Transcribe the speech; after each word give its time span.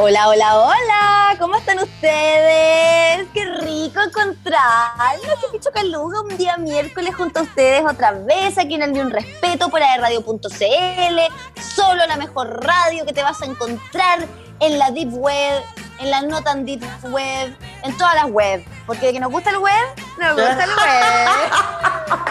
Hola, 0.00 0.28
hola, 0.28 0.60
hola, 0.60 1.36
¿cómo 1.40 1.56
están 1.56 1.80
ustedes? 1.80 3.26
Qué 3.34 3.44
rico 3.62 4.00
encontrarnos, 4.00 5.40
qué 5.40 5.48
picho 5.50 5.72
caluga 5.72 6.20
un 6.20 6.36
día 6.36 6.56
miércoles 6.56 7.16
junto 7.16 7.40
a 7.40 7.42
ustedes 7.42 7.82
otra 7.84 8.12
vez 8.12 8.56
aquí 8.58 8.74
en 8.74 8.82
el 8.82 8.92
Ni 8.92 9.00
Un 9.00 9.10
Respeto 9.10 9.68
por 9.68 9.80
Radio.cl, 9.80 11.18
solo 11.60 12.06
la 12.06 12.16
mejor 12.16 12.64
radio 12.64 13.04
que 13.04 13.12
te 13.12 13.24
vas 13.24 13.42
a 13.42 13.46
encontrar 13.46 14.24
en 14.60 14.78
la 14.78 14.92
Deep 14.92 15.14
Web, 15.14 15.64
en 15.98 16.12
la 16.12 16.22
no 16.22 16.42
tan 16.42 16.64
Deep 16.64 16.84
Web, 17.10 17.56
en 17.82 17.98
todas 17.98 18.14
las 18.14 18.30
web, 18.30 18.64
porque 18.86 19.06
de 19.06 19.14
que 19.14 19.20
nos 19.20 19.32
gusta 19.32 19.50
el 19.50 19.58
web, 19.58 19.84
nos 20.16 20.36
gusta 20.36 20.62
el 20.62 20.70
web. 20.70 22.28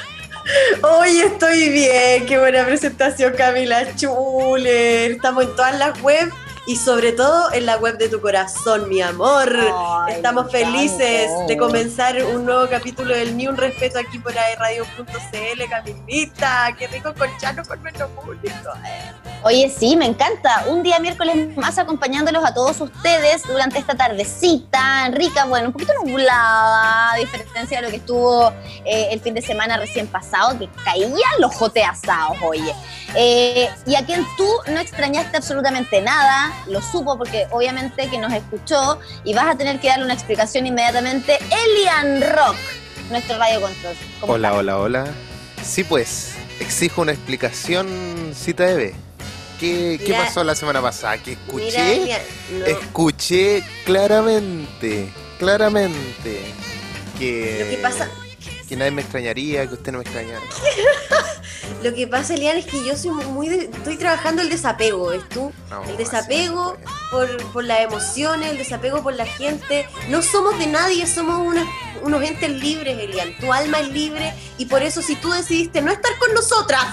Hoy 0.82 1.20
estoy 1.20 1.70
bien, 1.70 2.26
qué 2.26 2.38
buena 2.38 2.64
presentación 2.66 3.32
Camila 3.34 3.94
Chuler. 3.96 5.12
Estamos 5.12 5.44
en 5.44 5.56
todas 5.56 5.78
las 5.78 6.00
webs 6.02 6.32
y 6.66 6.76
sobre 6.76 7.12
todo 7.12 7.52
en 7.52 7.66
la 7.66 7.76
web 7.76 7.98
de 7.98 8.08
tu 8.08 8.20
corazón, 8.20 8.88
mi 8.88 9.02
amor. 9.02 9.54
Ay, 9.54 10.14
Estamos 10.14 10.50
felices 10.50 11.30
de 11.46 11.56
comenzar 11.56 12.22
un 12.24 12.46
nuevo 12.46 12.66
capítulo 12.68 13.14
del 13.14 13.36
Ni 13.36 13.46
Un 13.46 13.56
Respeto 13.56 13.98
aquí 13.98 14.18
por 14.18 14.34
Radio.cl, 14.34 15.62
Camilita. 15.68 16.74
Qué 16.78 16.86
rico 16.86 17.12
concharnos 17.14 17.68
con 17.68 17.82
nuestro 17.82 18.08
público. 18.10 18.70
Oye, 19.42 19.68
sí, 19.68 19.94
me 19.94 20.06
encanta. 20.06 20.64
Un 20.68 20.82
día 20.82 20.98
miércoles 21.00 21.54
más 21.56 21.76
acompañándolos 21.76 22.42
a 22.42 22.54
todos 22.54 22.80
ustedes 22.80 23.42
durante 23.46 23.78
esta 23.78 23.94
tardecita 23.94 25.08
rica, 25.10 25.44
bueno, 25.44 25.66
un 25.66 25.72
poquito 25.74 25.92
nublada, 26.02 27.12
a 27.12 27.16
diferencia 27.16 27.78
de 27.78 27.82
lo 27.82 27.90
que 27.90 27.96
estuvo 27.96 28.48
eh, 28.86 29.08
el 29.10 29.20
fin 29.20 29.34
de 29.34 29.42
semana 29.42 29.76
recién 29.76 30.06
pasado, 30.06 30.58
que 30.58 30.70
caían 30.82 31.12
los 31.40 31.54
jote 31.54 31.84
asados, 31.84 32.38
oye. 32.42 32.74
Eh, 33.14 33.68
y 33.86 33.94
a 33.96 34.06
quien 34.06 34.26
tú 34.38 34.48
no 34.72 34.80
extrañaste 34.80 35.36
absolutamente 35.36 36.00
nada, 36.00 36.53
lo 36.66 36.80
supo 36.80 37.16
porque 37.18 37.46
obviamente 37.50 38.08
que 38.08 38.18
nos 38.18 38.32
escuchó 38.32 38.98
y 39.24 39.34
vas 39.34 39.54
a 39.54 39.56
tener 39.56 39.80
que 39.80 39.88
darle 39.88 40.04
una 40.04 40.14
explicación 40.14 40.66
inmediatamente. 40.66 41.38
Elian 41.50 42.22
Rock, 42.34 42.56
nuestro 43.10 43.38
radio 43.38 43.60
control. 43.60 43.94
¿Cómo 44.20 44.32
Hola, 44.34 44.54
hola, 44.54 44.78
hola. 44.78 45.06
Sí, 45.62 45.84
pues, 45.84 46.34
exijo 46.60 47.02
una 47.02 47.12
explicación, 47.12 48.32
cita 48.34 48.64
de 48.64 48.94
¿Qué, 49.58 50.00
qué 50.04 50.12
pasó 50.12 50.42
la 50.42 50.54
semana 50.54 50.82
pasada? 50.82 51.16
Que 51.18 51.38
Mira, 51.52 51.90
escuché, 51.92 52.18
no, 52.58 52.66
escuché 52.66 53.62
claramente, 53.84 55.12
claramente 55.38 56.40
que, 57.18 57.58
Lo 57.64 57.70
que 57.70 57.76
pasa- 57.82 58.10
que 58.68 58.76
nadie 58.76 58.90
me 58.90 59.02
extrañaría, 59.02 59.66
que 59.66 59.74
usted 59.74 59.92
no 59.92 59.98
me 59.98 60.04
extrañara. 60.04 60.40
Lo 61.82 61.94
que 61.94 62.06
pasa, 62.06 62.34
Elian, 62.34 62.56
es 62.56 62.66
que 62.66 62.84
yo 62.84 62.96
soy 62.96 63.10
muy 63.10 63.48
de- 63.48 63.64
estoy 63.72 63.96
trabajando 63.96 64.42
el 64.42 64.48
desapego, 64.48 65.08
¿ves 65.08 65.28
tú? 65.28 65.52
No, 65.70 65.82
el 65.84 65.96
desapego 65.96 66.76
por, 67.10 67.36
por 67.52 67.64
las 67.64 67.80
emociones, 67.80 68.50
el 68.52 68.58
desapego 68.58 69.02
por 69.02 69.14
la 69.14 69.26
gente. 69.26 69.86
No 70.08 70.22
somos 70.22 70.58
de 70.58 70.66
nadie, 70.66 71.06
somos 71.06 71.38
una- 71.46 71.66
unos 72.02 72.22
entes 72.22 72.50
libres, 72.50 72.98
Elian. 72.98 73.36
Tu 73.38 73.52
alma 73.52 73.80
es 73.80 73.88
libre 73.88 74.32
y 74.58 74.66
por 74.66 74.82
eso 74.82 75.02
si 75.02 75.14
tú 75.16 75.30
decidiste 75.32 75.80
no 75.82 75.90
estar 75.92 76.16
con 76.18 76.32
nosotras 76.34 76.84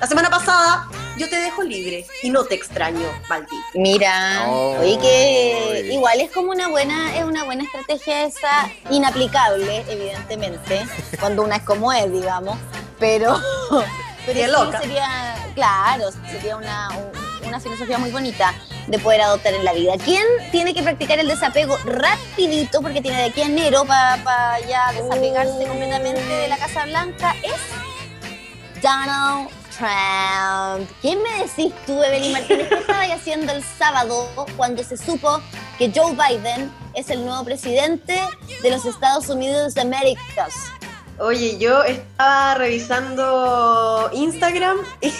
la 0.00 0.06
semana 0.06 0.30
pasada, 0.30 0.88
yo 1.20 1.28
te 1.28 1.36
dejo 1.36 1.62
libre 1.62 2.06
y 2.22 2.30
no 2.30 2.44
te 2.44 2.54
extraño, 2.54 3.06
maldito. 3.28 3.54
Mira, 3.74 4.46
Oh, 4.48 4.76
oye 4.80 4.98
que 4.98 5.90
igual 5.92 6.18
es 6.20 6.30
como 6.32 6.50
una 6.50 6.68
buena, 6.68 7.16
es 7.16 7.24
una 7.24 7.44
buena 7.44 7.62
estrategia 7.64 8.24
esa, 8.24 8.68
inaplicable, 8.90 9.84
evidentemente, 9.88 10.84
cuando 11.20 11.42
una 11.42 11.56
es 11.56 11.62
como 11.62 11.92
es, 11.92 12.10
digamos, 12.10 12.58
pero, 12.98 13.38
pero 14.26 14.64
loca. 14.64 14.80
sería, 14.80 15.36
claro, 15.54 16.10
sería 16.30 16.56
una, 16.56 16.88
un- 16.96 17.20
una 17.48 17.58
filosofía 17.60 17.98
muy 17.98 18.10
bonita 18.10 18.54
de 18.86 18.98
poder 18.98 19.22
adoptar 19.22 19.52
en 19.54 19.64
la 19.64 19.72
vida. 19.72 19.94
¿Quién 20.04 20.24
tiene 20.52 20.72
que 20.74 20.82
practicar 20.82 21.18
el 21.18 21.26
desapego 21.28 21.76
rapidito, 21.84 22.80
porque 22.82 23.00
tiene 23.02 23.18
de 23.18 23.24
aquí 23.24 23.42
a 23.42 23.46
enero 23.46 23.84
para 23.84 24.58
ya 24.68 24.92
desapegarse 24.92 25.64
Oh. 25.64 25.68
completamente 25.68 26.22
de 26.22 26.48
la 26.48 26.56
Casa 26.58 26.84
Blanca? 26.86 27.34
Es 27.42 28.82
Donald 28.82 29.48
Trump. 29.80 30.90
¿Qué 31.00 31.16
me 31.16 31.42
decís 31.42 31.72
tú, 31.86 32.02
Evelyn 32.02 32.32
Martínez? 32.32 32.68
¿Qué 32.68 32.74
estabas 32.74 33.10
haciendo 33.12 33.50
el 33.52 33.64
sábado 33.64 34.28
cuando 34.56 34.84
se 34.84 34.98
supo 34.98 35.40
que 35.78 35.90
Joe 35.94 36.12
Biden 36.12 36.70
es 36.94 37.08
el 37.08 37.24
nuevo 37.24 37.42
presidente 37.44 38.20
de 38.62 38.70
los 38.70 38.84
Estados 38.84 39.30
Unidos 39.30 39.74
de 39.74 39.80
América? 39.80 40.48
Oye, 41.20 41.58
yo 41.58 41.82
estaba 41.82 42.54
revisando 42.54 44.08
Instagram 44.12 44.78
y, 45.02 45.12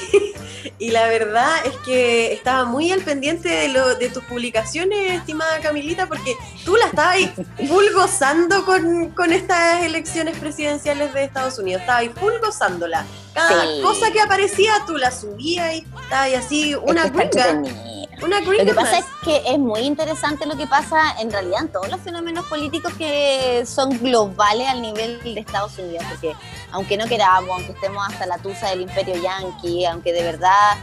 y 0.79 0.91
la 0.93 1.07
verdad 1.09 1.51
es 1.67 1.77
que 1.85 2.33
estaba 2.33 2.65
muy 2.65 2.91
al 2.91 3.03
pendiente 3.03 3.49
de, 3.49 3.69
lo, 3.69 3.95
de 3.97 4.09
tus 4.09 4.25
publicaciones, 4.25 5.13
estimada 5.13 5.61
Camilita, 5.61 6.07
porque 6.07 6.35
tú 6.65 6.77
la 6.77 6.87
estabas 6.87 7.15
ahí 7.17 7.33
full 7.69 7.85
gozando 7.95 8.65
con, 8.65 9.11
con 9.11 9.33
estas 9.33 9.83
elecciones 9.85 10.39
presidenciales 10.39 11.13
de 11.13 11.25
Estados 11.25 11.59
Unidos. 11.59 11.83
Estabas 11.83 12.07
full 12.19 12.33
gozándola. 12.43 13.05
Cada 13.35 13.63
Sí. 13.67 13.81
cosa 13.83 14.11
que 14.11 14.21
aparecía 14.21 14.73
tú 14.87 14.97
la 14.97 15.11
subías 15.11 15.75
y 15.75 15.87
estabas 16.03 16.35
así, 16.35 16.75
una 16.75 17.05
Es 17.05 17.13
que. 17.13 18.00
Una 18.23 18.41
Lo 18.41 18.51
que 18.51 18.75
pasa 18.75 18.99
es 18.99 19.05
que 19.25 19.43
es 19.47 19.59
muy 19.59 19.81
interesante 19.81 20.45
lo 20.45 20.57
que 20.57 20.67
pasa 20.67 21.15
en 21.21 21.31
realidad 21.31 21.63
en 21.63 21.69
todos 21.73 21.89
los 21.89 22.01
fenómenos 22.01 22.45
políticos 22.47 22.93
que 22.99 23.65
son 23.65 23.99
globales 23.99 24.69
al 24.69 24.83
nivel 24.83 25.23
de 25.23 25.41
Estados 25.41 25.79
Unidos, 25.79 26.05
porque 26.09 26.35
aunque 26.71 26.97
no 26.97 27.07
queramos, 27.07 27.51
aunque 27.51 27.73
estemos 27.73 28.07
hasta 28.07 28.27
la 28.27 28.39
tusa 28.39 28.69
del 28.71 28.83
imperio 28.83 29.15
yanqui, 29.17 29.87
aunque 29.87 30.13
de 30.13 30.23
verdad 30.23 30.77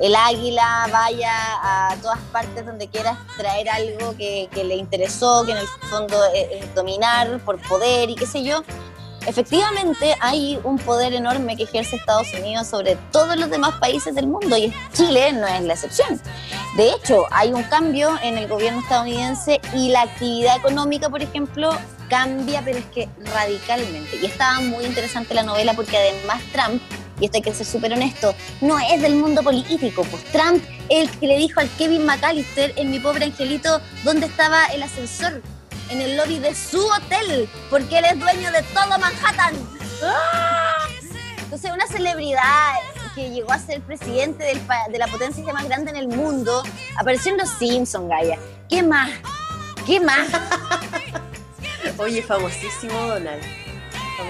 el 0.00 0.14
águila 0.14 0.88
vaya 0.92 1.32
a 1.90 1.96
todas 1.96 2.20
partes 2.32 2.64
donde 2.64 2.86
quiera 2.86 3.18
traer 3.36 3.68
algo 3.68 4.16
que, 4.16 4.48
que 4.52 4.62
le 4.62 4.76
interesó, 4.76 5.44
que 5.44 5.52
en 5.52 5.58
el 5.58 5.66
fondo 5.90 6.16
es, 6.32 6.62
es 6.62 6.74
dominar 6.74 7.40
por 7.40 7.60
poder 7.68 8.08
y 8.08 8.14
qué 8.14 8.26
sé 8.26 8.44
yo, 8.44 8.62
efectivamente 9.28 10.14
hay 10.20 10.58
un 10.64 10.78
poder 10.78 11.12
enorme 11.12 11.56
que 11.56 11.64
ejerce 11.64 11.96
Estados 11.96 12.32
Unidos 12.34 12.66
sobre 12.66 12.96
todos 13.12 13.36
los 13.36 13.50
demás 13.50 13.74
países 13.78 14.14
del 14.14 14.26
mundo 14.26 14.56
y 14.56 14.72
Chile 14.94 15.32
no 15.32 15.46
es 15.46 15.62
la 15.62 15.74
excepción. 15.74 16.20
De 16.76 16.90
hecho, 16.90 17.26
hay 17.30 17.52
un 17.52 17.62
cambio 17.64 18.18
en 18.22 18.38
el 18.38 18.48
gobierno 18.48 18.80
estadounidense 18.80 19.60
y 19.74 19.90
la 19.90 20.02
actividad 20.02 20.56
económica, 20.56 21.10
por 21.10 21.22
ejemplo, 21.22 21.70
cambia, 22.08 22.62
pero 22.64 22.78
es 22.78 22.86
que 22.86 23.08
radicalmente. 23.34 24.16
Y 24.16 24.26
estaba 24.26 24.60
muy 24.60 24.84
interesante 24.84 25.34
la 25.34 25.42
novela 25.42 25.74
porque 25.74 25.96
además 25.96 26.40
Trump, 26.52 26.82
y 27.20 27.26
esto 27.26 27.36
hay 27.36 27.42
que 27.42 27.52
ser 27.52 27.66
súper 27.66 27.92
honesto, 27.92 28.34
no 28.60 28.78
es 28.78 29.02
del 29.02 29.16
mundo 29.16 29.42
político. 29.42 30.04
Pues 30.10 30.24
Trump, 30.24 30.64
el 30.88 31.10
que 31.10 31.26
le 31.26 31.36
dijo 31.36 31.60
al 31.60 31.68
Kevin 31.76 32.06
McAllister 32.06 32.72
en 32.76 32.90
Mi 32.90 32.98
Pobre 32.98 33.26
Angelito 33.26 33.80
dónde 34.04 34.26
estaba 34.26 34.66
el 34.66 34.82
ascensor, 34.82 35.42
en 35.90 36.00
el 36.00 36.16
lobby 36.16 36.38
de 36.38 36.54
su 36.54 36.84
hotel, 36.86 37.48
porque 37.70 37.98
él 37.98 38.04
es 38.06 38.18
dueño 38.18 38.50
de 38.52 38.62
todo 38.74 38.98
Manhattan. 38.98 39.54
¡Ah! 40.02 40.86
Entonces, 41.38 41.70
una 41.72 41.86
celebridad 41.86 42.74
que 43.14 43.30
llegó 43.30 43.52
a 43.52 43.58
ser 43.58 43.80
presidente 43.80 44.44
del 44.44 44.60
de 44.90 44.98
la 44.98 45.06
potencia 45.08 45.52
más 45.52 45.64
grande 45.64 45.90
en 45.90 45.96
el 45.96 46.08
mundo, 46.08 46.62
apareció 46.96 47.32
en 47.32 47.38
Los 47.38 47.48
Simpsons, 47.50 48.08
Gaia. 48.08 48.38
¿Qué 48.68 48.82
más? 48.82 49.10
¿Qué 49.86 49.98
más? 49.98 50.28
Oye, 51.98 52.22
famosísimo 52.22 52.98
Donald. 53.06 53.42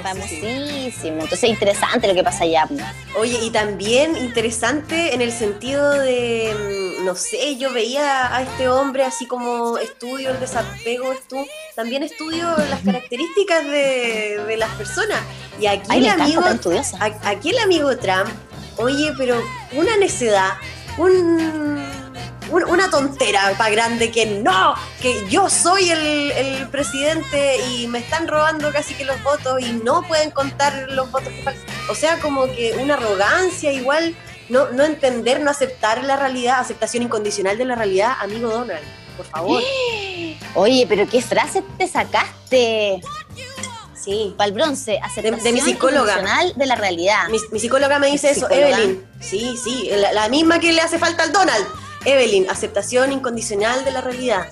Famosísimo. 0.03 1.23
Entonces, 1.23 1.45
interesante 1.51 2.07
lo 2.09 2.15
que 2.15 2.23
pasa 2.23 2.45
allá. 2.45 2.69
Oye, 3.17 3.39
y 3.43 3.51
también 3.51 4.17
interesante 4.17 5.15
en 5.15 5.21
el 5.21 5.33
sentido 5.33 5.91
de, 5.93 6.55
mm, 7.01 7.05
no 7.05 7.15
sé, 7.15 7.57
yo 7.57 7.73
veía 7.73 8.35
a 8.35 8.43
este 8.43 8.69
hombre 8.69 9.05
así 9.05 9.27
como 9.27 9.79
estudio 9.79 10.31
el 10.31 10.41
desapego, 10.41 11.13
también 11.75 12.03
estudio 12.03 12.47
las 12.71 12.81
características 12.81 13.65
de, 13.65 14.43
de 14.47 14.57
las 14.57 14.71
personas. 14.75 15.21
Y 15.61 15.67
aquí 15.67 15.87
Ay, 15.89 15.99
el 16.01 16.09
amigo, 16.11 16.43
a- 17.01 17.29
aquí 17.31 17.51
el 17.51 17.59
amigo 17.59 17.97
Trump, 17.97 18.29
oye, 18.77 19.13
pero 19.17 19.43
una 19.73 19.97
necedad, 19.97 20.53
un, 20.99 21.83
un- 22.51 22.65
una 22.65 22.91
tontera 22.91 23.53
para 23.57 23.71
grande 23.71 24.11
que 24.11 24.27
no, 24.27 24.75
que 25.01 25.25
yo 25.29 25.49
soy 25.51 25.91
el, 25.91 26.31
el 26.33 26.69
presidente 26.69 27.57
y 27.71 27.87
me 27.89 27.99
están 27.99 28.27
robando 28.29 28.73
casi 28.73 28.95
que 28.95 29.05
los 29.05 29.23
votos 29.23 29.61
y 29.61 29.73
no 29.73 30.03
pueden 30.03 30.31
contar 30.31 30.87
los 30.91 31.11
votos 31.11 31.29
que 31.33 31.43
faltan. 31.43 31.65
O 31.91 31.95
sea, 31.95 32.19
como 32.19 32.47
que 32.47 32.75
una 32.81 32.95
arrogancia 32.95 33.73
igual, 33.73 34.15
no, 34.49 34.71
no 34.71 34.85
entender, 34.85 35.41
no 35.41 35.51
aceptar 35.51 36.05
la 36.05 36.17
realidad, 36.17 36.61
aceptación 36.61 37.03
incondicional 37.03 37.59
de 37.59 37.65
la 37.65 37.75
realidad, 37.75 38.13
amigo 38.21 38.49
Donald, 38.51 38.83
por 39.17 39.27
favor. 39.27 39.63
Oye, 40.55 40.87
pero 40.89 41.07
qué 41.09 41.21
frase 41.23 41.63
te 41.77 41.87
sacaste 41.89 43.01
Sí. 43.95 44.33
para 44.39 44.49
el 44.49 44.55
bronce. 44.55 44.99
Aceptación 45.03 45.43
de 45.43 45.53
mi 45.53 45.61
psicóloga. 45.61 46.13
incondicional 46.13 46.53
de 46.57 46.67
la 46.67 46.77
realidad. 46.77 47.29
Mi, 47.31 47.39
mi 47.51 47.59
psicóloga 47.61 47.99
me 47.99 48.07
dice 48.07 48.29
¿Tu 48.29 48.39
eso, 48.39 48.49
psicóloga? 48.49 48.79
Evelyn. 48.79 49.07
Sí, 49.21 49.55
sí, 49.63 49.91
la, 49.93 50.13
la 50.13 50.29
misma 50.31 50.59
que 50.61 50.73
le 50.73 50.81
hace 50.81 50.99
falta 50.99 51.25
al 51.25 51.33
Donald. 51.33 51.67
Evelyn, 52.05 52.49
aceptación 52.51 53.13
incondicional 53.13 53.85
de 53.85 53.93
la 53.93 54.01
realidad. 54.01 54.47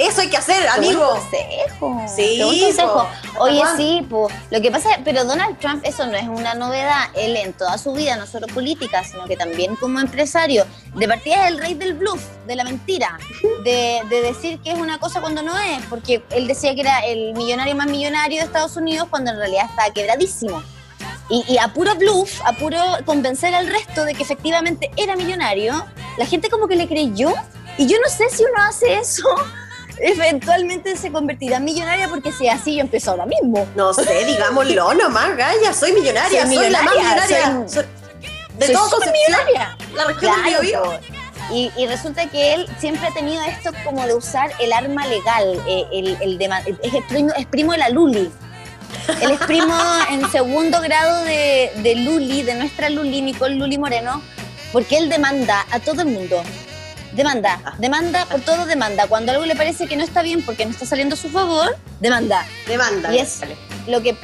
Eso 0.00 0.22
hay 0.22 0.28
que 0.28 0.38
hacer, 0.38 0.66
amigo. 0.68 1.10
consejo. 1.10 2.06
Sí, 2.16 2.40
consejo. 2.40 3.06
Oye, 3.38 3.60
sí, 3.76 4.06
pues. 4.08 4.34
Lo 4.50 4.62
que 4.62 4.70
pasa, 4.70 4.88
pero 5.04 5.24
Donald 5.24 5.58
Trump, 5.58 5.84
eso 5.84 6.06
no 6.06 6.16
es 6.16 6.26
una 6.26 6.54
novedad. 6.54 7.10
Él 7.14 7.36
en 7.36 7.52
toda 7.52 7.76
su 7.76 7.92
vida, 7.92 8.16
no 8.16 8.26
solo 8.26 8.46
política, 8.46 9.04
sino 9.04 9.26
que 9.26 9.36
también 9.36 9.76
como 9.76 10.00
empresario, 10.00 10.64
de 10.94 11.06
partida 11.06 11.44
es 11.44 11.52
el 11.52 11.58
rey 11.58 11.74
del 11.74 11.92
bluff, 11.92 12.22
de 12.46 12.56
la 12.56 12.64
mentira, 12.64 13.18
de, 13.62 14.00
de 14.08 14.22
decir 14.22 14.58
que 14.60 14.72
es 14.72 14.78
una 14.78 14.98
cosa 14.98 15.20
cuando 15.20 15.42
no 15.42 15.58
es, 15.58 15.84
porque 15.90 16.24
él 16.30 16.48
decía 16.48 16.74
que 16.74 16.80
era 16.80 17.00
el 17.00 17.34
millonario 17.34 17.74
más 17.74 17.86
millonario 17.86 18.38
de 18.38 18.46
Estados 18.46 18.78
Unidos 18.78 19.06
cuando 19.10 19.32
en 19.32 19.36
realidad 19.36 19.66
estaba 19.68 19.90
quebradísimo. 19.92 20.62
Y, 21.30 21.44
y 21.48 21.58
a 21.58 21.68
puro 21.68 21.94
bluff, 21.94 22.40
a 22.44 22.52
puro 22.54 22.78
convencer 23.06 23.54
al 23.54 23.68
resto 23.68 24.04
de 24.04 24.14
que 24.14 24.22
efectivamente 24.24 24.90
era 24.96 25.14
millonario, 25.16 25.86
la 26.18 26.26
gente 26.26 26.50
como 26.50 26.66
que 26.66 26.74
le 26.76 26.88
creyó. 26.88 27.32
Y 27.78 27.86
yo 27.86 27.96
no 28.04 28.10
sé 28.10 28.28
si 28.30 28.42
uno 28.44 28.62
hace 28.62 28.94
eso, 28.98 29.24
eventualmente 29.98 30.96
se 30.96 31.10
convertirá 31.12 31.58
en 31.58 31.64
millonaria 31.64 32.08
porque 32.08 32.32
si 32.32 32.48
así 32.48 32.74
yo 32.76 32.80
empiezo 32.82 33.12
ahora 33.12 33.26
mismo. 33.26 33.66
No 33.76 33.92
sé, 33.94 34.24
digámoslo 34.24 34.94
nomás, 35.02 35.36
Gaya, 35.36 35.72
soy 35.72 35.92
millonaria, 35.92 36.46
soy, 36.46 36.56
Soy 36.56 36.70
la 36.70 36.82
más 36.82 36.94
millonaria, 36.96 37.52
soy- 37.68 37.68
Soy- 37.68 37.86
de 38.58 38.66
Soy 38.66 38.74
todo 38.74 39.00
millonaria. 39.00 39.76
la 39.94 40.04
región 40.04 40.34
Claro, 40.42 40.84
po. 40.84 41.54
y, 41.54 41.70
y 41.78 41.86
resulta 41.86 42.26
que 42.28 42.54
él 42.54 42.68
siempre 42.78 43.06
ha 43.06 43.14
tenido 43.14 43.42
esto 43.44 43.70
como 43.84 44.04
de 44.06 44.14
usar 44.14 44.52
el 44.60 44.72
arma 44.72 45.06
legal, 45.06 45.62
eh, 45.66 45.84
el, 45.92 46.18
el 46.20 46.36
de 46.38 46.50
es, 46.82 46.92
el 46.94 47.04
primo, 47.04 47.32
es 47.36 47.46
primo 47.46 47.72
de 47.72 47.78
la 47.78 47.88
Luli. 47.88 48.30
Él 49.20 49.30
es 49.30 49.40
primo 49.40 49.76
en 50.10 50.30
segundo 50.30 50.80
grado 50.80 51.24
de, 51.24 51.72
de 51.76 51.96
Luli, 51.96 52.42
de 52.42 52.54
nuestra 52.54 52.90
Luli, 52.90 53.22
Nicole 53.22 53.56
Luli 53.56 53.78
Moreno, 53.78 54.22
porque 54.72 54.98
él 54.98 55.08
demanda 55.08 55.66
a 55.70 55.80
todo 55.80 56.02
el 56.02 56.08
mundo. 56.08 56.42
Demanda, 57.12 57.74
demanda 57.78 58.24
por 58.26 58.40
todo, 58.40 58.66
demanda. 58.66 59.08
Cuando 59.08 59.32
algo 59.32 59.44
le 59.44 59.56
parece 59.56 59.86
que 59.86 59.96
no 59.96 60.04
está 60.04 60.22
bien 60.22 60.44
porque 60.44 60.64
no 60.64 60.70
está 60.70 60.86
saliendo 60.86 61.14
a 61.14 61.18
su 61.18 61.28
favor, 61.28 61.76
demanda 62.00 62.46
Demanda. 62.68 63.12
Y 63.12 63.18
es 63.18 63.40
lo 63.88 64.00
que 64.00 64.16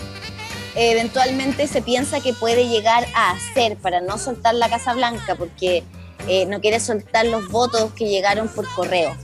eventualmente 0.77 1.67
se 1.67 1.83
piensa 1.83 2.21
que 2.21 2.33
puede 2.33 2.69
llegar 2.69 3.07
a 3.15 3.33
hacer 3.33 3.77
para 3.77 4.01
no 4.01 4.19
soltar 4.19 4.55
la 4.55 4.69
Casa 4.69 4.95
Blanca, 4.95 5.35
porque 5.35 5.83
eh, 6.29 6.47
no 6.47 6.61
quiere 6.61 6.79
soltar 6.81 7.27
los 7.27 7.49
votos 7.49 7.93
que 7.93 8.09
llegaron 8.09 8.49
por 8.49 8.69
correo. 8.75 9.17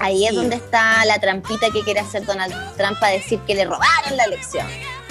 Ahí 0.00 0.26
es 0.26 0.34
donde 0.34 0.56
está 0.56 1.04
la 1.04 1.18
trampita 1.18 1.70
que 1.70 1.82
quiere 1.82 2.00
hacer 2.00 2.24
Donald 2.24 2.54
Trump 2.76 2.98
para 3.00 3.12
decir 3.12 3.40
que 3.46 3.54
le 3.54 3.64
robaron 3.64 4.16
la 4.16 4.24
elección. 4.24 4.66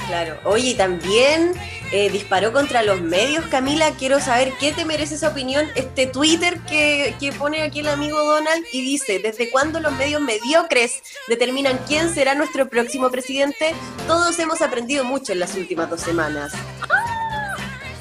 Claro. 0.08 0.40
Oye, 0.46 0.74
también 0.76 1.52
eh, 1.92 2.10
disparó 2.10 2.54
contra 2.54 2.82
los 2.82 3.02
medios, 3.02 3.46
Camila. 3.48 3.92
Quiero 3.92 4.22
saber 4.22 4.54
qué 4.58 4.72
te 4.72 4.86
merece 4.86 5.16
esa 5.16 5.28
opinión. 5.30 5.68
Este 5.76 6.08
Twitter 6.08 6.60
que, 6.62 7.16
que 7.20 7.34
pone 7.34 7.62
aquí 7.62 7.80
el 7.82 7.90
amigo 7.90 8.24
Donald 8.24 8.64
y 8.72 8.82
dice: 8.82 9.20
¿Desde 9.20 9.52
cuándo 9.52 9.82
los 9.82 9.92
medios 9.94 10.22
mediocres 10.22 11.02
determinan 11.28 11.78
quién 11.88 12.14
será 12.14 12.36
nuestro 12.36 12.70
próximo 12.70 13.10
presidente? 13.12 13.76
Todos 14.08 14.40
hemos 14.40 14.62
aprendido 14.62 15.04
mucho 15.04 15.34
en 15.34 15.40
las 15.40 15.56
últimas 15.56 15.90
dos 15.90 16.00
semanas. 16.00 16.54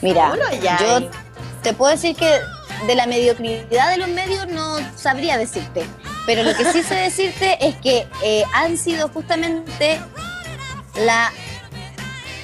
Mira, 0.00 0.28
Bueno, 0.28 0.44
yo 0.62 1.10
te 1.62 1.72
puedo 1.72 1.90
decir 1.90 2.14
que 2.14 2.38
de 2.86 2.94
la 2.94 3.06
mediocridad 3.06 3.90
de 3.90 3.96
los 3.96 4.08
medios 4.08 4.46
no 4.46 4.76
sabría 4.96 5.38
decirte, 5.38 5.84
pero 6.26 6.42
lo 6.42 6.54
que 6.54 6.64
sí 6.72 6.82
sé 6.82 6.96
decirte 6.96 7.56
es 7.64 7.76
que 7.76 8.06
eh, 8.22 8.44
han 8.52 8.76
sido 8.76 9.08
justamente 9.08 10.00
la 10.96 11.32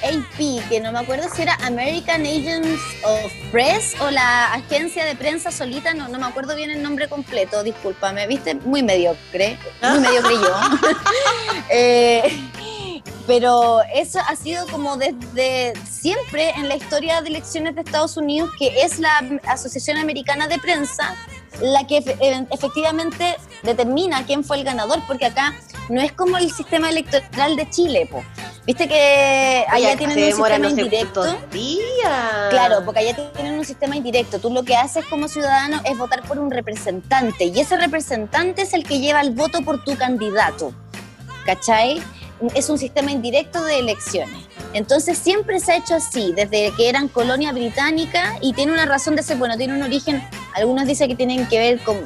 AP, 0.03 0.67
que 0.69 0.79
no 0.81 0.91
me 0.91 0.99
acuerdo 0.99 1.27
si 1.33 1.41
era 1.41 1.55
American 1.65 2.21
Agents 2.21 2.81
of 3.03 3.31
Press 3.51 3.95
o 4.01 4.11
la 4.11 4.53
agencia 4.53 5.05
de 5.05 5.15
prensa 5.15 5.51
solita, 5.51 5.93
no, 5.93 6.07
no 6.09 6.19
me 6.19 6.25
acuerdo 6.25 6.55
bien 6.55 6.69
el 6.69 6.81
nombre 6.81 7.07
completo, 7.07 7.63
discúlpame, 7.63 8.27
viste, 8.27 8.55
muy 8.55 8.83
mediocre, 8.83 9.57
muy 9.81 9.99
mediocre 9.99 10.33
yo. 10.35 10.55
Eh, 11.69 12.21
pero 13.25 13.81
eso 13.93 14.19
ha 14.27 14.35
sido 14.35 14.67
como 14.67 14.97
desde 14.97 15.73
siempre 15.89 16.51
en 16.51 16.67
la 16.67 16.75
historia 16.75 17.21
de 17.21 17.29
elecciones 17.29 17.73
de 17.75 17.81
Estados 17.81 18.17
Unidos, 18.17 18.51
que 18.59 18.83
es 18.83 18.99
la 18.99 19.23
Asociación 19.47 19.97
Americana 19.97 20.47
de 20.47 20.59
Prensa 20.59 21.15
la 21.61 21.85
que 21.87 21.99
efe- 21.99 22.17
e- 22.19 22.47
efectivamente 22.51 23.35
determina 23.63 24.25
quién 24.25 24.43
fue 24.43 24.57
el 24.57 24.63
ganador, 24.63 24.99
porque 25.07 25.25
acá 25.25 25.53
no 25.89 26.01
es 26.01 26.11
como 26.11 26.37
el 26.37 26.51
sistema 26.51 26.89
electoral 26.89 27.55
de 27.55 27.69
Chile, 27.69 28.07
po. 28.09 28.23
Viste 28.65 28.87
que 28.87 29.65
allá 29.69 29.89
Oye, 29.89 29.97
tienen 29.97 30.17
un 30.23 30.31
sistema 30.33 30.69
indirecto. 30.69 31.23
días. 31.51 32.49
Claro, 32.49 32.85
porque 32.85 33.01
allá 33.01 33.31
tienen 33.33 33.59
un 33.59 33.65
sistema 33.65 33.95
indirecto. 33.97 34.39
Tú 34.39 34.49
lo 34.51 34.63
que 34.63 34.75
haces 34.77 35.03
como 35.05 35.27
ciudadano 35.27 35.81
es 35.83 35.97
votar 35.97 36.23
por 36.23 36.39
un 36.39 36.49
representante 36.49 37.45
y 37.45 37.59
ese 37.59 37.75
representante 37.77 38.61
es 38.61 38.73
el 38.73 38.85
que 38.85 38.99
lleva 38.99 39.19
el 39.19 39.31
voto 39.31 39.61
por 39.63 39.83
tu 39.83 39.97
candidato. 39.97 40.73
¿Cachai? 41.45 42.01
Es 42.55 42.69
un 42.69 42.77
sistema 42.77 43.11
indirecto 43.11 43.63
de 43.63 43.79
elecciones. 43.79 44.45
Entonces 44.73 45.17
siempre 45.17 45.59
se 45.59 45.71
ha 45.71 45.77
hecho 45.77 45.95
así, 45.95 46.33
desde 46.35 46.73
que 46.75 46.89
eran 46.89 47.07
colonia 47.07 47.51
británica 47.51 48.37
y 48.41 48.53
tiene 48.53 48.71
una 48.71 48.85
razón 48.85 49.15
de 49.15 49.23
ser, 49.23 49.37
bueno, 49.37 49.55
tiene 49.55 49.75
un 49.75 49.83
origen, 49.83 50.27
algunos 50.55 50.87
dicen 50.87 51.07
que 51.07 51.15
tienen 51.15 51.47
que 51.47 51.59
ver 51.59 51.79
con, 51.79 51.97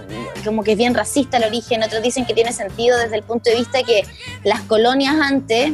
como 0.44 0.64
que 0.64 0.74
es 0.74 0.78
bien 0.78 0.94
racista 0.94 1.38
el 1.38 1.46
origen, 1.46 1.81
otros 1.84 2.04
dicen 2.04 2.25
que 2.25 2.34
tiene 2.34 2.52
sentido 2.52 2.98
desde 2.98 3.16
el 3.16 3.24
punto 3.24 3.50
de 3.50 3.56
vista 3.56 3.84
que 3.84 4.06
las 4.44 4.62
colonias 4.62 5.16
antes, 5.22 5.72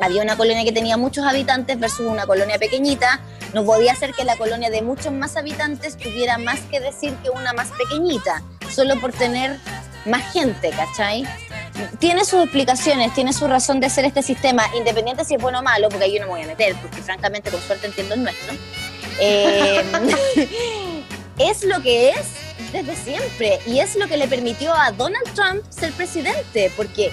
había 0.00 0.22
una 0.22 0.36
colonia 0.36 0.64
que 0.64 0.72
tenía 0.72 0.96
muchos 0.96 1.24
habitantes 1.24 1.78
versus 1.78 2.06
una 2.06 2.26
colonia 2.26 2.58
pequeñita, 2.58 3.20
no 3.52 3.64
podía 3.64 3.94
ser 3.94 4.14
que 4.14 4.24
la 4.24 4.36
colonia 4.36 4.70
de 4.70 4.80
muchos 4.80 5.12
más 5.12 5.36
habitantes 5.36 5.96
tuviera 5.98 6.38
más 6.38 6.60
que 6.70 6.80
decir 6.80 7.14
que 7.22 7.28
una 7.28 7.52
más 7.52 7.68
pequeñita, 7.72 8.42
solo 8.70 8.98
por 9.00 9.12
tener 9.12 9.58
más 10.06 10.32
gente, 10.32 10.70
¿cachai? 10.70 11.24
Tiene 11.98 12.24
sus 12.24 12.42
explicaciones, 12.42 13.14
tiene 13.14 13.32
su 13.32 13.46
razón 13.46 13.80
de 13.80 13.88
ser 13.88 14.04
este 14.04 14.22
sistema, 14.22 14.64
independiente 14.76 15.24
si 15.24 15.34
es 15.34 15.42
bueno 15.42 15.60
o 15.60 15.62
malo, 15.62 15.88
porque 15.88 16.04
ahí 16.04 16.14
yo 16.14 16.20
no 16.20 16.26
me 16.26 16.32
voy 16.32 16.42
a 16.42 16.46
meter, 16.46 16.74
porque 16.82 17.00
francamente 17.02 17.50
con 17.50 17.60
suerte 17.60 17.86
entiendo 17.86 18.14
el 18.14 18.24
nuestro. 18.24 18.54
Eh, 19.20 19.82
es 21.38 21.64
lo 21.64 21.80
que 21.82 22.10
es 22.10 22.26
desde 22.72 22.96
siempre 22.96 23.58
y 23.66 23.80
es 23.80 23.96
lo 23.96 24.06
que 24.08 24.16
le 24.16 24.28
permitió 24.28 24.72
a 24.72 24.90
Donald 24.92 25.32
Trump 25.34 25.62
ser 25.70 25.92
presidente, 25.92 26.70
porque 26.76 27.12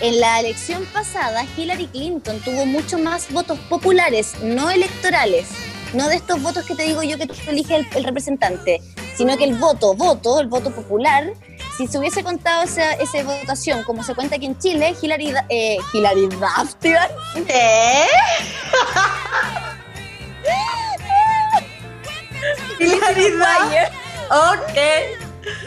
en 0.00 0.20
la 0.20 0.40
elección 0.40 0.84
pasada 0.86 1.44
Hillary 1.56 1.86
Clinton 1.86 2.40
tuvo 2.40 2.66
mucho 2.66 2.98
más 2.98 3.32
votos 3.32 3.58
populares, 3.68 4.34
no 4.42 4.70
electorales, 4.70 5.48
no 5.94 6.08
de 6.08 6.16
estos 6.16 6.42
votos 6.42 6.64
que 6.64 6.74
te 6.74 6.82
digo 6.82 7.02
yo 7.02 7.16
que 7.18 7.26
tú 7.26 7.34
eliges 7.48 7.78
el, 7.80 7.86
el 7.96 8.04
representante, 8.04 8.80
sino 9.16 9.36
que 9.36 9.44
el 9.44 9.54
voto, 9.54 9.94
voto, 9.94 10.40
el 10.40 10.48
voto 10.48 10.70
popular, 10.70 11.32
si 11.76 11.86
se 11.86 11.98
hubiese 11.98 12.22
contado 12.24 12.62
esa, 12.62 12.92
esa 12.94 13.22
votación 13.22 13.82
como 13.84 14.02
se 14.02 14.14
cuenta 14.14 14.36
aquí 14.36 14.46
en 14.46 14.58
Chile, 14.58 14.94
Hillary, 15.00 15.34
eh, 15.48 15.76
Hillary 15.92 16.28
Duff, 16.28 16.74
¿Eh? 16.84 18.06
Lizzie 22.78 23.30
McGuire. 23.32 23.88
Ok. 24.30 24.76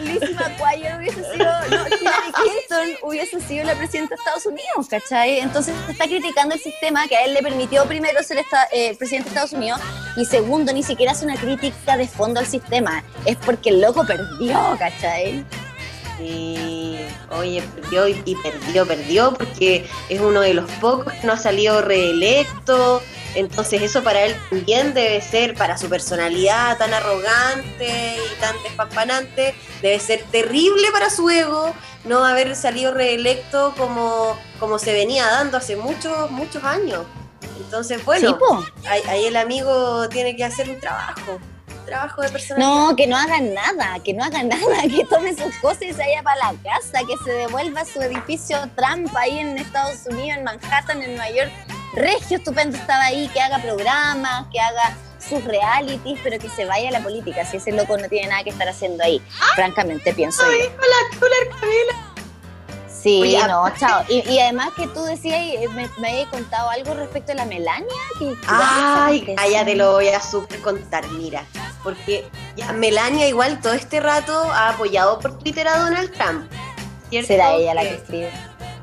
Lizzie 0.01 0.36
McGuire 0.36 0.96
hubiese 0.98 1.24
sido, 1.32 1.46
no, 1.70 1.88
Hillary 1.88 2.32
Clinton 2.34 2.89
hubiese 3.04 3.39
sido 3.42 3.66
la 3.66 3.75
presidenta 3.75 4.16
de 4.16 4.20
Estados 4.20 4.46
Unidos, 4.46 4.88
¿cachai? 4.89 5.39
Entonces 5.39 5.74
está 5.89 6.06
criticando 6.06 6.56
el 6.56 6.62
sistema 6.62 7.08
que 7.08 7.16
a 7.16 7.24
él 7.24 7.34
le 7.34 7.42
permitió 7.42 7.86
primero 7.86 8.22
ser 8.24 8.38
esta- 8.39 8.68
eh, 8.72 8.96
presidente 8.98 9.30
de 9.30 9.36
Estados 9.36 9.54
Unidos 9.54 9.80
y 10.18 10.25
segundo, 10.25 10.74
ni 10.74 10.84
siquiera 10.84 11.13
hace 11.13 11.25
una 11.25 11.36
crítica 11.38 11.96
de 11.98 12.08
fondo 12.08 12.39
al 12.42 12.46
sistema, 12.46 13.04
es 13.25 13.38
porque 13.38 13.70
el 13.70 13.80
loco 13.82 14.06
perdió, 14.06 14.75
¿cachai? 14.78 15.46
Sí, 16.20 17.00
oye, 17.32 17.62
perdió 17.62 18.08
y, 18.08 18.36
perdió, 18.44 18.86
perdió, 18.86 19.34
porque 19.34 19.90
es 20.10 20.20
uno 20.20 20.42
de 20.42 20.54
los 20.54 20.70
pocos 20.74 21.14
que 21.14 21.26
no 21.26 21.34
ha 21.34 21.38
salido 21.38 21.82
reelecto. 21.82 23.02
Entonces, 23.36 23.82
eso 23.82 24.04
para 24.04 24.26
él 24.26 24.36
también 24.50 24.94
debe 24.94 25.22
ser, 25.22 25.54
para 25.54 25.78
su 25.78 25.88
personalidad 25.88 26.78
tan 26.78 26.94
arrogante 26.94 28.18
y 28.18 28.40
tan 28.42 28.56
despampanante, 28.64 29.56
debe 29.82 30.00
ser 30.00 30.24
terrible 30.32 30.92
para 30.92 31.10
su 31.10 31.30
ego 31.30 31.74
no 32.04 32.26
haber 32.26 32.56
salido 32.56 32.94
reelecto 32.94 33.74
como, 33.78 34.38
como 34.60 34.78
se 34.80 34.94
venía 34.94 35.26
dando 35.26 35.58
hace 35.58 35.76
muchos, 35.76 36.32
muchos 36.32 36.64
años. 36.64 37.06
Entonces, 37.58 38.04
bueno, 38.04 38.38
Sí, 38.82 38.88
ahí, 38.88 39.02
ahí 39.08 39.26
el 39.26 39.36
amigo 39.38 40.10
tiene 40.10 40.36
que 40.36 40.44
hacer 40.44 40.70
un 40.70 40.80
trabajo, 40.80 41.40
trabajo 41.89 42.22
de 42.22 42.29
personalidad. 42.29 42.69
No, 42.69 42.96
que 42.96 43.08
no 43.08 43.17
haga 43.17 43.41
nada, 43.41 44.00
que 44.03 44.13
no 44.13 44.24
haga 44.24 44.43
nada, 44.43 44.81
que 44.84 45.05
tome 45.10 45.36
sus 45.36 45.55
cosas 45.58 45.84
y 45.84 45.93
se 45.93 46.00
vaya 46.00 46.24
para 46.24 46.51
la 46.51 46.53
casa, 46.63 47.00
que 47.00 47.15
se 47.24 47.31
devuelva 47.31 47.81
a 47.81 47.86
su 47.86 48.01
edificio 48.01 48.58
Trump 48.75 49.15
ahí 49.15 49.39
en 49.39 49.58
Estados 49.58 50.05
Unidos, 50.05 50.38
en 50.38 50.43
Manhattan, 50.43 51.01
en 51.01 51.15
Nueva 51.15 51.31
York. 51.31 51.51
Regio 51.93 52.38
estupendo 52.38 52.77
estaba 52.77 53.05
ahí, 53.05 53.27
que 53.29 53.41
haga 53.41 53.60
programas, 53.60 54.46
que 54.51 54.60
haga 54.60 54.96
sus 55.17 55.43
realities, 55.43 56.19
pero 56.24 56.39
que 56.39 56.50
se 56.50 56.65
vaya 56.65 56.89
a 56.89 56.91
la 56.91 57.01
política, 57.01 57.46
si 57.46 57.58
ese 57.58 57.72
loco 57.72 57.98
no 57.98 58.08
tiene 58.08 58.29
nada 58.29 58.43
que 58.43 58.51
estar 58.51 58.67
haciendo 58.67 59.03
ahí. 59.03 59.22
Francamente, 59.55 60.13
pienso 60.13 60.43
yo. 60.43 60.50
Hola, 60.50 61.17
hola, 61.19 61.60
Camila. 61.60 62.09
Sí, 63.01 63.22
Oye, 63.22 63.48
no, 63.48 63.63
chao. 63.77 64.03
Y, 64.10 64.27
y 64.29 64.39
además 64.39 64.72
que 64.75 64.88
tú 64.88 65.03
decías, 65.03 65.39
me, 65.74 65.89
me 66.00 66.10
habías 66.10 66.27
contado 66.27 66.70
algo 66.70 66.94
respecto 66.96 67.32
a 67.32 67.36
la 67.36 67.46
Melania. 67.46 67.88
Que, 68.18 68.36
Ay, 68.48 69.36
ya 69.51 69.63
te 69.63 69.75
lo 69.75 69.94
voy 69.94 70.10
a 70.10 70.20
super 70.22 70.60
contar, 70.62 71.08
mira. 71.12 71.46
Porque 71.84 72.27
ya 72.58 72.74
Melania 72.74 73.27
igual 73.27 73.62
todo 73.62 73.74
este 73.74 74.01
rato 74.01 74.34
ha 74.51 74.70
apoyado 74.72 75.18
por 75.20 75.38
Twitter 75.39 75.68
a 75.68 75.79
Donald 75.79 76.12
Trump. 76.13 76.51
cierto 77.10 77.27
¿Será 77.27 77.53
ella 77.53 77.74
la 77.74 77.82
que- 77.84 77.94
escribe? 77.96 78.32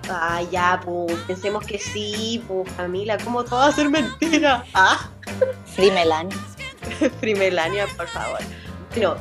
Ah, 0.09 0.41
ya, 0.51 0.81
pues, 0.85 1.13
pensemos 1.27 1.67
que 1.67 1.79
sí, 1.79 2.43
pues, 2.49 2.73
Camila, 2.77 3.19
¿cómo 3.19 3.45
todo 3.45 3.59
va 3.59 3.67
a 3.67 3.73
ser 3.73 3.91
mentira? 3.91 4.65
Ah, 4.73 5.11
Free 5.75 5.91
Melania. 5.91 6.37
Primelania, 7.21 7.87
por 7.97 8.07
favor. 8.07 8.39
Bueno, 8.93 9.17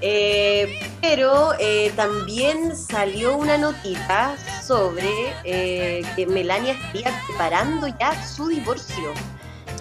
eh, 0.00 0.80
pero 1.00 1.52
eh, 1.58 1.92
también 1.96 2.76
salió 2.76 3.36
una 3.36 3.58
notita 3.58 4.36
sobre 4.64 5.08
eh, 5.44 6.02
que 6.16 6.26
Melania 6.26 6.74
estaría 6.74 7.22
preparando 7.26 7.86
ya 7.88 8.26
su 8.26 8.48
divorcio. 8.48 9.12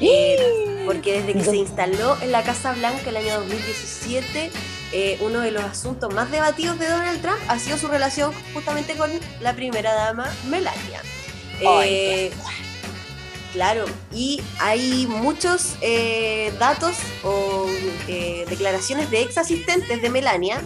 Eh, 0.01 0.83
porque 0.85 1.21
desde 1.21 1.33
que 1.33 1.43
se 1.43 1.57
instaló 1.57 2.17
en 2.21 2.31
la 2.31 2.41
Casa 2.43 2.73
Blanca 2.73 3.09
el 3.09 3.17
año 3.17 3.39
2017, 3.39 4.51
eh, 4.91 5.17
uno 5.21 5.41
de 5.41 5.51
los 5.51 5.63
asuntos 5.63 6.13
más 6.13 6.31
debatidos 6.31 6.79
de 6.79 6.87
Donald 6.87 7.21
Trump 7.21 7.39
ha 7.47 7.59
sido 7.59 7.77
su 7.77 7.87
relación 7.87 8.31
justamente 8.53 8.95
con 8.95 9.09
la 9.41 9.53
primera 9.53 9.93
dama 9.93 10.33
Melania. 10.47 11.01
Claro, 13.53 13.85
y 14.13 14.41
hay 14.59 15.07
muchos 15.07 15.75
eh, 15.81 16.53
datos 16.59 16.95
o 17.23 17.67
eh, 18.07 18.45
declaraciones 18.49 19.09
de 19.11 19.21
ex 19.21 19.37
asistentes 19.37 20.01
de 20.01 20.09
Melania 20.09 20.61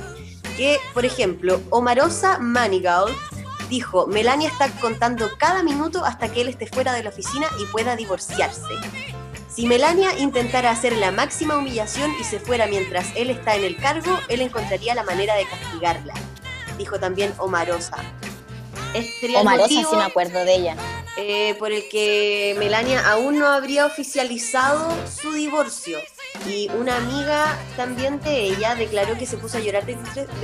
que, 0.58 0.80
por 0.94 1.06
ejemplo, 1.06 1.62
Omarosa 1.70 2.40
Manigault 2.40 3.16
dijo, 3.70 4.08
Melania 4.08 4.50
está 4.50 4.70
contando 4.80 5.30
cada 5.38 5.64
minuto 5.64 6.06
hasta 6.06 6.32
que 6.32 6.42
él 6.42 6.48
esté 6.48 6.68
fuera 6.68 6.94
de 6.94 7.04
la 7.04 7.10
oficina 7.10 7.48
y 7.60 7.66
pueda 7.66 7.96
divorciarse. 7.96 8.62
Si 9.54 9.68
Melania 9.68 10.18
intentara 10.18 10.72
hacer 10.72 10.98
la 10.98 11.12
máxima 11.12 11.58
humillación 11.58 12.12
y 12.20 12.24
se 12.24 12.40
fuera 12.40 12.66
mientras 12.68 13.08
él 13.16 13.30
está 13.30 13.56
en 13.56 13.64
el 13.64 13.78
cargo, 13.78 14.20
él 14.28 14.42
encontraría 14.42 14.96
la 14.96 15.04
manera 15.04 15.36
de 15.36 15.46
castigarla, 15.46 16.14
dijo 16.78 17.00
también 17.00 17.34
Omarosa. 17.38 17.98
Este 18.94 19.36
Omarosa 19.38 19.62
motivo, 19.64 19.90
sí 19.92 19.96
me 19.96 20.04
acuerdo 20.04 20.44
de 20.44 20.56
ella. 20.56 20.76
Eh, 21.18 21.56
por 21.60 21.72
el 21.72 21.88
que 21.90 22.56
Melania 22.58 23.08
aún 23.10 23.38
no 23.40 23.48
habría 23.48 23.86
oficializado 23.86 24.92
su 25.08 25.32
divorcio. 25.34 26.00
Y 26.50 26.68
una 26.72 26.98
amiga 26.98 27.58
también 27.78 28.20
de 28.22 28.42
ella 28.48 28.74
declaró 28.76 29.16
que 29.18 29.26
se 29.28 29.38
puso 29.38 29.58
a 29.58 29.62
llorar 29.62 29.86
de, 29.86 29.96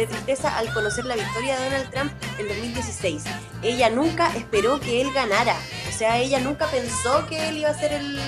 tristeza 0.05 0.55
al 0.57 0.71
conocer 0.73 1.05
la 1.05 1.15
victoria 1.15 1.57
de 1.59 1.65
Donald 1.65 1.89
Trump 1.91 2.11
en 2.37 2.47
2016. 2.47 3.23
Ella 3.63 3.89
nunca 3.89 4.31
esperó 4.35 4.79
que 4.79 5.01
él 5.01 5.11
ganara. 5.13 5.55
O 5.89 5.97
sea, 5.97 6.17
ella 6.19 6.39
nunca 6.39 6.67
pensó 6.67 7.25
que 7.27 7.49
él 7.49 7.57
iba 7.57 7.69
a 7.69 7.73
ser 7.77 7.91
el, 7.93 8.19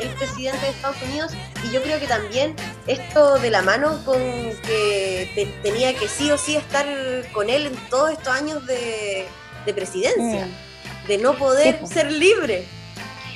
el 0.00 0.08
presidente 0.18 0.58
de 0.58 0.70
Estados 0.70 1.00
Unidos. 1.02 1.32
Y 1.64 1.70
yo 1.72 1.80
creo 1.82 2.00
que 2.00 2.08
también 2.08 2.56
esto 2.88 3.38
de 3.38 3.50
la 3.50 3.62
mano 3.62 4.04
con 4.04 4.18
que 4.18 5.30
te- 5.36 5.46
tenía 5.62 5.94
que 5.94 6.08
sí 6.08 6.30
o 6.32 6.36
sí 6.36 6.56
estar 6.56 6.84
con 7.32 7.48
él 7.48 7.66
en 7.68 7.76
todos 7.88 8.10
estos 8.10 8.28
años 8.34 8.66
de, 8.66 9.24
de 9.64 9.72
presidencia 9.74 10.46
Mm. 10.46 10.67
De 11.08 11.18
no 11.18 11.34
poder 11.34 11.80
Sí, 11.84 11.94
ser 11.94 12.12
libre. 12.12 12.66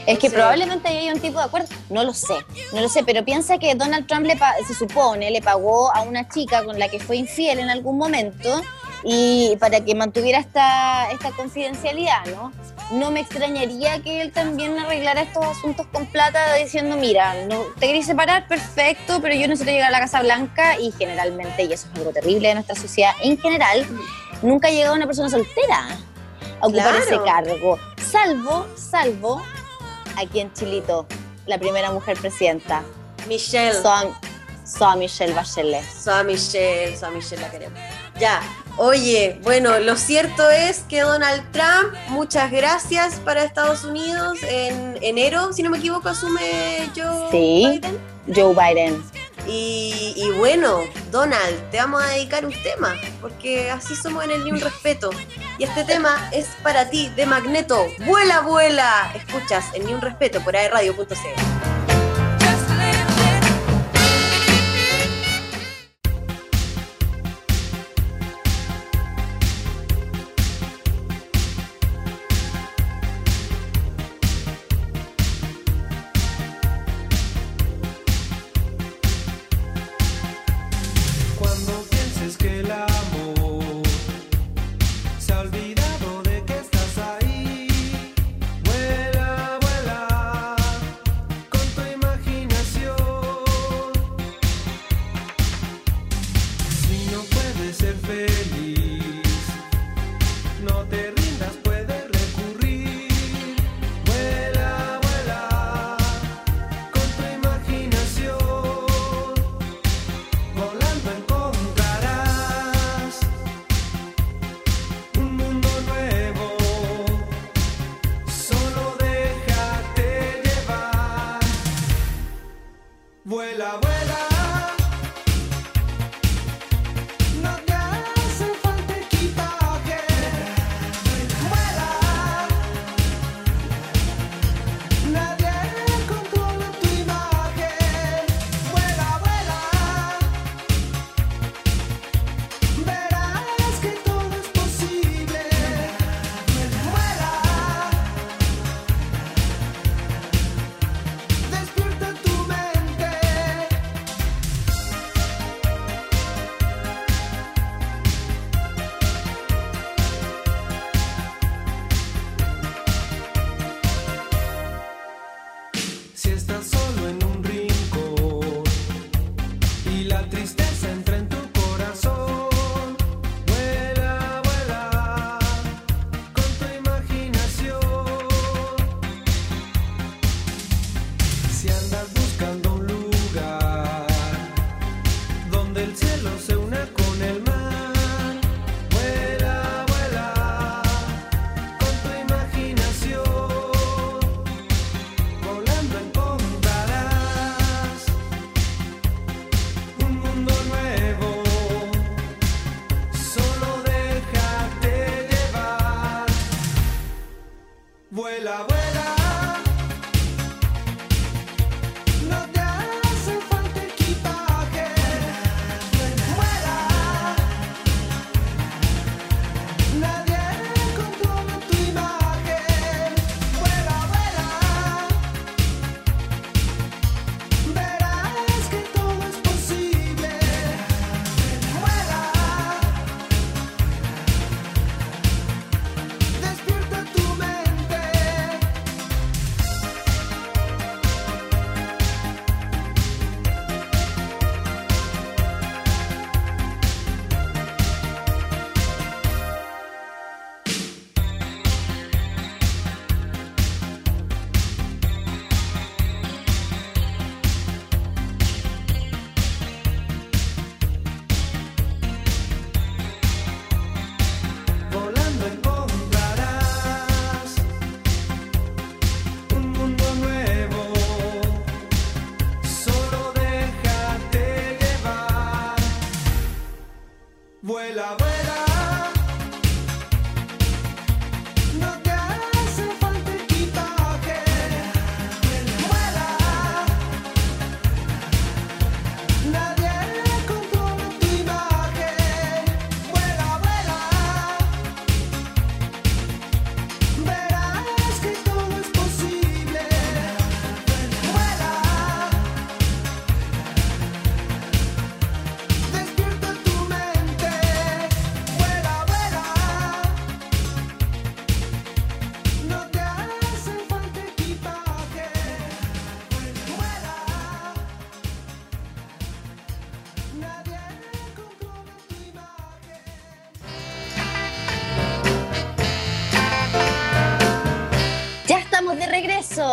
Es 0.06 0.18
que 0.18 0.30
probablemente 0.30 0.88
ahí 0.88 0.96
hay 0.98 1.10
un 1.10 1.20
tipo 1.20 1.38
de 1.38 1.44
acuerdo. 1.44 1.68
No 1.88 2.02
lo 2.04 2.12
sé, 2.12 2.34
no 2.72 2.80
lo 2.80 2.88
sé, 2.88 3.04
pero 3.04 3.24
piensa 3.24 3.58
que 3.58 3.74
Donald 3.74 4.06
Trump 4.06 4.26
le 4.26 4.36
se 4.66 4.74
supone 4.74 5.30
le 5.30 5.40
pagó 5.40 5.94
a 5.94 6.02
una 6.02 6.28
chica 6.28 6.64
con 6.64 6.78
la 6.78 6.88
que 6.88 6.98
fue 6.98 7.16
infiel 7.16 7.60
en 7.60 7.70
algún 7.70 7.98
momento 7.98 8.60
y 9.04 9.56
para 9.58 9.80
que 9.80 9.94
mantuviera 9.94 10.38
esta, 10.38 11.10
esta 11.10 11.30
confidencialidad, 11.32 12.24
¿no? 12.26 12.52
No 12.92 13.10
me 13.10 13.20
extrañaría 13.20 14.00
que 14.02 14.22
él 14.22 14.32
también 14.32 14.78
arreglara 14.78 15.22
estos 15.22 15.44
asuntos 15.44 15.86
con 15.92 16.06
plata 16.06 16.54
diciendo, 16.54 16.96
mira, 16.96 17.34
no, 17.46 17.62
te 17.78 17.86
querés 17.86 18.06
separar, 18.06 18.46
perfecto, 18.46 19.20
pero 19.20 19.34
yo 19.34 19.48
necesito 19.48 19.70
llegar 19.72 19.88
a 19.88 19.92
la 19.92 20.00
Casa 20.00 20.20
Blanca 20.22 20.78
y 20.78 20.92
generalmente, 20.92 21.64
y 21.64 21.72
eso 21.72 21.88
es 21.92 21.98
algo 21.98 22.12
terrible 22.12 22.48
de 22.48 22.54
nuestra 22.54 22.76
sociedad 22.76 23.12
en 23.22 23.38
general, 23.38 23.86
nunca 24.42 24.68
ha 24.68 24.70
llegado 24.70 24.94
una 24.94 25.06
persona 25.06 25.28
soltera 25.28 25.88
a 26.60 26.66
ocupar 26.66 26.90
Claro. 26.90 26.98
ese 26.98 27.20
cargo, 27.24 27.78
salvo, 28.10 28.66
salvo 28.76 29.42
aquí 30.16 30.40
en 30.40 30.52
Chilito, 30.52 31.06
la 31.46 31.58
primera 31.58 31.90
mujer 31.90 32.18
presidenta, 32.18 32.82
Michelle. 33.28 33.80
Soa, 33.80 34.04
Soa 34.64 34.96
Michelle 34.96 35.32
Bachelet. 35.34 35.84
Soa 35.84 36.22
Michelle, 36.22 36.96
Soa 36.96 37.10
Michelle 37.10 37.42
la 37.42 37.50
queremos. 37.50 37.78
Ya, 38.18 38.40
oye, 38.76 39.40
bueno, 39.42 39.78
lo 39.80 39.96
cierto 39.96 40.48
es 40.50 40.80
que 40.88 41.00
Donald 41.00 41.42
Trump, 41.50 41.94
muchas 42.08 42.50
gracias 42.52 43.14
para 43.24 43.42
Estados 43.44 43.84
Unidos. 43.84 44.38
En 44.42 44.98
enero, 45.02 45.52
si 45.52 45.62
no 45.62 45.70
me 45.70 45.78
equivoco, 45.78 46.08
asume 46.08 46.90
Joe 46.94 47.30
Sí. 47.30 47.80
Biden. 47.82 47.98
Joe 48.34 48.54
Biden. 48.54 49.02
Y, 49.46 50.14
y 50.16 50.30
bueno, 50.38 50.80
Donald, 51.10 51.70
te 51.70 51.78
vamos 51.78 52.02
a 52.02 52.08
dedicar 52.08 52.46
un 52.46 52.54
tema, 52.62 52.94
porque 53.20 53.70
así 53.70 53.96
somos 53.96 54.24
en 54.24 54.30
el 54.30 54.44
Ni 54.44 54.52
Un 54.52 54.60
Respeto. 54.60 55.10
Y 55.58 55.64
este 55.64 55.84
tema 55.84 56.28
es 56.32 56.46
para 56.62 56.88
ti, 56.88 57.10
de 57.16 57.26
Magneto. 57.26 57.86
¡Vuela, 58.06 58.40
vuela! 58.40 59.12
Escuchas 59.14 59.64
en 59.74 59.86
Ni 59.86 59.94
Un 59.94 60.00
Respeto 60.00 60.40
por 60.42 60.56
aerradio.cl. 60.56 61.61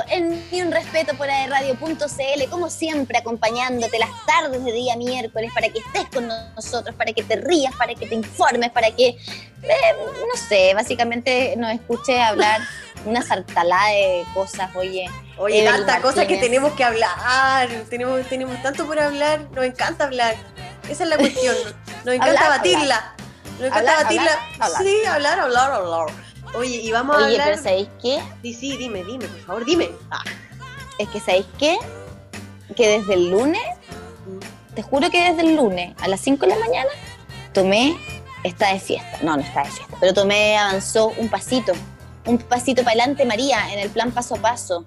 en 0.10 0.44
Ni 0.51 0.62
un 0.62 0.72
respeto 0.72 1.15
por 1.15 1.27
Radio.cl, 1.27 2.50
como 2.50 2.70
siempre, 2.70 3.18
acompañándote 3.18 4.00
las 4.00 4.10
tardes 4.25 4.63
de 4.63 4.72
día 4.72 4.96
miércoles 4.96 5.51
para 5.53 5.70
que 5.70 5.79
estés 5.79 6.06
con 6.13 6.27
nosotros, 6.27 6.96
para 6.96 7.13
que 7.13 7.24
te 7.24 7.36
rías, 7.36 7.74
para 7.76 7.93
que 7.95 8.08
te 8.08 8.15
informes, 8.15 8.71
para 8.71 8.91
que, 8.91 9.08
eh, 9.08 9.17
no 9.93 10.41
sé, 10.47 10.74
básicamente 10.74 11.56
nos 11.58 11.71
escuches 11.71 12.19
hablar 12.19 12.62
una 13.06 13.21
sartalada 13.21 13.89
de 13.89 14.26
cosas, 14.34 14.69
oye. 14.76 15.10
Oye, 15.38 15.63
tanta 15.63 16.02
cosa 16.02 16.28
que 16.28 16.38
tenemos 16.38 16.74
que 16.74 16.84
hablar. 16.84 17.69
Tenemos, 17.89 18.28
tenemos 18.28 18.62
tanto 18.62 18.86
por 18.86 19.00
hablar. 19.00 19.47
Nos 19.52 19.65
encanta 19.65 20.04
hablar. 20.04 20.36
Esa 20.89 21.04
es 21.04 21.10
la 21.10 21.17
cuestión. 21.17 21.56
Nos 22.04 22.15
encanta 22.15 22.45
Hablar, 22.45 22.58
batirla. 22.58 23.15
Nos 23.58 23.67
encanta 23.67 23.78
Hablar, 23.80 24.04
batirla. 24.04 24.39
Sí, 24.80 25.06
hablar, 25.06 25.39
hablar, 25.39 25.71
hablar. 25.71 26.29
Oye, 26.56 26.78
y 26.78 26.92
vamos 26.92 27.16
a 27.16 27.20
Oye, 27.26 27.34
hablar. 27.40 27.50
pero 27.52 27.64
¿sabéis 27.64 27.90
qué? 28.02 28.20
Sí, 28.42 28.54
sí, 28.54 28.78
dime, 28.78 29.04
dime, 29.04 29.26
por 29.28 29.40
favor, 29.42 29.66
dime. 29.66 29.90
Ah, 30.12 30.24
Es 30.98 31.08
que 31.10 31.20
¿sabéis 31.20 31.46
qué? 31.58 31.78
Que 32.76 33.00
desde 33.00 33.14
el 33.14 33.30
lunes, 33.32 33.62
te 34.76 34.82
juro 34.82 35.10
que 35.10 35.30
desde 35.32 35.42
el 35.48 35.56
lunes 35.56 35.96
a 36.02 36.08
las 36.08 36.20
5 36.22 36.46
de 36.46 36.54
la 36.56 36.60
mañana, 36.60 36.90
tomé, 37.54 37.98
está 38.44 38.74
de 38.74 38.80
fiesta. 38.80 39.20
No, 39.22 39.36
no 39.36 39.42
está 39.44 39.64
de 39.64 39.70
fiesta, 39.72 39.96
pero 40.00 40.14
tomé, 40.14 40.58
avanzó 40.58 41.08
un 41.18 41.30
pasito. 41.30 41.74
Un 42.26 42.38
pasito 42.38 42.84
para 42.84 42.92
adelante, 43.02 43.26
María, 43.26 43.72
en 43.74 43.80
el 43.80 43.90
plan 43.90 44.12
paso 44.12 44.36
a 44.36 44.40
paso. 44.40 44.84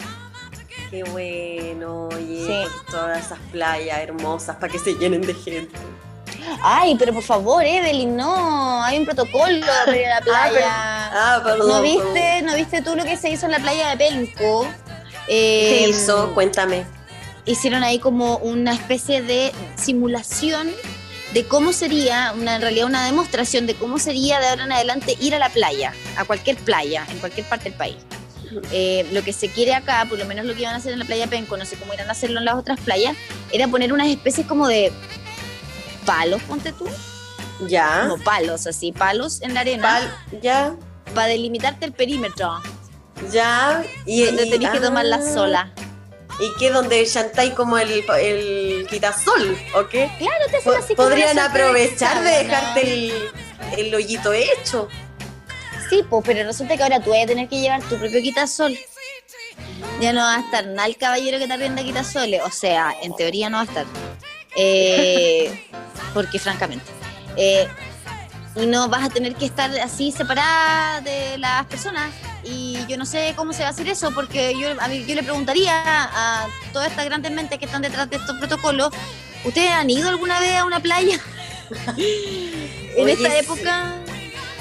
qué 0.90 1.02
bueno, 1.04 2.08
oye, 2.08 2.44
Sí. 2.46 2.70
por 2.84 2.86
todas 2.92 3.24
esas 3.24 3.38
playas 3.50 3.98
hermosas 4.00 4.56
para 4.56 4.70
que 4.70 4.78
se 4.78 4.92
llenen 4.94 5.22
de 5.22 5.32
gente. 5.34 5.74
Ay, 6.62 6.96
pero 6.98 7.12
por 7.12 7.22
favor, 7.22 7.64
Evelyn, 7.64 8.16
no, 8.16 8.82
hay 8.82 8.98
un 8.98 9.04
protocolo 9.04 9.66
para 9.84 9.96
ir 9.96 10.06
a 10.06 10.14
la 10.16 10.20
playa. 10.20 10.66
Ah, 10.66 11.40
perdón. 11.42 11.68
¿No 11.68 11.82
viste, 11.82 12.42
¿No 12.42 12.54
viste 12.54 12.82
tú 12.82 12.94
lo 12.96 13.04
que 13.04 13.16
se 13.16 13.30
hizo 13.30 13.46
en 13.46 13.52
la 13.52 13.58
playa 13.58 13.90
de 13.90 13.96
Penco? 13.96 14.66
¿Qué 15.26 15.84
Eh, 15.84 15.88
hizo? 15.88 16.32
Cuéntame. 16.34 16.84
hicieron 17.44 17.82
ahí 17.82 17.98
como 17.98 18.36
una 18.38 18.72
especie 18.72 19.22
de 19.22 19.52
simulación 19.76 20.70
de 21.32 21.46
cómo 21.46 21.72
sería, 21.72 22.34
una, 22.38 22.56
en 22.56 22.60
realidad 22.62 22.86
una 22.86 23.04
demostración 23.06 23.66
de 23.66 23.74
cómo 23.74 23.98
sería 23.98 24.38
de 24.38 24.48
ahora 24.48 24.64
en 24.64 24.72
adelante 24.72 25.16
ir 25.20 25.34
a 25.34 25.38
la 25.38 25.48
playa, 25.48 25.92
a 26.16 26.24
cualquier 26.24 26.56
playa, 26.58 27.06
en 27.10 27.18
cualquier 27.18 27.46
parte 27.48 27.70
del 27.70 27.78
país. 27.78 27.96
Eh, 28.70 29.06
lo 29.12 29.22
que 29.24 29.32
se 29.32 29.48
quiere 29.48 29.74
acá, 29.74 30.04
por 30.08 30.18
lo 30.18 30.26
menos 30.26 30.44
lo 30.44 30.52
que 30.54 30.60
iban 30.60 30.74
a 30.74 30.76
hacer 30.76 30.92
en 30.92 30.98
la 30.98 31.06
playa 31.06 31.26
Penco, 31.26 31.56
no 31.56 31.64
sé 31.64 31.76
cómo 31.76 31.94
irán 31.94 32.08
a 32.08 32.12
hacerlo 32.12 32.38
en 32.38 32.44
las 32.44 32.54
otras 32.56 32.78
playas, 32.80 33.16
era 33.50 33.66
poner 33.66 33.94
unas 33.94 34.08
especies 34.08 34.46
como 34.46 34.68
de 34.68 34.92
palos, 36.04 36.42
ponte 36.42 36.72
tú, 36.72 36.86
Ya. 37.66 38.06
como 38.08 38.22
palos, 38.22 38.66
así, 38.66 38.92
palos 38.92 39.40
en 39.42 39.54
la 39.54 39.60
arena, 39.60 39.82
Pal- 39.82 40.40
ya. 40.40 40.74
para 41.14 41.28
delimitarte 41.28 41.84
el 41.86 41.92
perímetro, 41.92 42.60
Ya. 43.30 43.84
Y, 44.04 44.24
donde 44.24 44.46
tenés 44.46 44.70
que 44.70 44.80
tomar 44.80 45.04
la 45.04 45.16
ah, 45.16 45.32
sola. 45.34 45.72
¿Y 46.40 46.58
qué? 46.58 46.70
¿Donde 46.70 47.06
chantáis 47.06 47.52
como 47.54 47.78
el, 47.78 48.04
el 48.20 48.86
quitasol? 48.88 49.56
¿O 49.76 49.86
qué? 49.86 50.10
Claro, 50.18 50.44
te 50.50 50.56
hacen 50.56 50.72
así 50.74 50.94
Podrían 50.94 51.38
aprovechar 51.38 52.22
de 52.24 52.30
dejarte 52.30 52.82
el, 52.82 53.12
el 53.78 53.94
hoyito 53.94 54.32
hecho. 54.32 54.88
Sí, 55.88 56.02
pues, 56.08 56.24
pero 56.26 56.44
resulta 56.44 56.76
que 56.76 56.82
ahora 56.82 57.00
tú 57.00 57.10
vas 57.10 57.22
a 57.24 57.26
tener 57.26 57.48
que 57.48 57.60
llevar 57.60 57.80
tu 57.82 57.96
propio 57.96 58.20
quitasol. 58.22 58.76
Ya 60.00 60.12
no 60.12 60.20
va 60.20 60.36
a 60.36 60.40
estar 60.40 60.66
nada 60.66 60.86
el 60.88 60.96
caballero 60.96 61.38
que 61.38 61.46
te 61.46 61.52
arrienda 61.52 61.82
quitasoles. 61.82 62.40
O 62.44 62.50
sea, 62.50 62.94
en 63.02 63.14
teoría 63.14 63.50
no 63.50 63.58
va 63.58 63.62
a 63.62 63.66
estar. 63.66 63.86
Eh, 64.56 65.68
porque 66.14 66.38
francamente. 66.38 66.84
eh, 67.36 67.66
y 68.54 68.66
no 68.66 68.86
vas 68.90 69.04
a 69.04 69.08
tener 69.08 69.34
que 69.34 69.46
estar 69.46 69.70
así 69.78 70.12
separada 70.12 71.00
de 71.00 71.38
las 71.38 71.64
personas. 71.66 72.10
Y 72.44 72.84
yo 72.86 72.98
no 72.98 73.06
sé 73.06 73.32
cómo 73.34 73.52
se 73.54 73.62
va 73.62 73.68
a 73.68 73.70
hacer 73.70 73.88
eso, 73.88 74.10
porque 74.12 74.52
yo, 74.58 74.68
a 74.80 74.88
mí- 74.88 75.06
yo 75.06 75.14
le 75.14 75.22
preguntaría 75.22 75.72
a 75.84 76.46
todas 76.72 76.90
estas 76.90 77.06
grandes 77.06 77.32
mentes 77.32 77.58
que 77.58 77.64
están 77.64 77.80
detrás 77.80 78.10
de 78.10 78.16
estos 78.16 78.36
protocolos, 78.36 78.90
¿ustedes 79.44 79.70
han 79.70 79.88
ido 79.88 80.08
alguna 80.10 80.38
vez 80.40 80.56
a 80.58 80.64
una 80.66 80.80
playa? 80.80 81.18
en 81.96 83.04
Oye, 83.04 83.12
esta 83.12 83.38
época... 83.38 83.94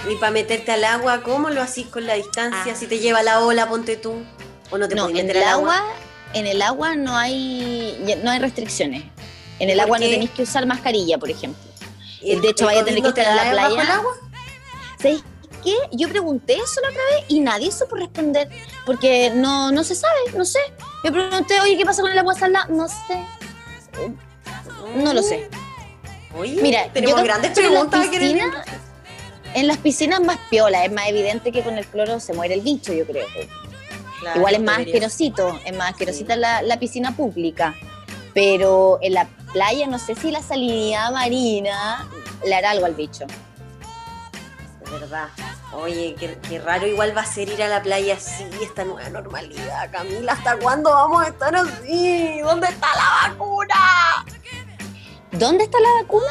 Y 0.09 0.15
para 0.15 0.31
meterte 0.31 0.71
al 0.71 0.83
agua, 0.83 1.21
¿cómo 1.21 1.49
lo 1.49 1.61
hacís 1.61 1.87
con 1.87 2.07
la 2.07 2.13
distancia? 2.15 2.73
Ah. 2.73 2.75
Si 2.75 2.87
te 2.87 2.97
lleva 2.99 3.21
la 3.23 3.41
ola, 3.41 3.67
ponte 3.67 3.97
tú. 3.97 4.23
O 4.71 4.77
no 4.77 4.87
te 4.87 4.95
no, 4.95 5.03
puedes 5.07 5.19
en 5.19 5.29
el 5.29 5.43
agua, 5.43 5.77
agua. 5.77 5.93
en 6.33 6.47
el 6.47 6.61
agua 6.61 6.95
no 6.95 7.15
hay 7.17 8.17
no 8.23 8.31
hay 8.31 8.39
restricciones. 8.39 9.03
En 9.61 9.69
el 9.69 9.77
¿Por 9.77 9.83
agua 9.85 9.99
no 9.99 10.05
tenéis 10.05 10.29
que 10.31 10.43
usar 10.43 10.65
mascarilla, 10.65 11.17
por 11.17 11.29
ejemplo. 11.29 11.61
¿Y 12.21 12.35
de 12.35 12.49
hecho, 12.49 12.65
vaya 12.65 12.81
a 12.81 12.85
tener 12.85 13.01
que 13.01 13.09
estar 13.09 13.25
en 13.27 13.35
la 13.35 13.51
playa. 13.51 13.81
el 13.81 13.91
agua? 13.91 14.11
¿Sabéis 14.97 15.23
qué? 15.63 15.75
Yo 15.91 16.09
pregunté 16.09 16.53
eso 16.55 16.81
la 16.81 16.89
otra 16.89 17.01
vez 17.15 17.25
y 17.27 17.39
nadie 17.39 17.71
supo 17.71 17.95
responder 17.95 18.49
porque 18.85 19.31
no 19.33 19.71
no 19.71 19.83
se 19.83 19.95
sabe, 19.95 20.19
no 20.35 20.45
sé. 20.45 20.59
Yo 21.03 21.11
pregunté, 21.11 21.59
oye, 21.61 21.77
¿qué 21.77 21.85
pasa 21.85 22.01
con 22.01 22.11
el 22.11 22.17
agua 22.19 22.33
salada? 22.35 22.67
No 22.69 22.87
sé. 22.87 23.25
No 24.95 25.13
lo 25.13 25.21
sé. 25.23 25.49
Oye, 26.37 26.61
Mira, 26.61 26.91
tenemos 26.93 27.17
yo 27.19 27.23
grandes 27.23 27.57
en 27.57 27.63
las 27.63 27.71
preguntas. 27.71 28.05
que 28.07 28.11
querer- 28.11 28.33
piscinas- 28.33 28.65
En 29.53 29.67
las 29.67 29.77
piscinas 29.77 30.21
más 30.21 30.37
piola, 30.49 30.85
es 30.85 30.91
más 30.91 31.07
evidente 31.09 31.51
que 31.51 31.61
con 31.61 31.77
el 31.77 31.85
cloro 31.85 32.19
se 32.21 32.33
muere 32.33 32.53
el 32.53 32.61
bicho, 32.61 32.93
yo 32.93 33.05
creo. 33.05 33.27
Claro, 34.21 34.37
Igual 34.39 34.53
es 34.55 34.61
más 34.61 34.77
debería 34.77 34.93
asquerosito, 35.07 35.59
es 35.65 35.75
más 35.75 35.91
asquerosita 35.91 36.35
la, 36.37 36.61
la 36.61 36.79
piscina 36.79 37.15
pública. 37.15 37.75
Pero 38.33 38.97
en 39.01 39.13
la 39.15 39.27
playa 39.53 39.87
no 39.87 39.99
sé 39.99 40.15
si 40.15 40.31
la 40.31 40.41
salinidad 40.41 41.11
marina 41.11 42.07
le 42.45 42.55
hará 42.55 42.71
algo 42.71 42.85
al 42.85 42.95
bicho. 42.95 43.25
De 44.85 44.91
verdad. 44.91 45.29
Oye, 45.73 46.15
qué, 46.19 46.37
qué 46.49 46.59
raro 46.59 46.85
igual 46.85 47.15
va 47.15 47.21
a 47.21 47.25
ser 47.25 47.47
ir 47.47 47.63
a 47.63 47.67
la 47.69 47.81
playa 47.81 48.15
así, 48.15 48.45
esta 48.61 48.83
nueva 48.83 49.09
normalidad, 49.09 49.89
Camila. 49.89 50.33
¿Hasta 50.33 50.57
cuándo 50.57 50.91
vamos 50.91 51.23
a 51.23 51.29
estar 51.29 51.55
así? 51.55 52.41
¿Dónde 52.41 52.67
está 52.67 52.87
la 52.95 53.29
vacuna? 53.29 54.25
¿Dónde 55.31 55.63
está 55.63 55.79
la 55.79 56.01
vacuna? 56.01 56.25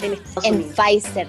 En 0.00 0.12
Estados 0.14 0.44
En 0.44 0.54
Unidos. 0.56 0.74
Pfizer. 0.76 1.28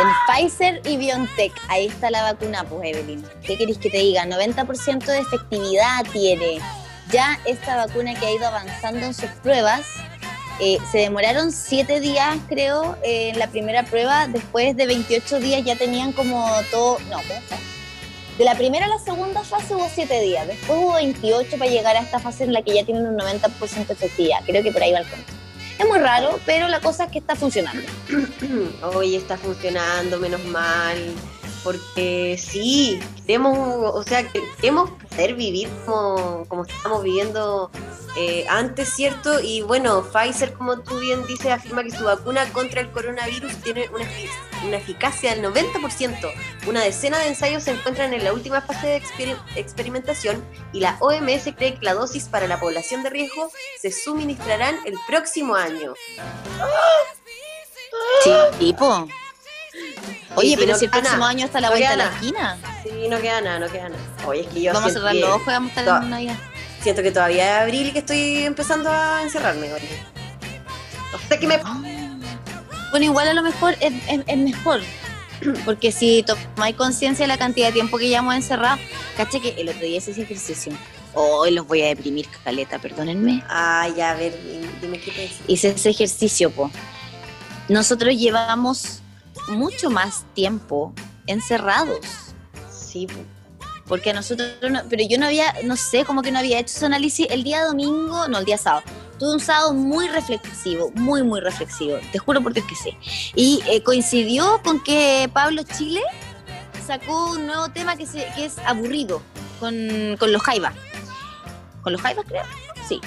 En 0.00 0.08
Pfizer 0.26 0.80
y 0.84 0.96
BioNTech. 0.96 1.52
Ahí 1.68 1.86
está 1.86 2.10
la 2.10 2.22
vacuna, 2.22 2.62
pues 2.64 2.94
Evelyn. 2.94 3.26
¿Qué 3.42 3.58
queréis 3.58 3.78
que 3.78 3.90
te 3.90 3.98
diga? 3.98 4.24
90% 4.24 5.04
de 5.04 5.18
efectividad 5.18 6.04
tiene. 6.12 6.60
Ya 7.10 7.38
esta 7.44 7.76
vacuna 7.76 8.14
que 8.14 8.26
ha 8.26 8.30
ido 8.30 8.46
avanzando 8.46 9.04
en 9.04 9.12
sus 9.12 9.30
pruebas, 9.42 9.86
eh, 10.60 10.78
se 10.90 10.98
demoraron 10.98 11.50
7 11.50 12.00
días, 12.00 12.38
creo, 12.48 12.96
eh, 13.02 13.30
en 13.30 13.38
la 13.38 13.48
primera 13.48 13.84
prueba. 13.84 14.26
Después 14.28 14.76
de 14.76 14.86
28 14.86 15.40
días 15.40 15.64
ya 15.64 15.76
tenían 15.76 16.12
como 16.12 16.48
todo. 16.70 16.98
No, 17.10 17.16
¿cómo 17.16 17.34
está? 17.34 17.58
De 18.38 18.44
la 18.44 18.56
primera 18.56 18.86
a 18.86 18.88
la 18.88 18.98
segunda 18.98 19.42
fase 19.44 19.74
hubo 19.74 19.88
7 19.92 20.20
días. 20.20 20.46
Después 20.46 20.78
hubo 20.78 20.94
28 20.94 21.58
para 21.58 21.70
llegar 21.70 21.96
a 21.96 22.00
esta 22.00 22.18
fase 22.18 22.44
en 22.44 22.52
la 22.52 22.62
que 22.62 22.74
ya 22.74 22.84
tienen 22.84 23.06
un 23.06 23.16
90% 23.16 23.86
de 23.86 23.92
efectividad. 23.92 24.40
Creo 24.44 24.62
que 24.62 24.72
por 24.72 24.82
ahí 24.82 24.92
va 24.92 24.98
el 24.98 25.06
cuento. 25.06 25.32
Es 25.78 25.86
muy 25.86 25.98
raro, 25.98 26.38
pero 26.46 26.68
la 26.68 26.80
cosa 26.80 27.04
es 27.04 27.10
que 27.10 27.18
está 27.18 27.34
funcionando. 27.34 27.82
Hoy 28.94 29.16
está 29.16 29.36
funcionando, 29.36 30.18
menos 30.18 30.44
mal. 30.44 30.96
Porque 31.64 32.38
sí, 32.38 33.00
queremos, 33.26 33.56
o 33.94 34.02
sea, 34.04 34.28
que- 34.30 34.42
queremos 34.60 34.90
poder 35.10 35.34
vivir 35.34 35.68
como, 35.86 36.44
como 36.46 36.64
estamos 36.64 37.02
viviendo 37.02 37.70
eh, 38.16 38.46
antes, 38.48 38.90
¿cierto? 38.94 39.40
Y 39.40 39.62
bueno, 39.62 40.04
Pfizer, 40.04 40.52
como 40.52 40.78
tú 40.80 40.98
bien 41.00 41.26
dices, 41.26 41.46
afirma 41.50 41.82
que 41.82 41.90
su 41.90 42.04
vacuna 42.04 42.48
contra 42.52 42.80
el 42.82 42.90
coronavirus 42.92 43.52
tiene 43.56 43.88
una 43.88 44.76
eficacia 44.76 45.34
del 45.34 45.42
90%. 45.52 46.30
Una 46.68 46.82
decena 46.84 47.18
de 47.18 47.28
ensayos 47.28 47.64
se 47.64 47.72
encuentran 47.72 48.12
en 48.14 48.22
la 48.22 48.32
última 48.32 48.60
fase 48.60 48.86
de 48.86 49.02
exper- 49.02 49.36
experimentación 49.56 50.44
y 50.72 50.78
la 50.78 50.96
OMS 51.00 51.54
cree 51.56 51.74
que 51.74 51.84
la 51.84 51.94
dosis 51.94 52.28
para 52.28 52.46
la 52.46 52.60
población 52.60 53.02
de 53.02 53.10
riesgo 53.10 53.50
se 53.80 53.90
suministrarán 53.90 54.76
el 54.84 54.94
próximo 55.08 55.56
año. 55.56 55.94
Sí, 58.22 58.30
tipo. 58.60 59.08
Oye, 60.36 60.56
pero 60.58 60.72
no 60.72 60.78
si 60.78 60.84
el 60.86 60.90
próximo 60.90 61.16
nada, 61.18 61.28
año 61.30 61.44
está 61.46 61.58
a 61.58 61.60
la 61.60 61.68
no 61.68 61.72
vuelta 61.74 61.90
de 61.90 61.94
queda 61.96 62.04
la 62.04 62.10
nada. 62.10 62.20
esquina. 62.20 62.58
Sí, 62.82 63.08
no 63.08 63.20
queda 63.20 63.40
nada, 63.40 63.58
no 63.60 63.68
queda 63.70 63.88
nada. 63.88 64.02
Oye, 64.26 64.40
es 64.42 64.46
que 64.48 64.62
yo 64.62 64.72
Vamos 64.72 64.90
a 64.90 64.92
cerrar 64.94 65.14
los 65.14 65.28
ojos 65.30 65.42
y 65.46 65.50
vamos 65.50 65.76
a 65.76 65.80
estar 65.80 66.02
en 66.02 66.10
Navidad. 66.10 66.36
Siento 66.82 67.02
que 67.02 67.10
todavía 67.10 67.56
es 67.58 67.62
abril 67.62 67.86
y 67.88 67.92
que 67.92 67.98
estoy 68.00 68.38
empezando 68.44 68.90
a 68.90 69.22
encerrarme, 69.22 69.72
oye. 69.72 69.88
No 71.12 71.18
sé 71.28 71.38
qué 71.38 71.46
me 71.46 71.54
Ah. 71.64 71.80
Bueno, 72.90 73.06
igual 73.06 73.28
a 73.28 73.34
lo 73.34 73.42
mejor 73.42 73.74
es, 73.80 73.92
es- 74.08 74.24
es 74.26 74.36
mejor. 74.38 74.80
Porque 75.64 75.92
si 75.92 76.24
tomáis 76.24 76.76
conciencia 76.76 77.24
de 77.24 77.28
la 77.28 77.38
cantidad 77.38 77.68
de 77.68 77.72
tiempo 77.72 77.98
que 77.98 78.08
llevamos 78.08 78.34
encerrados, 78.34 78.80
caché 79.16 79.40
que 79.40 79.50
el 79.60 79.68
otro 79.68 79.80
día 79.82 79.96
hice 79.98 80.10
ese 80.12 80.22
ejercicio. 80.22 80.72
Hoy 81.14 81.52
los 81.52 81.66
voy 81.66 81.82
a 81.82 81.86
deprimir, 81.86 82.26
caleta, 82.44 82.78
perdónenme. 82.80 83.42
Ay, 83.48 83.94
ya, 83.96 84.10
a 84.10 84.14
ver, 84.14 84.36
dime 84.82 84.98
qué 85.00 85.10
te. 85.12 85.30
Hice 85.46 85.68
ese 85.70 85.90
ejercicio, 85.90 86.50
po. 86.50 86.70
Nosotros 87.68 88.14
llevamos 88.16 89.00
mucho 89.48 89.90
más 89.90 90.24
tiempo 90.34 90.92
encerrados. 91.26 92.00
Sí, 92.70 93.06
po. 93.06 93.14
Porque 93.86 94.10
a 94.10 94.14
nosotros, 94.14 94.48
no- 94.70 94.82
pero 94.88 95.04
yo 95.06 95.18
no 95.18 95.26
había, 95.26 95.52
no 95.64 95.76
sé, 95.76 96.04
como 96.04 96.22
que 96.22 96.32
no 96.32 96.38
había 96.38 96.58
hecho 96.58 96.74
ese 96.76 96.86
análisis 96.86 97.26
el 97.30 97.44
día 97.44 97.64
domingo, 97.64 98.28
no, 98.28 98.38
el 98.38 98.44
día 98.44 98.56
sábado. 98.56 98.82
Tuve 99.18 99.34
un 99.34 99.40
sábado 99.40 99.74
muy 99.74 100.08
reflexivo, 100.08 100.90
muy, 100.94 101.22
muy 101.22 101.40
reflexivo. 101.40 101.98
Te 102.10 102.18
juro 102.18 102.40
por 102.42 102.52
Dios 102.54 102.66
que 102.66 102.74
sí. 102.74 102.96
Y 103.36 103.62
eh, 103.68 103.82
coincidió 103.82 104.60
con 104.64 104.82
que 104.82 105.30
Pablo 105.32 105.62
Chile 105.62 106.00
sacó 106.86 107.32
un 107.32 107.46
nuevo 107.46 107.68
tema 107.68 107.96
que, 107.96 108.06
se, 108.06 108.26
que 108.34 108.46
es 108.46 108.58
aburrido, 108.58 109.22
con, 109.60 109.74
con 110.18 110.32
los 110.32 110.42
Jaivas. 110.42 110.74
¿Con 111.82 111.92
los 111.92 112.00
Jaivas, 112.02 112.24
creo? 112.26 112.42
Sí. 112.88 113.00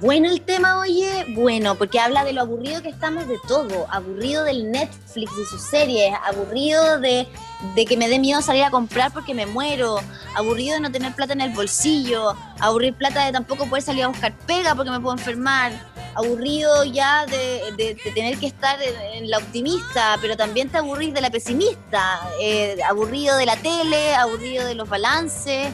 Bueno 0.00 0.28
el 0.28 0.42
tema, 0.42 0.80
oye, 0.80 1.24
bueno, 1.30 1.76
porque 1.76 1.98
habla 1.98 2.24
de 2.24 2.32
lo 2.34 2.42
aburrido 2.42 2.82
que 2.82 2.90
estamos 2.90 3.26
de 3.26 3.38
todo. 3.48 3.86
Aburrido 3.90 4.44
del 4.44 4.70
Netflix 4.70 5.32
y 5.32 5.44
sus 5.46 5.62
series, 5.62 6.12
aburrido 6.26 7.00
de, 7.00 7.26
de 7.74 7.84
que 7.86 7.96
me 7.96 8.08
dé 8.08 8.18
miedo 8.18 8.42
salir 8.42 8.64
a 8.64 8.70
comprar 8.70 9.12
porque 9.12 9.32
me 9.34 9.46
muero, 9.46 9.98
aburrido 10.34 10.74
de 10.74 10.80
no 10.80 10.92
tener 10.92 11.14
plata 11.14 11.32
en 11.32 11.40
el 11.40 11.50
bolsillo, 11.52 12.34
aburrir 12.60 12.94
plata 12.94 13.24
de 13.24 13.32
tampoco 13.32 13.66
poder 13.66 13.82
salir 13.82 14.02
a 14.04 14.08
buscar 14.08 14.36
pega 14.46 14.74
porque 14.74 14.90
me 14.90 15.00
puedo 15.00 15.16
enfermar, 15.16 15.72
aburrido 16.14 16.84
ya 16.84 17.24
de, 17.26 17.72
de- 17.76 17.94
tener 18.14 18.36
que 18.38 18.46
estar 18.46 18.78
en, 18.82 19.30
la 19.30 19.38
optimista, 19.38 20.18
pero 20.20 20.36
también 20.36 20.68
te 20.68 20.78
aburrís 20.78 21.14
de 21.14 21.20
la 21.22 21.30
pesimista, 21.30 22.20
eh, 22.42 22.76
aburrido 22.86 23.36
de 23.38 23.46
la 23.46 23.56
tele, 23.56 24.14
aburrido 24.16 24.66
de 24.66 24.74
los 24.74 24.88
balances, 24.88 25.68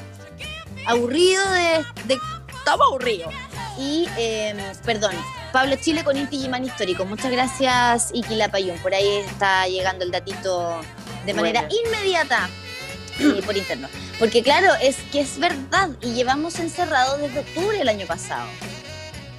aburrido 0.87 1.42
de... 1.50 1.85
de 2.04 2.18
estamos 2.61 2.87
aburridos. 2.87 3.33
Y, 3.78 4.09
eh, 4.18 4.54
perdón, 4.85 5.12
Pablo 5.52 5.76
Chile 5.76 6.04
con 6.04 6.16
Inti 6.16 6.38
Gimán 6.38 6.64
Histórico. 6.64 7.04
Muchas 7.04 7.30
gracias, 7.30 8.11
Iki 8.12 8.35
Lapayún. 8.35 8.78
Por 8.78 8.94
ahí 8.94 9.09
está 9.26 9.66
llegando 9.68 10.04
el 10.04 10.11
datito 10.11 10.80
de 11.24 11.35
manera 11.35 11.62
Buena. 11.62 11.76
inmediata 11.88 12.48
eh, 13.18 13.40
por 13.46 13.56
interno. 13.56 13.88
Porque 14.18 14.42
claro, 14.42 14.68
es 14.83 14.96
que 15.12 15.20
es 15.20 15.38
verdad 15.38 15.88
y 16.02 16.12
llevamos 16.12 16.59
encerrados 16.59 17.20
desde 17.20 17.40
octubre 17.40 17.78
del 17.78 17.88
año 17.88 18.06
pasado. 18.06 18.48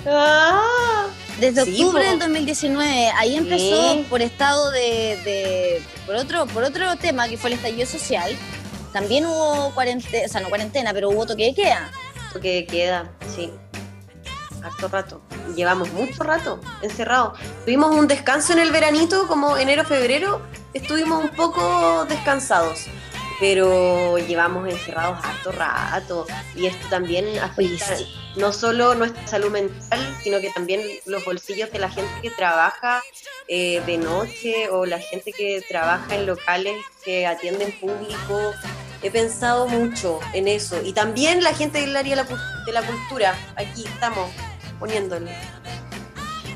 Ah, 0.07 1.07
Desde 1.39 1.63
Sí, 1.65 1.71
octubre 1.83 2.03
po. 2.03 2.09
del 2.09 2.19
2019, 2.19 3.11
ahí 3.15 3.35
empezó 3.35 3.93
Sí. 3.93 4.05
por 4.09 4.21
estado 4.21 4.71
de, 4.71 4.79
de- 5.23 5.83
por 6.07 6.15
otro 6.15 6.45
por 6.47 6.63
otro 6.63 6.95
tema 6.97 7.27
que 7.29 7.37
fue 7.37 7.51
el 7.51 7.55
estallido 7.57 7.85
social. 7.87 8.35
También 8.93 9.25
hubo 9.25 9.71
cuarentena, 9.73 10.25
o 10.25 10.29
sea, 10.29 10.41
no 10.41 10.49
cuarentena, 10.49 10.91
pero 10.93 11.09
hubo 11.09 11.25
toque 11.25 11.45
de 11.45 11.53
queda. 11.53 11.91
que 12.41 12.65
queda, 12.65 13.11
sí. 13.35 13.51
Harto 14.63 14.87
rato. 14.87 15.21
Llevamos 15.55 15.91
mucho 15.93 16.23
rato 16.23 16.59
encerrados. 16.81 17.39
Tuvimos 17.65 17.95
un 17.95 18.07
descanso 18.07 18.53
en 18.53 18.59
el 18.59 18.71
veranito, 18.71 19.27
como 19.27 19.57
enero, 19.57 19.83
febrero. 19.83 20.41
Estuvimos 20.73 21.23
un 21.23 21.29
poco 21.31 22.05
descansados. 22.05 22.85
Pero 23.39 24.19
llevamos 24.19 24.69
encerrados 24.69 25.17
harto 25.23 25.51
rato. 25.51 26.27
Y 26.55 26.67
esto 26.67 26.87
también 26.89 27.39
afecta 27.39 27.95
sí. 27.95 28.07
no 28.35 28.53
solo 28.53 28.93
nuestra 28.93 29.25
salud 29.27 29.49
mental, 29.49 30.17
sino 30.23 30.39
que 30.39 30.51
también 30.51 30.81
los 31.07 31.25
bolsillos 31.25 31.71
de 31.71 31.79
la 31.79 31.89
gente 31.89 32.11
que 32.21 32.29
trabaja 32.29 33.01
eh, 33.47 33.81
de 33.87 33.97
noche 33.97 34.69
o 34.69 34.85
la 34.85 34.99
gente 34.99 35.31
que 35.31 35.63
trabaja 35.67 36.15
en 36.15 36.27
locales 36.27 36.75
que 37.03 37.25
atienden 37.25 37.71
público. 37.79 38.53
He 39.01 39.09
pensado 39.09 39.67
mucho 39.67 40.19
en 40.33 40.47
eso. 40.47 40.79
Y 40.83 40.93
también 40.93 41.43
la 41.43 41.55
gente 41.55 41.81
del 41.81 41.95
área 41.97 42.15
de 42.15 42.71
la 42.71 42.83
cultura. 42.83 43.35
Aquí 43.55 43.85
estamos 43.85 44.29
poniéndole. 44.81 45.31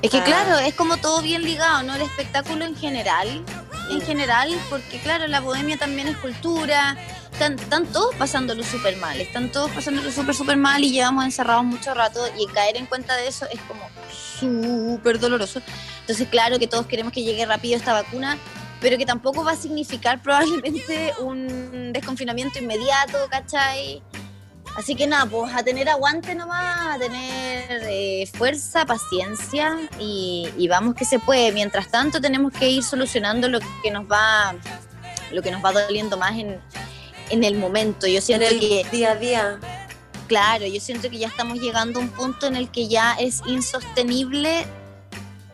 Es 0.01 0.11
que 0.11 0.17
Ah. 0.17 0.23
claro, 0.25 0.57
es 0.57 0.73
como 0.73 0.97
todo 0.97 1.21
bien 1.21 1.43
ligado, 1.43 1.83
¿no? 1.83 1.95
El 1.95 2.01
espectáculo 2.01 2.65
en 2.65 2.75
general, 2.75 3.45
en 3.89 4.01
general, 4.01 4.49
porque 4.69 4.99
claro, 4.99 5.27
la 5.27 5.39
bohemia 5.39 5.77
también 5.77 6.07
es 6.09 6.17
cultura, 6.17 6.97
están, 7.31 7.57
están 7.57 7.85
todos 7.85 8.13
pasándolo 8.15 8.63
súper 8.63 8.97
mal, 8.97 9.19
están 9.21 9.51
todos 9.51 9.71
pasándolo 9.71 10.11
súper, 10.11 10.35
súper 10.35 10.57
mal 10.57 10.83
y 10.83 10.91
llevamos 10.91 11.23
encerrados 11.23 11.63
mucho 11.63 11.93
rato 11.93 12.19
y 12.37 12.45
caer 12.47 12.77
en 12.77 12.87
cuenta 12.87 13.15
de 13.15 13.27
eso 13.27 13.45
es 13.51 13.59
como 13.61 13.87
súper 14.11 15.19
doloroso. 15.19 15.61
Entonces, 16.01 16.27
claro 16.29 16.59
que 16.59 16.67
todos 16.67 16.85
queremos 16.87 17.13
que 17.13 17.23
llegue 17.23 17.45
rápido 17.45 17.77
esta 17.77 17.93
vacuna, 17.93 18.37
pero 18.81 18.97
que 18.97 19.05
tampoco 19.05 19.43
va 19.43 19.53
a 19.53 19.55
significar 19.55 20.21
probablemente 20.21 21.13
un 21.19 21.93
desconfinamiento 21.93 22.59
inmediato, 22.59 23.17
¿cachai? 23.29 24.01
Así 24.77 24.93
que 24.95 25.07
nada, 25.07 25.25
pues 25.25 25.53
a 25.53 25.63
tener 25.63 25.87
aguante 25.87 26.35
nomás, 26.35 26.95
a 26.95 26.99
tener 26.99 27.81
eh, 27.89 28.29
fuerza, 28.37 28.85
paciencia 28.85 29.77
y, 29.99 30.49
y 30.57 30.67
vamos 30.67 30.95
que 30.95 31.05
se 31.05 31.17
puede. 31.17 31.51
Mientras 31.53 31.89
tanto 31.89 32.19
tenemos 32.19 32.51
que 32.51 32.69
ir 32.69 32.83
solucionando 32.83 33.47
lo 33.47 33.59
que 33.81 33.89
nos 33.91 34.03
va, 34.05 34.53
lo 35.31 35.41
que 35.41 35.51
nos 35.51 35.63
va 35.63 35.71
doliendo 35.71 36.17
más 36.17 36.33
en, 36.37 36.59
en 37.29 37.43
el 37.45 37.55
momento. 37.57 38.05
Yo 38.05 38.17
En 38.17 38.21
siento 38.21 38.47
el 38.47 38.59
que, 38.59 38.85
día 38.91 39.11
a 39.11 39.15
día. 39.15 39.59
claro, 40.27 40.65
yo 40.65 40.81
siento 40.81 41.09
que 41.09 41.19
ya 41.19 41.27
estamos 41.27 41.59
llegando 41.59 41.99
a 41.99 42.03
un 42.03 42.09
punto 42.09 42.45
en 42.45 42.57
el 42.57 42.69
que 42.69 42.89
ya 42.89 43.13
es 43.13 43.41
insostenible 43.47 44.65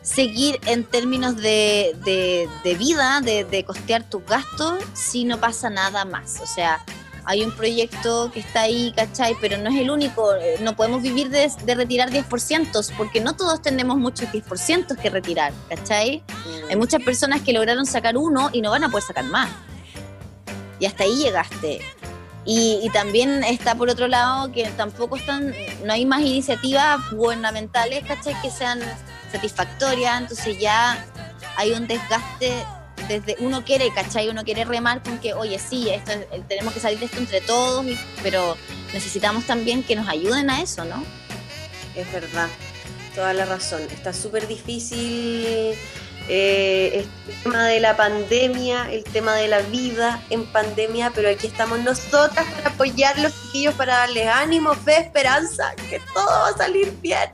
seguir 0.02 0.60
en 0.66 0.84
términos 0.84 1.36
de, 1.36 1.96
de- 2.04 2.50
de 2.64 2.74
vida, 2.76 3.22
de, 3.22 3.44
de 3.44 3.64
costear 3.66 4.04
tus 4.10 4.26
gastos, 4.26 4.84
si 4.94 5.26
no 5.26 5.40
pasa 5.40 5.70
nada 5.70 6.06
más. 6.06 6.40
O 6.42 6.48
sea, 6.48 6.84
hay 7.26 7.44
un 7.44 7.52
proyecto 7.56 8.32
que 8.32 8.40
está 8.40 8.62
ahí, 8.62 8.94
¿cachai? 8.96 9.36
Pero 9.40 9.58
no 9.58 9.70
es 9.70 9.80
el 9.80 9.92
único. 9.92 10.34
eh, 10.36 10.58
No 10.62 10.76
podemos 10.76 11.02
vivir 11.02 11.30
de, 11.30 11.52
de 11.64 11.76
retirar 11.76 12.10
10%, 12.10 12.94
porque 12.98 13.22
no 13.22 13.36
todos 13.36 13.62
tenemos 13.62 13.98
muchos 13.98 14.30
10% 14.30 14.98
que 14.98 15.10
retirar, 15.10 15.54
¿cachai? 15.70 16.24
Hay 16.70 16.76
muchas 16.76 17.02
personas 17.04 17.42
que 17.42 17.54
lograron 17.54 17.86
sacar 17.86 18.18
uno 18.18 18.50
y 18.54 18.62
no 18.62 18.72
van 18.72 18.84
a 18.84 18.90
poder 18.90 19.04
sacar 19.04 19.26
más. 19.26 19.50
Y 20.80 20.86
hasta 20.86 21.04
ahí 21.04 21.16
llegaste. 21.16 21.82
Y, 22.44 22.80
y 22.82 22.90
también 22.90 23.44
está 23.44 23.76
por 23.76 23.88
otro 23.90 24.08
lado 24.08 24.52
que 24.52 24.68
tampoco 24.72 25.16
están, 25.16 25.54
no 25.86 25.94
hay 25.94 26.08
más 26.08 26.22
iniciativas 26.22 27.00
gubernamentales, 27.12 28.04
¿cachai? 28.08 28.34
Que 28.42 28.50
sean 28.50 28.80
satisfactorias, 29.32 30.22
entonces 30.22 30.58
ya 30.58 31.06
hay 31.56 31.72
un 31.74 31.86
desgaste 31.86 32.66
desde 33.08 33.36
uno 33.40 33.64
quiere, 33.64 33.92
¿cachai? 33.94 34.30
Uno 34.30 34.44
quiere 34.44 34.66
remar 34.66 35.02
con 35.04 35.20
que, 35.20 35.34
oye, 35.34 35.60
sí, 35.60 35.90
esto 35.90 36.12
es- 36.12 36.48
tenemos 36.48 36.74
que 36.74 36.80
salir 36.80 37.00
de 37.00 37.06
esto 37.06 37.18
entre 37.18 37.42
todos, 37.42 37.86
pero 38.24 38.58
necesitamos 38.94 39.46
también 39.46 39.84
que 39.84 39.96
nos 39.96 40.08
ayuden 40.08 40.50
a 40.50 40.62
eso, 40.62 40.86
¿no? 40.86 41.04
Es 41.96 42.12
verdad, 42.12 42.48
toda 43.16 43.34
la 43.34 43.46
razón. 43.46 43.82
Está 43.92 44.14
súper 44.14 44.48
difícil 44.48 45.76
eh, 46.30 47.06
este 47.28 47.44
tema 47.44 47.66
de 47.66 47.80
la 47.80 47.98
pandemia, 47.98 48.90
el 48.92 49.04
tema 49.04 49.36
de 49.36 49.48
la 49.48 49.60
vida 49.60 50.22
en 50.30 50.46
pandemia, 50.46 51.12
pero 51.14 51.30
aquí 51.30 51.48
estamos 51.48 51.80
nosotras 51.80 52.46
para 52.56 52.70
apoyar 52.70 53.18
a 53.18 53.22
los 53.24 53.34
chiquillos, 53.42 53.74
para 53.74 53.98
darles 53.98 54.28
ánimo, 54.28 54.74
fe, 54.76 54.98
esperanza, 55.00 55.74
que 55.90 56.00
todo 56.14 56.26
va 56.28 56.50
a 56.50 56.58
salir 56.58 56.94
bien. 57.02 57.30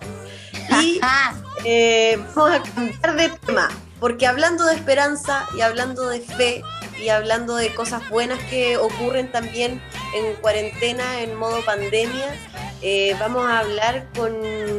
Y 0.82 1.00
eh, 1.66 2.18
vamos 2.34 2.52
a 2.52 2.64
cambiar 2.64 3.16
de 3.16 3.30
tema, 3.46 3.70
porque 4.00 4.28
hablando 4.28 4.66
de 4.66 4.76
esperanza 4.76 5.48
y 5.56 5.62
hablando 5.62 6.08
de 6.08 6.22
fe 6.22 6.64
y 7.02 7.10
hablando 7.10 7.56
de 7.56 7.74
cosas 7.74 8.08
buenas 8.10 8.40
que 8.50 8.78
ocurren 8.78 9.32
también 9.32 9.82
en 10.16 10.36
cuarentena, 10.42 11.22
en 11.22 11.36
modo 11.36 11.64
pandemia, 11.66 12.36
eh, 12.82 13.16
vamos 13.20 13.46
a 13.48 13.60
hablar 13.60 14.08
con 14.16 14.36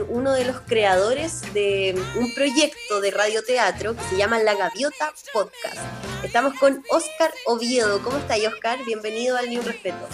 uno 0.09 0.33
de 0.33 0.45
los 0.45 0.61
creadores 0.61 1.43
de 1.53 2.01
un 2.17 2.33
proyecto 2.35 3.01
de 3.01 3.11
radioteatro 3.11 3.97
que 3.97 4.03
se 4.05 4.17
llama 4.17 4.39
La 4.39 4.55
Gaviota 4.55 5.13
Podcast. 5.33 5.79
Estamos 6.23 6.55
con 6.59 6.83
Oscar 6.91 7.33
Oviedo. 7.47 8.01
¿Cómo 8.03 8.19
está, 8.19 8.35
Oscar? 8.49 8.79
Bienvenido 8.85 9.37
al 9.37 9.49
Ni 9.49 9.59
Respeto. 9.59 10.09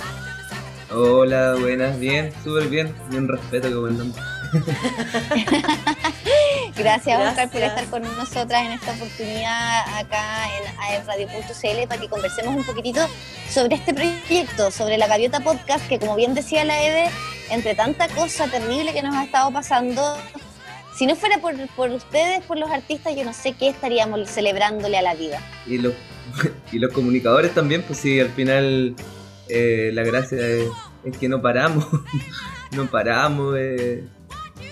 Hola, 0.90 1.56
buenas, 1.58 1.98
bien, 1.98 2.32
súper 2.44 2.68
bien, 2.68 2.94
y 3.10 3.16
un 3.16 3.28
respeto 3.28 3.68
que 3.68 3.74
buen 3.74 3.98
nombre. 3.98 4.22
Gracias, 6.76 7.18
Oscar, 7.18 7.34
Gracias. 7.34 7.50
por 7.50 7.62
estar 7.62 7.84
con 7.86 8.02
nosotras 8.02 8.66
en 8.66 8.72
esta 8.72 8.92
oportunidad 8.92 9.98
acá 9.98 10.48
en 10.56 10.78
aerradio.cl 10.80 11.88
para 11.88 12.00
que 12.00 12.08
conversemos 12.08 12.56
un 12.56 12.64
poquitito 12.64 13.06
sobre 13.48 13.76
este 13.76 13.94
proyecto, 13.94 14.70
sobre 14.70 14.98
la 14.98 15.06
Gaviota 15.06 15.40
Podcast, 15.40 15.86
que 15.88 15.98
como 15.98 16.16
bien 16.16 16.34
decía 16.34 16.64
la 16.64 16.82
Eve, 16.82 17.10
entre 17.50 17.74
tanta 17.74 18.08
cosa 18.08 18.48
terrible 18.48 18.92
que 18.92 19.02
nos 19.02 19.14
ha 19.14 19.24
estado 19.24 19.50
pasando, 19.52 20.16
Si 20.96 21.06
no 21.06 21.16
fuera 21.16 21.38
por, 21.38 21.54
por 21.74 21.90
ustedes, 21.90 22.44
por 22.44 22.56
los 22.56 22.70
artistas, 22.70 23.16
yo 23.16 23.24
no 23.24 23.32
sé 23.32 23.54
qué 23.54 23.68
estaríamos 23.68 24.30
celebrándole 24.30 24.96
a 24.96 25.02
la 25.02 25.14
vida. 25.14 25.40
Y 25.66 25.78
los, 25.78 25.92
y 26.70 26.78
los 26.78 26.92
comunicadores 26.92 27.52
también, 27.52 27.82
pues 27.82 27.98
sí, 27.98 28.20
al 28.20 28.30
final 28.30 28.94
eh, 29.48 29.90
la 29.92 30.04
gracia 30.04 30.38
es, 30.38 30.68
es 31.04 31.18
que 31.18 31.28
no 31.28 31.42
paramos, 31.42 31.84
no 32.72 32.86
paramos, 32.86 33.56
eh, 33.58 34.04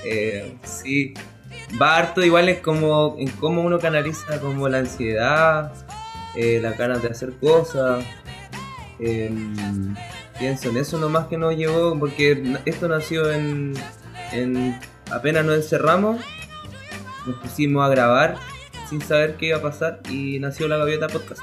eh, 0.05 0.55
sí. 0.65 1.15
Va 1.81 1.97
harto 1.97 2.23
igual 2.25 2.49
es 2.49 2.59
como 2.61 3.17
en 3.19 3.29
cómo 3.33 3.63
uno 3.63 3.79
canaliza 3.79 4.41
como 4.41 4.69
la 4.69 4.79
ansiedad, 4.79 5.73
eh, 6.37 6.59
las 6.63 6.77
ganas 6.77 7.03
de 7.03 7.09
hacer 7.09 7.33
cosas. 7.41 8.05
em, 8.99 9.95
pienso 10.39 10.69
en 10.71 10.77
eso 10.77 10.99
nomás 10.99 11.27
que 11.27 11.37
nos 11.39 11.57
llegó, 11.57 11.99
porque 11.99 12.57
esto 12.67 12.89
nació 12.89 13.31
en, 13.33 13.75
en 14.33 14.79
apenas 15.11 15.45
nos 15.45 15.57
encerramos, 15.57 16.21
nos 17.27 17.37
pusimos 17.37 17.85
a 17.85 17.89
grabar 17.89 18.37
sin 18.89 19.01
saber 19.01 19.37
qué 19.37 19.47
iba 19.47 19.59
a 19.59 19.63
pasar 19.63 20.01
y 20.11 20.39
nació 20.39 20.69
la 20.69 20.77
Gaviota 20.77 21.09
Podcast. 21.09 21.41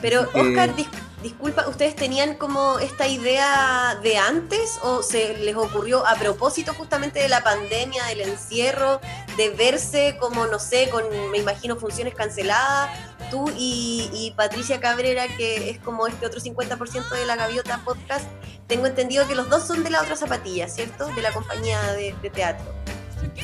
Pero, 0.00 0.22
Oscar, 0.34 0.74
dis- 0.76 0.88
disculpa, 1.22 1.68
¿ustedes 1.68 1.96
tenían 1.96 2.34
como 2.34 2.78
esta 2.78 3.06
idea 3.08 3.98
de 4.02 4.16
antes 4.16 4.78
o 4.82 5.02
se 5.02 5.36
les 5.38 5.56
ocurrió 5.56 6.06
a 6.06 6.14
propósito 6.14 6.72
justamente 6.74 7.20
de 7.20 7.28
la 7.28 7.42
pandemia, 7.42 8.04
del 8.06 8.20
encierro, 8.22 9.00
de 9.36 9.50
verse 9.50 10.16
como, 10.20 10.46
no 10.46 10.58
sé, 10.58 10.88
con, 10.90 11.04
me 11.30 11.38
imagino, 11.38 11.76
funciones 11.76 12.14
canceladas? 12.14 12.90
Tú 13.30 13.50
y, 13.56 14.32
Patricia 14.36 14.80
Cabrera, 14.80 15.26
que 15.36 15.70
es 15.70 15.78
como 15.78 16.06
este 16.06 16.24
otro 16.24 16.40
50% 16.40 17.10
de 17.10 17.26
la 17.26 17.36
Gaviota 17.36 17.80
Podcast, 17.84 18.26
tengo 18.66 18.86
entendido 18.86 19.26
que 19.26 19.34
los 19.34 19.50
dos 19.50 19.66
son 19.66 19.84
de 19.84 19.90
la 19.90 20.00
otra 20.00 20.16
zapatilla, 20.16 20.68
¿cierto? 20.68 21.08
De 21.14 21.22
la 21.22 21.32
compañía 21.32 21.80
de, 21.92 22.14
teatro. 22.30 22.66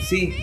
Sí, 0.08 0.34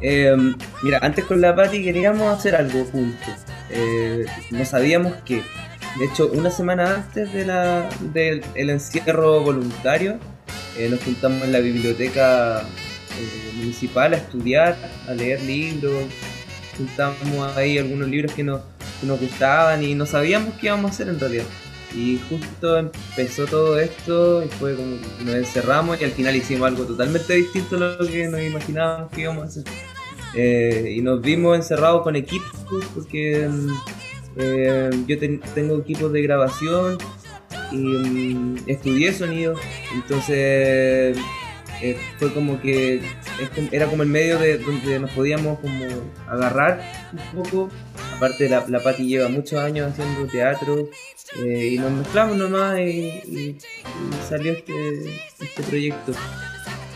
eh, 0.00 0.36
mira, 0.82 0.98
antes 1.02 1.24
con 1.24 1.40
la 1.40 1.54
Patti 1.56 1.82
queríamos 1.82 2.36
hacer 2.36 2.54
algo 2.54 2.84
juntos. 2.84 3.34
Eh, 3.70 4.26
no 4.50 4.64
sabíamos 4.64 5.14
qué. 5.24 5.42
De 5.98 6.06
hecho, 6.06 6.28
una 6.32 6.50
semana 6.50 6.94
antes 6.96 7.32
de 7.32 7.46
la, 7.46 7.88
del 8.12 8.42
el 8.54 8.70
encierro 8.70 9.40
voluntario, 9.42 10.18
eh, 10.76 10.88
nos 10.88 11.00
juntamos 11.04 11.42
en 11.44 11.52
la 11.52 11.60
biblioteca 11.60 12.62
eh, 12.62 13.52
municipal 13.56 14.12
a 14.12 14.16
estudiar, 14.16 14.76
a 15.08 15.14
leer 15.14 15.40
libros. 15.42 16.04
Juntamos 16.76 17.56
ahí 17.56 17.78
algunos 17.78 18.08
libros 18.08 18.32
que 18.32 18.42
nos, 18.42 18.60
gustaban 19.20 19.84
y 19.84 19.94
no 19.94 20.06
sabíamos 20.06 20.54
qué 20.54 20.66
íbamos 20.66 20.90
a 20.90 20.94
hacer 20.94 21.08
en 21.08 21.20
realidad. 21.20 21.44
Y 21.94 22.18
justo 22.28 22.76
empezó 22.76 23.44
todo 23.46 23.78
esto 23.78 24.42
y 24.42 24.48
fue 24.48 24.74
como 24.74 24.96
nos 25.24 25.34
encerramos 25.36 26.00
y 26.00 26.04
al 26.04 26.10
final 26.10 26.34
hicimos 26.34 26.66
algo 26.66 26.84
totalmente 26.84 27.34
distinto 27.34 27.76
a 27.76 27.78
lo 27.78 28.06
que 28.08 28.26
nos 28.26 28.40
imaginábamos 28.40 29.12
que 29.12 29.20
íbamos 29.20 29.44
a 29.44 29.46
hacer. 29.46 29.64
Eh, 30.34 30.94
y 30.96 31.02
nos 31.02 31.20
vimos 31.20 31.54
encerrados 31.54 32.02
con 32.02 32.16
equipos 32.16 32.50
porque 32.92 33.46
mm, 33.48 33.68
eh, 34.36 34.90
yo 35.06 35.18
ten- 35.18 35.40
tengo 35.54 35.78
equipos 35.78 36.12
de 36.12 36.22
grabación 36.22 36.98
y 37.72 37.76
mm, 37.76 38.56
estudié 38.66 39.12
sonido, 39.12 39.54
entonces 39.94 41.16
eh, 41.82 41.98
fue 42.18 42.32
como 42.32 42.60
que 42.60 43.02
era 43.72 43.86
como 43.86 44.02
el 44.02 44.08
medio 44.08 44.38
de 44.38 44.58
donde 44.58 44.98
nos 45.00 45.10
podíamos 45.10 45.58
como 45.60 45.84
agarrar 46.28 46.80
un 47.12 47.42
poco. 47.42 47.68
Aparte 48.16 48.48
la, 48.48 48.64
la 48.68 48.80
Pati 48.80 49.06
lleva 49.06 49.28
muchos 49.28 49.58
años 49.58 49.90
haciendo 49.90 50.26
teatro 50.30 50.88
eh, 51.44 51.70
y 51.72 51.78
nos 51.78 51.90
mezclamos 51.90 52.36
nomás 52.36 52.78
y, 52.78 53.58
salió 54.28 54.52
este, 54.52 54.72
este 55.40 55.62
proyecto. 55.64 56.12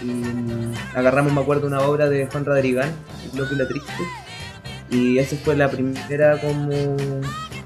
Y, 0.01 0.05
mm, 0.05 0.75
agarramos, 0.95 1.33
me 1.33 1.41
acuerdo, 1.41 1.67
una 1.67 1.81
obra 1.81 2.09
de 2.09 2.27
Juan 2.27 2.45
Radrigán, 2.45 2.93
El 3.33 3.39
Loco 3.41 3.53
y 3.55 3.57
la 3.59 3.67
Triste. 3.67 3.91
Y 4.91 5.19
esa 5.19 5.37
fue 5.37 5.57
la 5.57 5.71
primera 5.71 6.41
como 6.41 6.97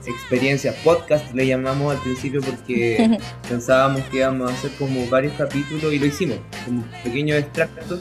experiencia, 0.05 0.75
podcast 0.83 1.33
le 1.33 1.47
llamamos 1.47 1.95
al 1.95 2.03
principio 2.03 2.41
porque 2.41 3.19
pensábamos 3.49 4.03
que 4.05 4.19
íbamos 4.19 4.51
a 4.51 4.55
hacer 4.55 4.73
como 4.73 5.07
varios 5.07 5.35
capítulos 5.35 5.93
y 5.93 5.99
lo 5.99 6.07
hicimos, 6.07 6.39
como 6.65 6.85
pequeños 7.05 7.39
extractos. 7.39 8.01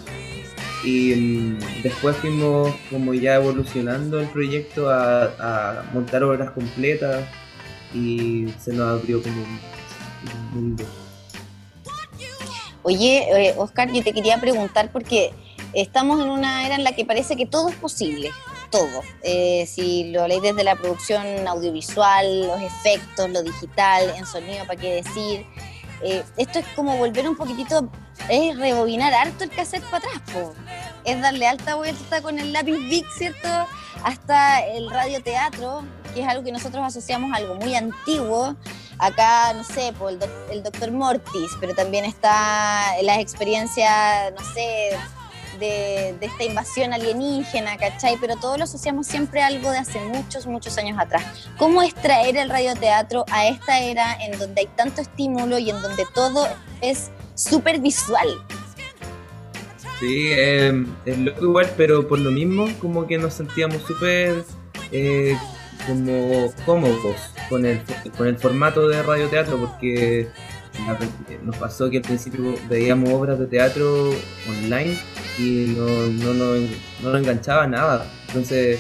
Y 0.84 1.14
mm, 1.14 1.60
después 1.84 2.18
fuimos 2.18 2.74
como 2.90 3.14
ya 3.14 3.36
evolucionando 3.36 4.20
el 4.20 4.28
proyecto 4.30 4.90
a, 4.90 5.26
a 5.40 5.84
montar 5.94 6.24
obras 6.24 6.50
completas 6.52 7.24
y 7.94 8.48
se 8.60 8.74
nos 8.74 9.00
abrió 9.00 9.22
como 9.22 9.42
un 9.44 9.60
un 10.24 10.54
mundo. 10.54 10.84
Oye, 12.84 13.50
eh, 13.50 13.54
Oscar, 13.58 13.92
yo 13.92 14.04
te 14.04 14.14
quería 14.14 14.40
preguntar 14.40 14.92
porque 14.92 15.32
estamos 15.74 16.20
en 16.22 16.30
una 16.30 16.66
era 16.66 16.76
en 16.76 16.84
la 16.84 16.94
que 16.94 17.06
parece 17.06 17.36
que 17.36 17.46
todo 17.46 17.70
es 17.70 17.76
posible, 17.76 18.32
todo. 18.72 19.02
Eh, 19.22 19.68
si 19.68 20.06
lo 20.12 20.28
lees 20.28 20.42
desde 20.42 20.64
la 20.64 20.76
producción 20.76 21.48
audiovisual, 21.48 22.48
los 22.48 22.62
efectos, 22.62 23.30
lo 23.30 23.44
digital, 23.44 24.12
en 24.18 24.26
sonido, 24.26 24.66
¿para 24.66 24.80
qué 24.80 25.04
decir? 25.04 25.46
Eh, 26.04 26.24
esto 26.38 26.58
es 26.58 26.66
como 26.76 26.98
volver 26.98 27.30
un 27.30 27.36
poquitito, 27.36 27.88
es 28.28 28.58
rebobinar 28.58 29.14
harto 29.14 29.44
el 29.44 29.52
cassette 29.52 29.84
para 29.84 29.98
atrás, 29.98 30.22
po. 30.34 30.54
es 31.06 31.22
darle 31.22 31.46
alta 31.46 31.76
vuelta 31.76 32.24
con 32.24 32.40
el 32.40 32.52
lápiz 32.54 32.78
Bic, 32.90 33.06
¿cierto? 33.16 33.48
Hasta 34.04 34.66
el 34.66 34.90
radioteatro, 34.90 35.84
que 36.16 36.22
es 36.22 36.28
algo 36.28 36.44
que 36.44 36.52
nosotros 36.52 36.84
asociamos 36.84 37.32
algo 37.38 37.54
muy 37.54 37.76
antiguo, 37.76 38.56
acá, 38.98 39.54
no 39.54 39.64
sé, 39.64 39.94
por 39.94 40.12
el, 40.12 40.18
doc- 40.18 40.50
el 40.50 40.64
doctor 40.64 40.92
Mortis, 40.92 41.52
pero 41.60 41.76
también 41.76 42.06
está 42.06 42.96
las 43.04 43.20
experiencias, 43.20 44.34
no 44.34 44.44
sé, 44.56 44.98
de, 45.62 46.16
de 46.20 46.26
esta 46.26 46.44
invasión 46.44 46.92
alienígena, 46.92 47.78
¿cachai? 47.78 48.18
Pero 48.20 48.36
todo 48.36 48.58
lo 48.58 48.66
asociamos 48.66 49.08
siempre 49.08 49.42
a 49.42 49.48
algo 49.48 49.72
de 49.72 49.78
hace 49.78 50.02
muchos, 50.02 50.46
muchos 50.46 50.78
años 50.78 51.00
atrás. 51.00 51.24
¿Cómo 51.58 51.82
es 51.82 51.96
traer 51.96 52.36
el 52.36 52.50
radioteatro 52.50 53.24
a 53.32 53.48
esta 53.48 53.80
era 53.80 54.18
en 54.22 54.38
donde 54.38 54.62
hay 54.62 54.68
tanto 54.76 55.02
estímulo 55.02 55.58
y 55.58 55.70
en 55.70 55.82
donde 55.82 56.04
todo 56.14 56.48
es 56.82 57.12
súper 57.36 57.80
visual? 57.80 58.28
Sí, 60.00 60.32
eh, 60.32 60.86
es 61.06 61.18
loco 61.20 61.46
igual, 61.46 61.72
pero 61.78 62.08
por 62.08 62.20
lo 62.20 62.32
mismo 62.32 62.68
como 62.80 63.06
que 63.06 63.18
nos 63.20 63.36
sentíamos 63.36 63.84
súper 63.84 64.44
eh, 64.92 65.38
como 65.88 66.52
cómodos 66.66 67.18
con 67.50 67.66
el, 67.66 67.82
con 68.18 68.28
el 68.28 68.38
formato 68.38 68.88
de 68.88 69.02
radioteatro 69.04 69.58
porque 69.58 70.28
nos 71.44 71.56
pasó 71.58 71.90
que 71.90 71.98
al 71.98 72.04
principio 72.04 72.56
veíamos 72.70 73.10
obras 73.10 73.40
de 73.40 73.46
teatro 73.46 74.10
online 74.48 74.98
y 75.38 75.74
no, 75.78 75.86
no, 75.88 76.34
nos- 76.34 76.70
no 77.02 77.10
nos 77.12 77.20
enganchaba 77.22 77.68
nada. 77.68 78.06
Entonces, 78.28 78.80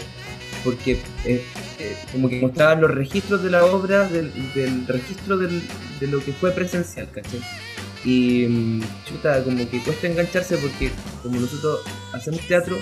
porque 0.63 0.93
eh, 1.25 1.43
eh, 1.79 1.95
como 2.11 2.29
que 2.29 2.39
mostraban 2.41 2.81
los 2.81 2.91
registros 2.91 3.41
de 3.43 3.49
la 3.49 3.65
obra, 3.65 4.07
del, 4.07 4.31
del 4.53 4.85
registro 4.87 5.37
de 5.37 5.49
lo 6.07 6.23
que 6.23 6.33
fue 6.33 6.51
presencial, 6.51 7.09
¿cachai? 7.11 7.41
Y 8.03 8.47
mm, 8.47 8.81
chuta, 9.05 9.43
como 9.43 9.57
que 9.69 9.79
cuesta 9.83 10.07
engancharse 10.07 10.57
porque 10.57 10.91
como 11.23 11.39
nosotros 11.39 11.81
hacemos 12.13 12.41
teatro, 12.47 12.77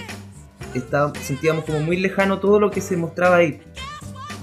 está- 0.73 1.11
sentíamos 1.21 1.65
como 1.65 1.79
muy 1.81 1.97
lejano 1.97 2.39
todo 2.39 2.59
lo 2.59 2.71
que 2.71 2.81
se 2.81 2.95
mostraba 2.97 3.37
ahí. 3.37 3.59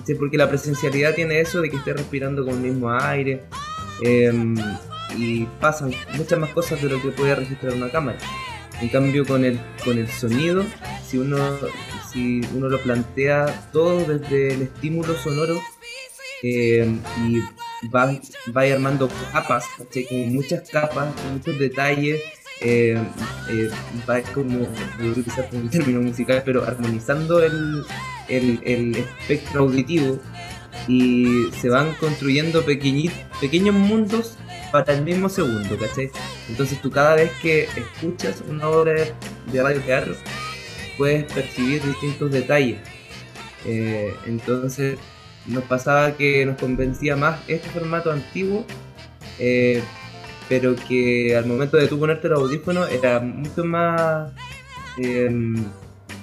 ¿cachai? 0.01 0.15
Porque 0.19 0.37
la 0.37 0.49
presencialidad 0.49 1.15
tiene 1.15 1.41
eso 1.41 1.61
de 1.61 1.71
que 1.71 1.77
estés 1.77 1.97
respirando 1.97 2.45
con 2.45 2.55
el 2.55 2.61
mismo 2.61 2.91
aire. 2.93 3.43
em, 4.03 4.55
y 5.17 5.45
pasan 5.59 5.91
muchas 6.19 6.39
más 6.39 6.51
cosas 6.51 6.83
de 6.83 6.91
lo 6.91 7.01
que 7.01 7.09
puede 7.09 7.35
registrar 7.35 7.73
una 7.73 7.89
cámara. 7.89 8.19
En 8.81 8.89
cambio 8.89 9.25
con 9.27 9.45
el, 9.45 9.59
con 9.85 9.97
el 9.99 10.09
sonido, 10.09 10.65
si 11.09 11.17
uno, 11.19 11.39
si 12.13 12.43
uno 12.55 12.69
lo 12.69 12.79
plantea 12.83 13.71
todo 13.73 14.05
desde 14.05 14.53
el 14.55 14.63
estímulo 14.63 15.15
sonoro 15.17 15.59
eh, 16.43 16.87
y 17.27 17.39
va, 17.89 18.19
va 18.55 18.61
armando 18.63 19.09
capas, 19.33 19.65
con 20.09 20.35
muchas 20.35 20.69
capas, 20.69 21.15
con 21.15 21.33
muchos 21.35 21.59
detalles, 21.59 22.21
eh, 22.61 22.99
eh, 23.51 23.71
va 24.09 24.21
como, 24.35 24.59
voy 24.99 25.09
a 25.09 25.11
utilizar 25.11 25.49
un 25.53 25.71
término 25.71 26.01
musical, 26.03 26.43
pero 26.45 26.63
armonizando 26.65 27.43
el, 27.43 27.83
el, 28.29 28.61
el 28.65 28.97
espectro 28.97 29.63
auditivo 29.63 30.19
y 30.89 31.47
se 31.61 31.71
van 31.71 31.95
construyendo 31.95 32.65
pequeñi- 32.67 33.11
pequeños 33.41 33.75
mundos 33.75 34.37
para 34.71 34.93
el 34.95 35.03
mismo 35.03 35.29
segundo, 35.29 35.77
¿cachai? 35.79 36.11
Entonces 36.49 36.81
tú 36.81 36.91
cada 36.91 37.15
vez 37.15 37.31
que 37.43 37.65
escuchas 37.65 38.43
una 38.49 38.69
obra 38.69 38.93
de 38.93 39.63
radioteatro 39.63 40.15
puedes 40.97 41.31
percibir 41.33 41.83
distintos 41.83 42.31
detalles. 42.31 42.79
Eh, 43.65 44.15
entonces 44.27 44.99
nos 45.47 45.65
pasaba 45.65 46.17
que 46.17 46.45
nos 46.47 46.59
convencía 46.59 47.17
más 47.17 47.41
este 47.49 47.69
formato 47.69 48.11
antiguo, 48.11 48.65
eh, 49.39 49.83
pero 50.49 50.77
que 50.77 51.37
al 51.37 51.47
momento 51.47 51.77
de 51.77 51.89
tú 51.89 51.99
ponerte 51.99 52.29
los 52.29 52.41
audífonos 52.41 52.91
era 52.91 53.21
mucho 53.21 53.65
más, 53.65 54.33
eh, 54.99 55.31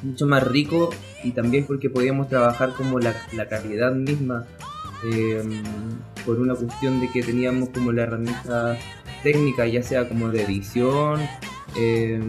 mucho 0.02 0.26
más 0.28 0.44
rico 0.44 0.90
y 1.24 1.32
también 1.32 1.66
porque 1.66 1.90
podíamos 1.90 2.30
trabajar 2.30 2.74
como 2.74 3.00
la, 3.00 3.16
la 3.34 3.48
calidad 3.48 3.94
misma 3.94 4.46
eh, 5.12 5.44
por 6.26 6.40
una 6.40 6.56
cuestión 6.56 7.00
de 7.02 7.12
que 7.12 7.22
teníamos 7.24 7.70
como 7.70 7.92
la 7.92 8.04
herramienta 8.04 8.78
técnica, 9.24 9.66
ya 9.68 9.82
sea 9.84 10.08
como 10.08 10.30
de 10.30 10.44
edición 10.44 11.22
eh, 11.76 12.22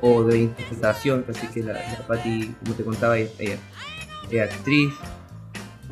o 0.00 0.22
de 0.24 0.38
interpretación, 0.40 1.24
así 1.28 1.46
que 1.48 1.62
la, 1.62 1.74
la 1.74 2.06
Patti, 2.06 2.54
como 2.62 2.74
te 2.74 2.84
contaba, 2.84 3.18
es 3.18 3.30
actriz, 4.40 4.92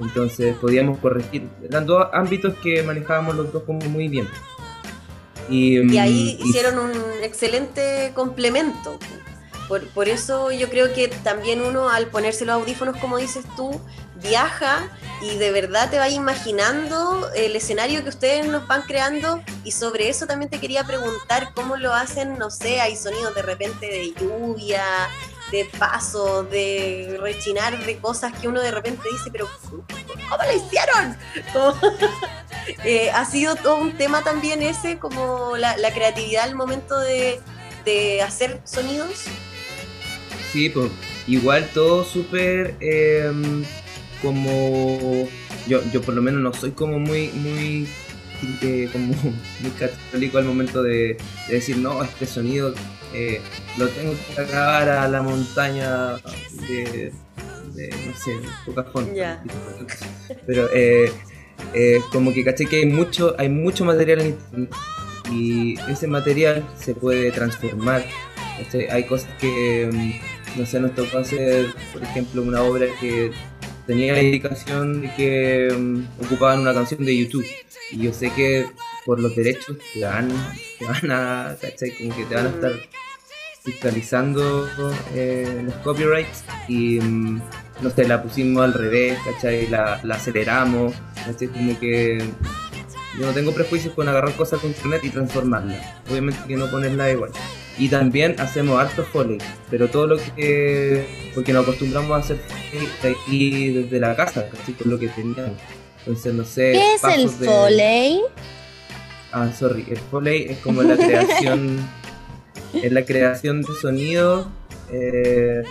entonces 0.00 0.56
podíamos 0.56 0.98
corregir, 0.98 1.46
eran 1.62 1.84
dos 1.86 2.06
ámbitos 2.12 2.54
que 2.62 2.82
manejábamos 2.82 3.36
los 3.36 3.52
dos 3.52 3.62
como 3.64 3.80
muy 3.88 4.08
bien. 4.08 4.26
Y, 5.48 5.80
Y 5.92 5.98
ahí 5.98 6.38
y- 6.40 6.48
hicieron 6.48 6.78
un 6.78 6.90
excelente 7.22 8.12
complemento. 8.14 8.98
Por, 9.70 9.86
por 9.90 10.08
eso 10.08 10.50
yo 10.50 10.68
creo 10.68 10.92
que 10.92 11.06
también 11.06 11.62
uno 11.62 11.90
al 11.90 12.08
ponerse 12.08 12.44
los 12.44 12.56
audífonos, 12.56 12.96
como 12.96 13.18
dices 13.18 13.44
tú, 13.54 13.80
viaja 14.16 14.90
y 15.22 15.36
de 15.36 15.52
verdad 15.52 15.88
te 15.88 16.00
va 16.00 16.08
imaginando 16.08 17.30
el 17.36 17.54
escenario 17.54 18.02
que 18.02 18.08
ustedes 18.08 18.48
nos 18.48 18.66
van 18.66 18.82
creando 18.82 19.40
y 19.62 19.70
sobre 19.70 20.08
eso 20.08 20.26
también 20.26 20.50
te 20.50 20.58
quería 20.58 20.82
preguntar 20.82 21.52
cómo 21.54 21.76
lo 21.76 21.94
hacen, 21.94 22.36
no 22.36 22.50
sé, 22.50 22.80
hay 22.80 22.96
sonidos 22.96 23.32
de 23.36 23.42
repente 23.42 23.86
de 23.86 24.12
lluvia, 24.20 24.84
de 25.52 25.70
pasos, 25.78 26.50
de 26.50 27.16
rechinar 27.20 27.78
de 27.86 27.96
cosas 27.98 28.32
que 28.40 28.48
uno 28.48 28.60
de 28.60 28.72
repente 28.72 29.08
dice, 29.08 29.30
pero 29.30 29.48
¿cómo 29.70 30.42
lo 30.44 30.52
hicieron? 30.52 31.16
Eh, 32.84 33.10
ha 33.10 33.24
sido 33.24 33.56
todo 33.56 33.76
un 33.76 33.96
tema 33.96 34.22
también 34.22 34.62
ese, 34.62 34.98
como 34.98 35.56
la, 35.56 35.76
la 35.76 35.92
creatividad 35.92 36.44
al 36.44 36.54
momento 36.54 36.98
de 36.98 37.40
hacer 38.22 38.60
sonidos. 38.64 39.26
Sí, 40.52 40.68
pues 40.68 40.90
igual 41.26 41.68
todo 41.72 42.04
súper 42.04 42.74
em, 42.80 43.64
como 44.20 45.28
yo, 45.66 45.80
yo 45.92 46.00
por 46.02 46.14
lo 46.14 46.22
menos 46.22 46.40
no 46.40 46.52
soy 46.52 46.72
como 46.72 46.98
muy 46.98 47.28
muy 47.28 47.88
eh, 48.62 48.88
como 48.92 49.14
muy 49.60 49.70
católico 49.78 50.38
al 50.38 50.44
momento 50.44 50.82
de, 50.82 51.16
de 51.48 51.54
decir 51.54 51.76
no 51.78 52.02
este 52.02 52.26
sonido 52.26 52.74
eh, 53.12 53.40
lo 53.76 53.88
tengo 53.88 54.12
que 54.12 54.44
grabar 54.44 54.88
a 54.88 55.08
la 55.08 55.22
montaña 55.22 56.16
de, 56.68 57.12
de, 57.74 57.90
no 58.06 58.16
sé 58.16 58.38
Pocahontas 58.64 59.14
Ya. 59.14 59.42
pero 60.46 60.68
eh, 60.72 61.12
eh, 61.74 62.00
como 62.12 62.32
que 62.32 62.44
caché 62.44 62.66
que 62.66 62.76
hay 62.76 62.86
mucho 62.86 63.34
hay 63.38 63.48
mucho 63.48 63.84
material 63.84 64.20
en 64.20 64.26
internet 64.28 64.70
y 65.30 65.78
ese 65.90 66.06
material 66.06 66.64
se 66.78 66.94
puede 66.94 67.30
transformar 67.30 68.04
hay 68.90 69.04
cosas 69.04 69.30
que 69.40 69.88
mm, 69.90 70.39
no 70.56 70.66
sé 70.66 70.80
nos 70.80 70.94
tocó 70.94 71.18
hacer 71.18 71.66
por 71.92 72.02
ejemplo 72.02 72.42
una 72.42 72.62
obra 72.62 72.86
que 73.00 73.30
tenía 73.86 74.12
la 74.12 74.22
indicación 74.22 75.02
de 75.02 75.14
que 75.14 75.74
mm, 75.76 76.24
ocupaban 76.24 76.60
una 76.60 76.74
canción 76.74 77.04
de 77.04 77.16
YouTube 77.16 77.46
y 77.92 77.98
yo 77.98 78.12
sé 78.12 78.30
que 78.30 78.66
por 79.04 79.20
los 79.20 79.34
derechos 79.34 79.76
te 79.94 80.04
van, 80.04 80.28
te 80.78 80.84
van 80.84 81.10
a 81.10 81.56
como 81.98 82.16
que 82.16 82.24
te 82.24 82.34
van 82.34 82.46
a 82.46 82.50
estar 82.50 82.72
fiscalizando 83.62 84.68
eh, 85.14 85.62
los 85.64 85.74
copyrights 85.76 86.44
y 86.68 87.00
mm, 87.00 87.40
no 87.82 87.90
sé, 87.90 88.06
la 88.06 88.22
pusimos 88.22 88.62
al 88.62 88.74
revés, 88.74 89.18
¿cachai? 89.24 89.66
La, 89.68 90.00
la 90.02 90.16
aceleramos, 90.16 90.94
¿cachai? 91.26 91.48
Como 91.48 91.78
que 91.78 92.18
yo 93.18 93.26
no 93.26 93.32
tengo 93.32 93.52
prejuicios 93.52 93.94
con 93.94 94.08
agarrar 94.08 94.34
cosas 94.34 94.62
de 94.62 94.68
internet 94.68 95.00
y 95.04 95.10
transformarlas. 95.10 95.84
Obviamente 96.08 96.40
que 96.46 96.56
no 96.56 96.70
ponerla 96.70 97.10
igual. 97.10 97.32
Y 97.80 97.88
también 97.88 98.36
hacemos 98.38 98.78
harto 98.78 99.04
foley, 99.04 99.38
pero 99.70 99.88
todo 99.88 100.06
lo 100.06 100.16
que... 100.36 101.30
porque 101.34 101.52
nos 101.52 101.62
acostumbramos 101.62 102.10
a 102.12 102.16
hacer 102.16 102.36
foley 102.36 102.88
aquí 103.16 103.70
desde 103.70 103.98
la 103.98 104.14
casa, 104.14 104.48
¿cachai? 104.48 104.74
Con 104.74 104.90
lo 104.90 104.98
que 104.98 105.08
teníamos. 105.08 105.56
Entonces, 106.00 106.34
no 106.34 106.44
sé... 106.44 106.72
¿Qué 106.72 106.94
es 106.94 107.04
el 107.04 107.38
de- 107.40 107.46
foley? 107.46 108.20
Ah, 109.32 109.50
sorry, 109.58 109.86
el 109.88 109.96
foley 109.96 110.46
es 110.50 110.58
como 110.58 110.82
la 110.82 110.96
creación, 110.96 111.78
es 112.74 112.92
la 112.92 113.04
creación 113.04 113.62
de 113.62 113.68
sonido, 113.80 114.50
eh, 114.92 115.62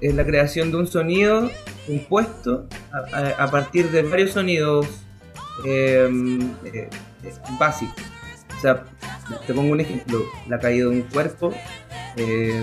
es 0.00 0.14
la 0.14 0.24
creación 0.26 0.70
de 0.72 0.78
un 0.78 0.86
sonido 0.88 1.50
compuesto 1.86 2.66
a, 2.92 3.16
a- 3.16 3.44
a 3.44 3.50
partir 3.50 3.90
de 3.90 4.02
varios 4.02 4.32
sonidos 4.32 4.86
eh, 5.64 6.08
eh, 6.64 6.88
básicos. 7.60 7.94
O 8.56 8.60
sea, 8.60 8.84
te 9.46 9.54
pongo 9.54 9.72
un 9.72 9.80
ejemplo, 9.80 10.22
la 10.48 10.58
caída 10.58 10.84
de 10.88 10.90
un 10.90 11.02
cuerpo, 11.02 11.52
eh, 12.16 12.62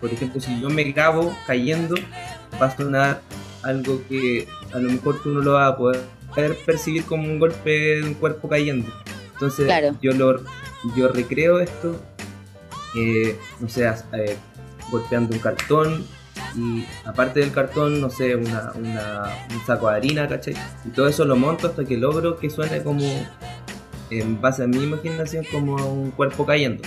por 0.00 0.10
ejemplo, 0.12 0.40
si 0.40 0.60
yo 0.60 0.70
me 0.70 0.84
grabo 0.84 1.34
cayendo, 1.46 1.94
va 2.60 2.66
a 2.66 2.76
sonar 2.76 3.20
algo 3.62 4.00
que 4.08 4.46
a 4.72 4.78
lo 4.78 4.90
mejor 4.90 5.20
tú 5.22 5.30
no 5.30 5.40
lo 5.40 5.54
vas 5.54 5.72
a 5.72 5.76
poder 5.76 6.00
percibir 6.64 7.04
como 7.04 7.24
un 7.24 7.38
golpe 7.38 7.70
de 7.96 8.02
un 8.04 8.14
cuerpo 8.14 8.48
cayendo. 8.48 8.90
Entonces 9.32 9.66
Claro. 9.66 9.96
yo 10.00 10.12
lo 10.12 10.42
yo 10.96 11.08
recreo 11.08 11.58
esto, 11.60 12.00
eh, 12.96 13.36
no 13.60 13.68
sé, 13.68 13.86
eh, 14.12 14.36
golpeando 14.90 15.34
un 15.34 15.40
cartón 15.40 16.06
y 16.56 16.84
aparte 17.04 17.40
del 17.40 17.50
cartón, 17.52 18.00
no 18.00 18.08
sé, 18.10 18.36
una, 18.36 18.72
una- 18.76 19.30
un 19.52 19.66
saco 19.66 19.90
de 19.90 19.96
harina, 19.96 20.28
¿cachai? 20.28 20.54
Y 20.84 20.90
todo 20.90 21.08
eso 21.08 21.24
lo 21.24 21.36
monto 21.36 21.66
hasta 21.66 21.84
que 21.84 21.96
logro 21.96 22.36
que 22.38 22.48
suene 22.48 22.82
como, 22.82 23.02
en 24.10 24.40
base 24.40 24.62
a 24.62 24.66
mi 24.66 24.82
imaginación, 24.82 25.44
como 25.50 25.76
un 25.76 26.10
cuerpo 26.10 26.46
cayendo. 26.46 26.82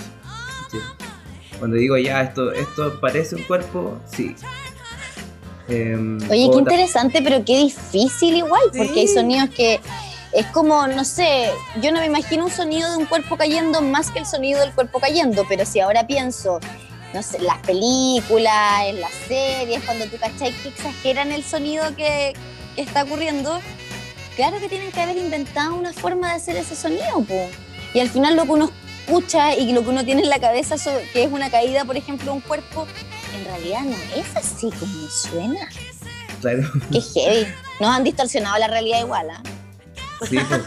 Cuando 1.60 1.78
digo 1.78 1.98
ya, 1.98 2.22
esto, 2.22 2.52
esto 2.52 3.00
parece 3.00 3.36
un 3.36 3.44
cuerpo, 3.44 4.00
sí. 4.12 4.36
Em, 5.68 6.18
Oye, 6.30 6.50
qué 6.52 6.58
interesante, 6.58 7.22
pero 7.22 7.46
qué 7.46 7.58
difícil 7.60 8.38
igual, 8.38 8.64
porque 8.76 9.02
hay 9.02 9.08
sonidos 9.08 9.50
que 9.52 9.80
es 10.34 10.46
como, 10.48 10.88
no 10.88 11.06
sé, 11.06 11.52
yo 11.82 11.92
no 11.92 12.00
me 12.00 12.08
imagino 12.08 12.46
un 12.46 12.52
sonido 12.52 12.90
de 12.92 12.98
un 12.98 13.06
cuerpo 13.06 13.38
cayendo 13.38 13.82
más 13.82 14.12
que 14.12 14.20
el 14.20 14.26
sonido 14.26 14.60
del 14.60 14.74
cuerpo 14.74 15.00
cayendo, 15.00 15.46
pero 15.48 15.66
si 15.66 15.80
ahora 15.80 16.08
pienso, 16.08 16.60
no 17.14 17.22
sé, 17.22 17.40
las 17.40 17.60
películas, 17.60 18.86
en 18.86 19.02
las 19.02 19.12
series, 19.28 19.84
cuando 19.84 20.06
tú 20.06 20.18
cachai 20.18 20.54
que 20.54 20.70
exageran 20.70 21.32
el 21.32 21.44
sonido 21.44 21.96
que, 21.96 22.34
que 22.76 22.82
está 22.82 23.04
ocurriendo, 23.04 23.60
claro 24.36 24.60
que 24.60 24.70
tienen 24.70 24.92
que 24.92 25.02
haber 25.02 25.18
inventado 25.18 25.76
una 25.76 25.94
forma 25.94 26.30
de 26.30 26.36
hacer 26.36 26.56
ese 26.56 26.76
sonido, 26.76 27.24
po. 27.28 27.50
Y 27.94 28.00
al 28.00 28.10
final 28.10 28.36
lo 28.36 28.44
que 28.44 28.52
uno 28.52 28.72
escucha 29.06 29.56
y 29.56 29.74
lo 29.74 29.84
que 29.84 29.90
uno 29.90 30.06
tiene 30.06 30.22
en 30.22 30.30
la 30.30 30.40
cabeza, 30.40 30.76
que 31.14 31.24
es 31.24 31.32
una 31.32 31.50
caída, 31.50 31.86
por 31.86 31.98
ejemplo, 31.98 32.26
de 32.26 32.32
un 32.32 32.42
cuerpo, 32.42 32.88
en 33.38 33.46
realidad 33.46 33.82
no 33.82 33.96
es 34.16 34.36
así 34.36 34.70
como 34.72 35.08
suena. 35.10 35.68
Claro, 36.40 36.64
Qué 36.92 37.02
heavy. 37.02 37.48
Nos 37.80 37.90
han 37.90 38.04
distorsionado 38.04 38.58
la 38.60 38.68
realidad 38.68 39.02
igual, 39.02 39.30
¿ah? 39.30 39.44
sí, 40.28 40.38
pues. 40.48 40.62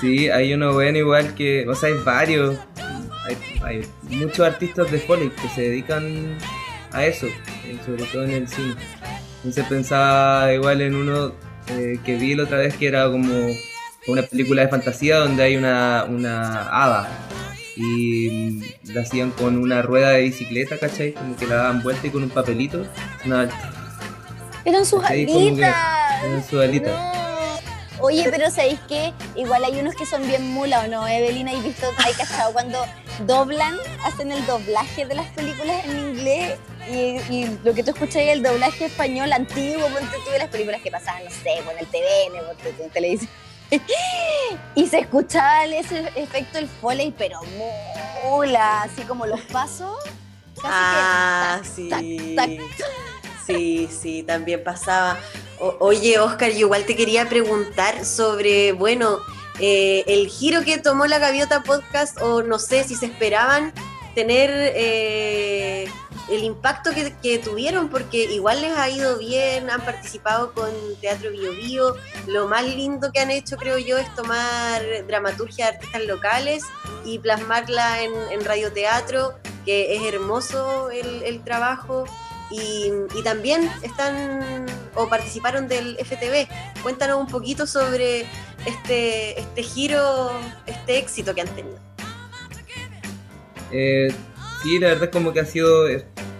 Sí, 0.00 0.28
hay 0.28 0.54
uno 0.54 0.72
bueno 0.74 0.98
igual 0.98 1.34
que, 1.34 1.66
o 1.68 1.74
sea, 1.74 1.88
hay 1.88 1.96
varios. 2.04 2.56
Hay, 3.26 3.36
hay 3.64 4.16
muchos 4.16 4.40
artistas 4.46 4.90
de 4.92 4.98
Foley 5.00 5.30
que 5.30 5.48
se 5.48 5.62
dedican 5.62 6.38
a 6.92 7.04
eso, 7.04 7.26
eh, 7.26 7.78
sobre 7.84 8.04
todo 8.04 8.24
en 8.24 8.30
el 8.30 8.48
cine. 8.48 8.74
Entonces 9.38 9.64
pensaba 9.66 10.52
igual 10.52 10.80
en 10.80 10.94
uno 10.94 11.32
eh, 11.70 11.98
que 12.04 12.16
vi 12.16 12.34
la 12.34 12.44
otra 12.44 12.58
vez 12.58 12.76
que 12.76 12.86
era 12.88 13.10
como 13.10 13.32
una 14.06 14.22
película 14.22 14.62
de 14.62 14.68
fantasía 14.68 15.16
donde 15.18 15.42
hay 15.42 15.56
una, 15.56 16.04
una 16.08 16.68
hada 16.68 17.08
y 17.76 18.60
la 18.92 19.02
hacían 19.02 19.30
con 19.30 19.56
una 19.56 19.82
rueda 19.82 20.10
de 20.10 20.22
bicicleta, 20.22 20.78
¿cachai? 20.78 21.12
Como 21.12 21.36
que 21.36 21.46
la 21.46 21.56
daban 21.56 21.82
vuelta 21.82 22.06
y 22.06 22.10
con 22.10 22.24
un 22.24 22.30
papelito. 22.30 22.84
Una, 23.24 23.48
Eran 24.64 24.84
sus 24.84 25.00
que 25.02 25.12
alitas. 25.12 25.76
eran 26.24 26.44
sus 26.48 26.60
alitas. 26.60 26.90
No. 26.90 27.18
Oye, 28.00 28.26
pero 28.30 28.50
¿sabéis 28.50 28.78
qué? 28.88 29.12
Igual 29.36 29.64
hay 29.64 29.78
unos 29.80 29.94
que 29.94 30.06
son 30.06 30.26
bien 30.26 30.42
mula, 30.52 30.80
¿o 30.84 30.86
no? 30.88 31.06
Evelina, 31.06 31.50
¿hay 31.50 31.60
visto, 31.60 31.86
hay 32.04 32.14
cachado 32.14 32.52
cuando 32.52 32.84
doblan, 33.26 33.76
hacen 34.04 34.30
el 34.32 34.44
doblaje 34.46 35.04
de 35.06 35.14
las 35.16 35.26
películas 35.28 35.84
en 35.84 35.98
inglés 35.98 36.54
y, 36.90 37.20
y 37.34 37.58
lo 37.64 37.74
que 37.74 37.82
tú 37.82 37.90
escuchas 37.90 38.16
ahí, 38.16 38.28
el 38.30 38.42
doblaje 38.42 38.86
español 38.86 39.32
antiguo, 39.32 39.82
ponte 39.88 40.16
tú 40.24 40.30
las 40.38 40.48
películas 40.48 40.80
que 40.82 40.90
pasaban, 40.90 41.24
no 41.24 41.30
sé, 41.30 41.62
con 41.64 41.76
el 41.78 41.86
TVN, 41.86 42.46
ponte 42.46 42.72
tú 42.72 42.82
en 42.84 42.90
televisión. 42.90 43.30
y 44.74 44.86
se 44.86 45.00
escuchaba 45.00 45.64
ese 45.66 46.10
efecto 46.16 46.58
el 46.58 46.68
foley, 46.68 47.14
pero 47.16 47.40
mula, 48.24 48.82
así 48.82 49.02
como 49.02 49.26
los 49.26 49.40
pasos. 49.42 49.96
Casi 50.54 50.66
Ah, 50.70 51.60
que, 51.62 51.68
sí. 51.68 52.34
tac, 52.36 52.50
Sí, 53.46 53.88
sí, 53.90 54.22
también 54.24 54.62
pasaba. 54.64 55.18
O- 55.60 55.76
oye, 55.80 56.18
Oscar, 56.18 56.50
yo 56.52 56.60
igual 56.60 56.84
te 56.84 56.96
quería 56.96 57.28
preguntar 57.28 58.04
sobre, 58.04 58.72
bueno, 58.72 59.18
eh, 59.60 60.04
el 60.06 60.28
giro 60.28 60.62
que 60.64 60.78
tomó 60.78 61.06
la 61.06 61.18
Gaviota 61.18 61.62
Podcast, 61.62 62.20
o 62.20 62.42
no 62.42 62.58
sé 62.58 62.84
si 62.84 62.94
se 62.94 63.06
esperaban 63.06 63.72
tener 64.14 64.50
eh, 64.74 65.88
el 66.30 66.44
impacto 66.44 66.90
que, 66.90 67.38
tuvieron, 67.38 67.88
porque 67.88 68.24
igual 68.24 68.60
les 68.60 68.76
ha 68.76 68.88
ido 68.88 69.18
bien, 69.18 69.70
han 69.70 69.80
participado 69.80 70.52
con 70.52 70.70
Teatro 71.00 71.30
Bio 71.30 71.52
Bio. 71.52 71.96
Lo 72.26 72.48
más 72.48 72.64
lindo 72.64 73.10
que 73.12 73.20
han 73.20 73.30
hecho, 73.30 73.56
creo 73.56 73.78
yo, 73.78 73.96
es 73.98 74.14
tomar 74.14 74.82
dramaturgia 75.06 75.66
de 75.66 75.76
artistas 75.76 76.04
locales 76.04 76.64
y 77.04 77.18
plasmarla 77.18 78.02
en, 78.02 78.12
en 78.30 78.44
radioteatro, 78.44 79.38
que 79.64 79.96
es 79.96 80.02
hermoso 80.02 80.90
el, 80.90 81.22
el 81.22 81.42
trabajo. 81.42 82.04
Y, 82.50 82.90
y 83.14 83.22
también 83.22 83.70
están 83.82 84.66
o 84.94 85.08
participaron 85.08 85.68
del 85.68 85.96
FTV. 85.98 86.48
Cuéntanos 86.82 87.20
un 87.20 87.26
poquito 87.26 87.66
sobre 87.66 88.26
este, 88.66 89.38
este 89.38 89.62
giro, 89.62 90.30
este 90.66 90.98
éxito 90.98 91.34
que 91.34 91.42
han 91.42 91.48
tenido. 91.48 91.78
Eh, 93.70 94.08
sí, 94.62 94.78
la 94.78 94.88
verdad 94.88 95.04
es 95.04 95.10
como 95.10 95.32
que 95.32 95.40
ha 95.40 95.44
sido, 95.44 95.86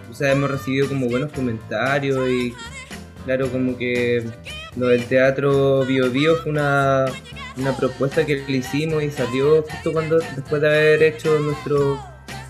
o 0.09 0.13
sea, 0.13 0.31
hemos 0.31 0.51
recibido 0.51 0.87
como 0.87 1.07
buenos 1.07 1.31
comentarios 1.31 2.29
y 2.29 2.53
claro, 3.25 3.49
como 3.49 3.77
que 3.77 4.23
lo 4.75 4.87
del 4.87 5.05
teatro 5.05 5.85
Bio 5.85 6.09
Bio 6.09 6.35
fue 6.37 6.51
una, 6.51 7.05
una 7.57 7.75
propuesta 7.75 8.25
que 8.25 8.43
le 8.47 8.57
hicimos 8.57 9.03
y 9.03 9.11
salió 9.11 9.63
justo 9.63 9.91
cuando, 9.91 10.19
después 10.19 10.61
de 10.61 10.67
haber 10.67 11.03
hecho 11.03 11.39
nuestro 11.39 11.99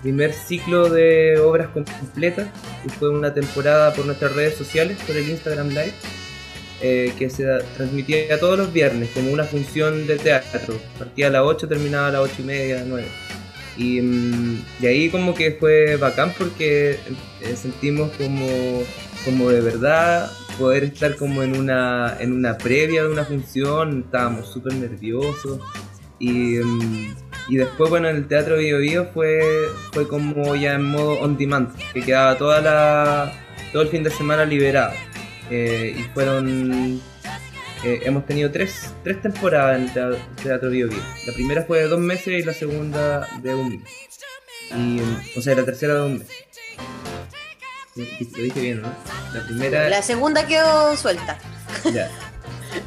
primer 0.02 0.32
ciclo 0.32 0.88
de 0.88 1.38
obras 1.38 1.68
completas, 1.68 2.48
y 2.84 2.88
fue 2.88 3.10
una 3.10 3.34
temporada 3.34 3.92
por 3.92 4.06
nuestras 4.06 4.34
redes 4.34 4.56
sociales, 4.56 4.98
por 5.06 5.16
el 5.16 5.28
Instagram 5.28 5.68
Live, 5.68 5.92
eh, 6.82 7.12
que 7.18 7.28
se 7.28 7.44
transmitía 7.76 8.38
todos 8.40 8.58
los 8.58 8.72
viernes 8.72 9.10
como 9.12 9.30
una 9.30 9.44
función 9.44 10.06
de 10.06 10.16
teatro. 10.16 10.80
Partía 10.98 11.26
a 11.26 11.30
las 11.30 11.42
8, 11.42 11.68
terminaba 11.68 12.08
a 12.08 12.12
las 12.12 12.20
8 12.22 12.34
y 12.38 12.42
media, 12.42 12.84
9. 12.86 13.06
Y, 13.76 14.00
mm, 14.00 14.64
y 14.80 14.86
ahí 14.86 15.10
como 15.10 15.34
que 15.34 15.52
fue 15.52 15.96
bacán 15.96 16.32
porque 16.36 16.98
eh, 17.40 17.56
sentimos 17.56 18.10
como, 18.18 18.46
como 19.24 19.50
de 19.50 19.60
verdad 19.60 20.30
poder 20.58 20.84
estar 20.84 21.16
como 21.16 21.42
en 21.42 21.56
una, 21.56 22.16
en 22.20 22.32
una 22.32 22.58
previa 22.58 23.02
de 23.02 23.08
una 23.08 23.24
función, 23.24 24.04
estábamos 24.06 24.48
súper 24.48 24.74
nerviosos. 24.74 25.60
Y, 26.18 26.58
mm, 26.58 27.14
y 27.48 27.56
después, 27.56 27.90
bueno, 27.90 28.08
en 28.08 28.16
el 28.16 28.28
Teatro 28.28 28.58
Bio 28.58 28.78
Bio 28.78 29.06
fue, 29.12 29.40
fue 29.92 30.06
como 30.06 30.54
ya 30.54 30.74
en 30.74 30.84
modo 30.84 31.18
on 31.20 31.36
demand, 31.36 31.74
que 31.92 32.02
quedaba 32.02 32.36
toda 32.36 32.60
la, 32.60 33.32
todo 33.72 33.82
el 33.82 33.88
fin 33.88 34.02
de 34.02 34.10
semana 34.10 34.44
liberado. 34.44 34.92
Eh, 35.50 35.96
y 35.98 36.02
fueron. 36.14 37.00
Eh, 37.84 38.00
hemos 38.04 38.26
tenido 38.26 38.50
tres, 38.50 38.92
tres 39.04 39.20
temporadas 39.22 39.76
en 39.78 39.82
el 39.84 40.18
Teatro, 40.42 40.70
Bio 40.70 40.88
Bio. 40.88 40.98
La 41.26 41.32
primera 41.32 41.62
fue 41.62 41.80
de 41.80 41.88
dos 41.88 42.00
meses 42.00 42.28
y 42.28 42.42
la 42.42 42.52
segunda 42.54 43.26
de 43.42 43.54
un 43.54 43.70
mes. 43.80 43.88
Y, 44.76 45.00
o 45.38 45.42
sea, 45.42 45.54
la 45.54 45.64
tercera 45.64 45.94
de 45.94 46.02
un 46.02 46.18
mes. 46.18 46.28
Lo 47.96 48.42
dije 48.42 48.60
bien, 48.60 48.82
¿no? 48.82 48.92
La 49.34 49.44
primera. 49.46 49.88
La 49.88 50.02
segunda 50.02 50.46
quedó 50.46 50.96
suelta. 50.96 51.38
Ya. 51.92 52.08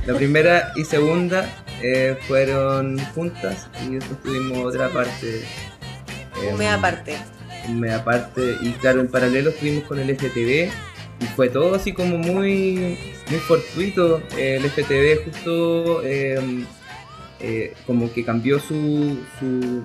La 0.05 0.13
primera 0.15 0.71
y 0.75 0.85
segunda 0.85 1.45
eh, 1.81 2.17
fueron 2.27 2.97
juntas 3.13 3.67
y 3.85 3.95
después 3.95 4.21
tuvimos 4.23 4.59
otra 4.59 4.89
parte. 4.89 5.39
eh, 6.41 6.53
Una 6.53 6.75
aparte. 6.75 7.17
un 7.67 7.79
mes 7.81 7.91
aparte 7.93 8.55
y 8.61 8.71
claro 8.73 9.01
en 9.01 9.07
paralelo 9.09 9.49
estuvimos 9.49 9.83
con 9.83 9.99
el 9.99 10.09
FTV 10.17 10.69
y 11.19 11.25
fue 11.35 11.49
todo 11.49 11.75
así 11.75 11.91
como 11.93 12.17
muy 12.17 13.12
muy 13.29 13.39
fortuito 13.39 14.21
Eh, 14.37 14.57
el 14.57 14.69
FTV 14.69 15.25
justo 15.25 16.03
eh, 16.03 16.65
eh, 17.39 17.73
como 17.85 18.11
que 18.11 18.23
cambió 18.23 18.59
su, 18.59 19.17
su, 19.39 19.83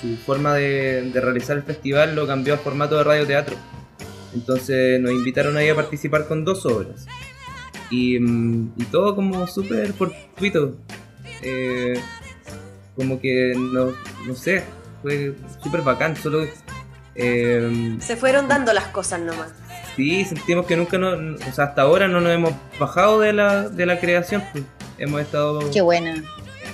su 0.00 0.16
forma 0.24 0.54
de, 0.54 1.10
de 1.10 1.20
realizar 1.20 1.56
el 1.56 1.62
festival 1.62 2.14
lo 2.14 2.26
cambió 2.26 2.54
al 2.54 2.60
formato 2.60 2.96
de 2.96 3.04
radioteatro. 3.04 3.56
Entonces 4.34 5.00
nos 5.00 5.12
invitaron 5.12 5.56
ahí 5.56 5.68
a 5.68 5.74
participar 5.74 6.26
con 6.28 6.44
dos 6.44 6.64
obras. 6.66 7.06
Y, 7.90 8.18
mm, 8.20 8.74
todo 8.90 9.16
como 9.16 9.46
súper 9.46 9.92
fortuito. 9.92 10.76
Eh, 11.42 11.94
como 12.94 13.20
que 13.20 13.54
no, 13.56 13.92
no 14.26 14.34
sé 14.34 14.62
fue 15.00 15.34
súper 15.62 15.80
bacán 15.80 16.14
solo 16.14 16.46
eh, 17.14 17.96
Se 18.00 18.16
fueron 18.16 18.46
dando 18.48 18.72
las 18.72 18.88
cosas 18.88 19.20
nomás. 19.20 19.50
Sí, 19.96 20.24
sentimos 20.24 20.66
que 20.66 20.76
nunca 20.76 20.96
nos, 20.98 21.40
o 21.46 21.52
sea, 21.52 21.64
hasta 21.64 21.82
ahora 21.82 22.08
no 22.08 22.20
nos 22.20 22.32
hemos 22.32 22.52
bajado 22.78 23.20
de 23.20 23.32
la, 23.32 23.68
de 23.68 23.86
la 23.86 23.98
creación. 24.00 24.42
pues. 24.52 24.64
Hemos 24.98 25.20
estado, 25.22 25.70
Qué 25.70 25.80
buena. 25.80 26.22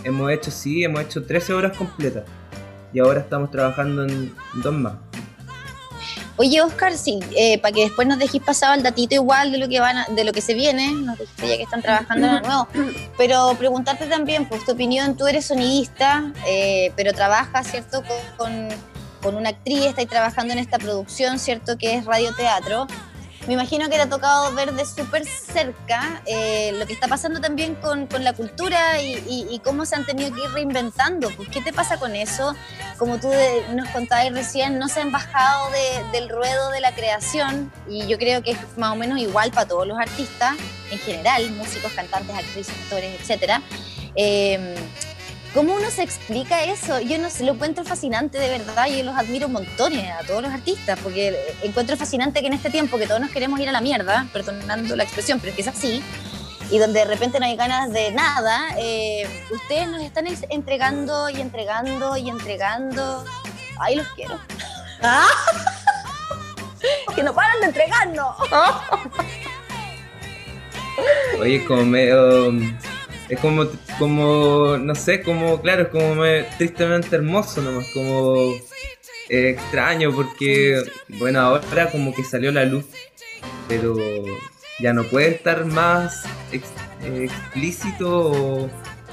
hemos 0.04 0.30
hecho, 0.32 0.50
sí, 0.50 0.82
hemos 0.84 1.00
hecho 1.02 1.24
13 1.24 1.52
horas 1.54 1.76
completas. 1.76 2.24
Y 2.92 2.98
ahora 3.00 3.20
estamos 3.20 3.50
trabajando 3.50 4.04
en 4.04 4.34
dos 4.54 4.72
más. 4.74 4.94
Oye, 6.38 6.60
Oscar, 6.60 6.92
sí, 6.92 7.18
eh, 7.34 7.58
para 7.60 7.72
que 7.74 7.82
después 7.84 8.06
nos 8.06 8.18
dejéis 8.18 8.42
pasado 8.42 8.74
el 8.74 8.82
datito 8.82 9.14
igual 9.14 9.52
de 9.52 9.58
lo 9.58 9.68
que 9.68 9.80
van 9.80 9.96
a- 9.96 10.06
de 10.06 10.22
lo 10.22 10.32
que 10.32 10.42
se 10.42 10.52
viene, 10.52 10.92
nos 10.92 11.18
dijiste 11.18 11.48
ya 11.48 11.56
que 11.56 11.62
están 11.62 11.80
trabajando 11.80 12.26
en 12.26 12.34
lo 12.34 12.40
nuevo, 12.42 12.68
pero 13.16 13.54
preguntarte 13.58 14.04
también, 14.06 14.46
pues 14.46 14.62
tu 14.66 14.72
opinión, 14.72 15.16
tú 15.16 15.26
eres 15.26 15.46
sonidista, 15.46 16.30
eh, 16.46 16.92
pero 16.94 17.14
trabajas, 17.14 17.66
¿cierto?, 17.70 18.02
con, 18.02 18.18
con, 18.36 18.68
con 19.26 19.34
una 19.34 19.48
actriz, 19.48 19.84
estáis 19.86 20.08
trabajando 20.08 20.52
en 20.52 20.60
esta 20.60 20.78
producción, 20.78 21.40
¿cierto?, 21.40 21.76
que 21.76 21.96
es 21.96 22.04
radioteatro. 22.04 22.86
Me 23.48 23.54
imagino 23.54 23.86
que 23.88 23.96
te 23.96 24.02
ha 24.02 24.08
tocado 24.08 24.54
ver 24.54 24.72
de 24.72 24.86
súper 24.86 25.26
cerca 25.26 26.22
eh, 26.26 26.70
lo 26.78 26.86
que 26.86 26.92
está 26.92 27.08
pasando 27.08 27.40
también 27.40 27.74
con, 27.74 28.06
con 28.06 28.22
la 28.22 28.34
cultura 28.34 29.00
y, 29.02 29.60
cómo 29.64 29.84
se 29.84 29.96
han 29.96 30.06
tenido 30.06 30.32
que 30.32 30.44
ir 30.44 30.50
reinventando. 30.52 31.28
Pues, 31.30 31.48
¿Qué 31.48 31.60
te 31.60 31.72
pasa 31.72 31.98
con 31.98 32.14
eso? 32.14 32.54
Como 32.98 33.18
tú 33.18 33.28
nos 33.74 33.88
contabas 33.88 34.30
recién, 34.30 34.78
no 34.78 34.88
se 34.88 35.00
han 35.00 35.10
bajado 35.10 35.70
de- 35.70 36.18
del 36.20 36.28
ruedo 36.28 36.70
de 36.70 36.80
la 36.80 36.94
creación 36.94 37.72
y 37.88 38.06
yo 38.06 38.18
creo 38.18 38.44
que 38.44 38.52
es 38.52 38.58
más 38.76 38.92
o 38.92 38.96
menos 38.96 39.18
igual 39.18 39.50
para 39.50 39.66
todos 39.66 39.88
los 39.88 39.98
artistas 39.98 40.54
en 40.92 41.00
general, 41.00 41.50
músicos, 41.50 41.90
cantantes, 41.94 42.36
actrices, 42.36 42.74
actores, 42.84 43.28
etc. 43.28 43.60
¿Cómo 45.56 45.72
uno 45.72 45.90
se 45.90 46.02
explica 46.02 46.64
eso? 46.64 47.00
Yo 47.00 47.16
no 47.16 47.30
sé, 47.30 47.42
lo 47.42 47.54
encuentro 47.54 47.82
fascinante 47.82 48.36
de 48.36 48.50
verdad, 48.50 48.88
yo 48.88 49.02
los 49.02 49.16
admiro 49.16 49.48
montones 49.48 50.12
a 50.12 50.22
todos 50.26 50.42
los 50.42 50.52
artistas, 50.52 50.98
porque 51.02 51.34
encuentro 51.62 51.96
fascinante 51.96 52.42
que 52.42 52.48
en 52.48 52.52
este 52.52 52.68
tiempo 52.68 52.98
que 52.98 53.06
todos 53.06 53.22
nos 53.22 53.30
queremos 53.30 53.58
ir 53.60 53.70
a 53.70 53.72
la 53.72 53.80
mierda, 53.80 54.26
perdonando 54.34 54.94
la 54.94 55.04
expresión, 55.04 55.40
pero 55.40 55.48
es 55.48 55.56
que 55.56 55.62
es 55.62 55.68
así, 55.68 56.02
y 56.70 56.76
donde 56.76 56.98
de 56.98 57.04
repente 57.06 57.40
no 57.40 57.46
hay 57.46 57.56
ganas 57.56 57.90
de 57.90 58.10
nada, 58.10 58.68
eh, 58.76 59.26
ustedes 59.50 59.88
nos 59.88 60.02
están 60.02 60.26
entregando 60.26 61.30
y 61.30 61.40
entregando 61.40 62.18
y 62.18 62.28
entregando. 62.28 63.24
Ay, 63.80 63.96
los 63.96 64.06
quiero. 64.08 64.38
¿Ah? 65.02 65.26
Que 67.14 67.22
no 67.22 67.34
paran 67.34 67.58
de 67.60 67.66
entregarnos. 67.66 68.36
Oye, 71.40 71.64
como 71.64 71.86
medio. 71.86 72.52
Es 73.28 73.40
como, 73.40 73.66
como, 73.98 74.76
no 74.78 74.94
sé, 74.94 75.22
como, 75.22 75.60
claro, 75.60 75.82
es 75.82 75.88
como 75.88 76.14
me- 76.14 76.44
tristemente 76.58 77.16
hermoso 77.16 77.60
nomás, 77.60 77.88
como 77.92 78.52
eh, 79.28 79.50
extraño 79.50 80.14
porque, 80.14 80.80
bueno, 81.18 81.40
ahora 81.40 81.90
como 81.90 82.14
que 82.14 82.22
salió 82.22 82.52
la 82.52 82.64
luz, 82.64 82.84
pero 83.68 83.96
ya 84.78 84.92
no 84.92 85.02
puede 85.04 85.30
estar 85.30 85.64
más 85.64 86.24
eh, 86.52 87.24
explícito 87.24 88.70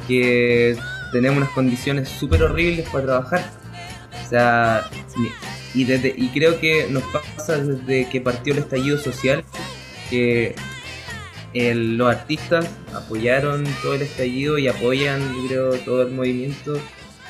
que 0.07 0.77
tenemos 1.11 1.37
unas 1.37 1.49
condiciones 1.49 2.09
súper 2.09 2.43
horribles 2.43 2.87
para 2.89 3.05
trabajar. 3.05 3.51
O 4.25 4.29
sea, 4.29 4.89
y, 5.73 5.83
desde, 5.85 6.13
y 6.15 6.29
creo 6.29 6.59
que 6.59 6.87
nos 6.89 7.03
pasa 7.03 7.57
desde 7.57 8.07
que 8.09 8.21
partió 8.21 8.53
el 8.53 8.59
estallido 8.59 8.97
social, 8.99 9.43
que 10.09 10.55
el- 11.53 11.97
los 11.97 12.09
artistas 12.09 12.67
apoyaron 12.93 13.63
todo 13.81 13.93
el 13.95 14.01
estallido 14.01 14.57
y 14.57 14.67
apoyan, 14.67 15.21
creo, 15.47 15.71
todo 15.79 16.01
el 16.03 16.11
movimiento, 16.11 16.79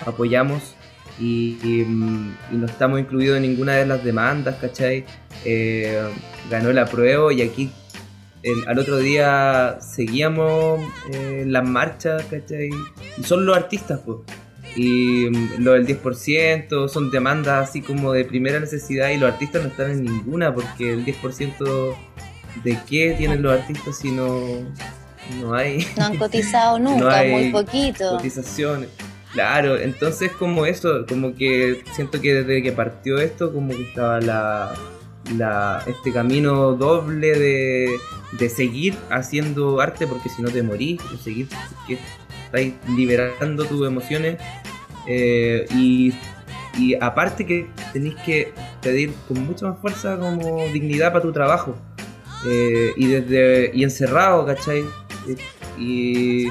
apoyamos 0.05 0.75
y, 1.19 1.57
y, 1.63 1.83
mm, 1.85 2.37
y 2.51 2.55
no 2.55 2.65
estamos 2.65 2.99
incluidos 2.99 3.37
en 3.37 3.43
ninguna 3.43 3.73
de 3.75 3.85
las 3.85 4.03
demandas, 4.03 4.55
¿cachai? 4.59 5.05
Eh, 5.45 6.01
ganó 6.49 6.69
el 6.71 6.77
apruebo 6.79 7.31
y 7.31 7.41
aquí 7.41 7.69
el- 8.41 8.67
al 8.67 8.79
otro 8.79 8.97
día 8.97 9.77
seguíamos 9.79 10.81
eh, 11.11 11.43
las 11.47 11.67
marchas, 11.67 12.23
¿cachai? 12.29 12.69
Y 13.17 13.23
son 13.23 13.45
los 13.45 13.55
artistas, 13.55 13.99
pues. 14.05 14.17
Y 14.75 15.29
mm, 15.29 15.59
lo 15.63 15.73
del 15.73 15.85
10% 15.85 16.87
son 16.87 17.11
demandas 17.11 17.69
así 17.69 17.81
como 17.81 18.11
de 18.11 18.25
primera 18.25 18.59
necesidad 18.59 19.09
y 19.11 19.17
los 19.17 19.31
artistas 19.31 19.61
no 19.63 19.69
están 19.69 19.91
en 19.91 20.03
ninguna 20.03 20.53
porque 20.53 20.93
el 20.93 21.05
10% 21.05 21.95
de 22.63 22.77
qué 22.89 23.15
tienen 23.17 23.41
los 23.41 23.53
artistas 23.53 23.97
si 23.97 24.11
no, 24.11 24.39
no 25.39 25.53
hay 25.53 25.85
No 25.97 26.05
han 26.05 26.17
cotizado 26.17 26.79
nunca, 26.79 27.17
hay 27.17 27.31
muy 27.31 27.51
poquito. 27.51 28.17
cotizaciones. 28.17 28.89
Claro, 29.33 29.77
entonces 29.79 30.31
como 30.31 30.65
eso, 30.65 31.05
como 31.09 31.33
que 31.35 31.83
siento 31.93 32.21
que 32.21 32.35
desde 32.35 32.61
que 32.61 32.71
partió 32.71 33.17
esto, 33.17 33.51
como 33.51 33.69
que 33.69 33.81
estaba 33.81 34.21
la, 34.21 34.75
la 35.35 35.83
este 35.87 36.13
camino 36.13 36.73
doble 36.73 37.39
de, 37.39 37.97
de 38.33 38.49
seguir 38.49 38.95
haciendo 39.09 39.81
arte 39.81 40.05
porque 40.05 40.29
si 40.29 40.43
no 40.43 40.49
te 40.49 40.61
morís, 40.61 40.99
de 41.11 41.17
seguir 41.17 41.47
estáis 42.45 42.75
liberando 42.95 43.65
tus 43.65 43.87
emociones 43.87 44.37
eh, 45.07 45.65
y, 45.75 46.13
y 46.77 46.93
aparte 47.01 47.45
que 47.47 47.67
tenéis 47.91 48.13
que 48.23 48.53
pedir 48.81 49.13
con 49.27 49.43
mucha 49.45 49.67
más 49.69 49.79
fuerza 49.79 50.17
como 50.19 50.63
dignidad 50.67 51.11
para 51.11 51.23
tu 51.23 51.31
trabajo 51.31 51.75
eh, 52.45 52.91
y 52.95 53.07
desde 53.07 53.71
y 53.73 53.83
encerrado, 53.83 54.45
¿cachai? 54.45 54.83
Y, 55.77 56.47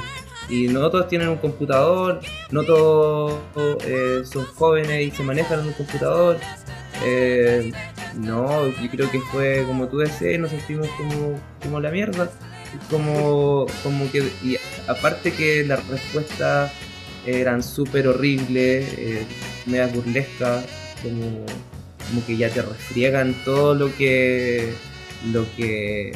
y 0.49 0.69
no 0.69 0.91
todos 0.91 1.09
tienen 1.09 1.29
un 1.29 1.37
computador, 1.37 2.21
no 2.51 2.65
todos 2.65 3.39
eh, 3.87 4.23
son 4.25 4.45
jóvenes 4.47 5.09
y 5.09 5.11
se 5.11 5.23
manejan 5.23 5.61
en 5.61 5.67
un 5.67 5.73
computador. 5.73 6.39
Eh, 7.05 7.73
no, 8.17 8.69
yo 8.69 8.91
creo 8.91 9.11
que 9.11 9.21
fue 9.21 9.65
como 9.67 9.89
tú 9.89 9.99
decías, 9.99 10.39
nos 10.39 10.51
sentimos 10.51 10.89
como, 10.97 11.41
como 11.63 11.81
la 11.81 11.91
mierda. 11.91 12.31
Como, 12.89 13.67
como 13.83 14.11
que, 14.11 14.21
y 14.43 14.57
aparte 14.89 15.31
que 15.31 15.63
las 15.63 15.87
respuestas 15.89 16.73
eran 17.27 17.63
súper 17.63 18.09
horribles, 18.09 18.95
eh, 18.97 19.27
medias 19.67 19.95
burlescas, 19.95 20.65
como 21.03 21.45
como 22.09 22.27
que 22.27 22.37
ya 22.37 22.51
te 22.51 22.63
refriegan 22.63 23.35
todo 23.45 23.75
lo 23.75 23.95
que 23.97 24.75
lo 25.27 25.45
que 25.57 26.13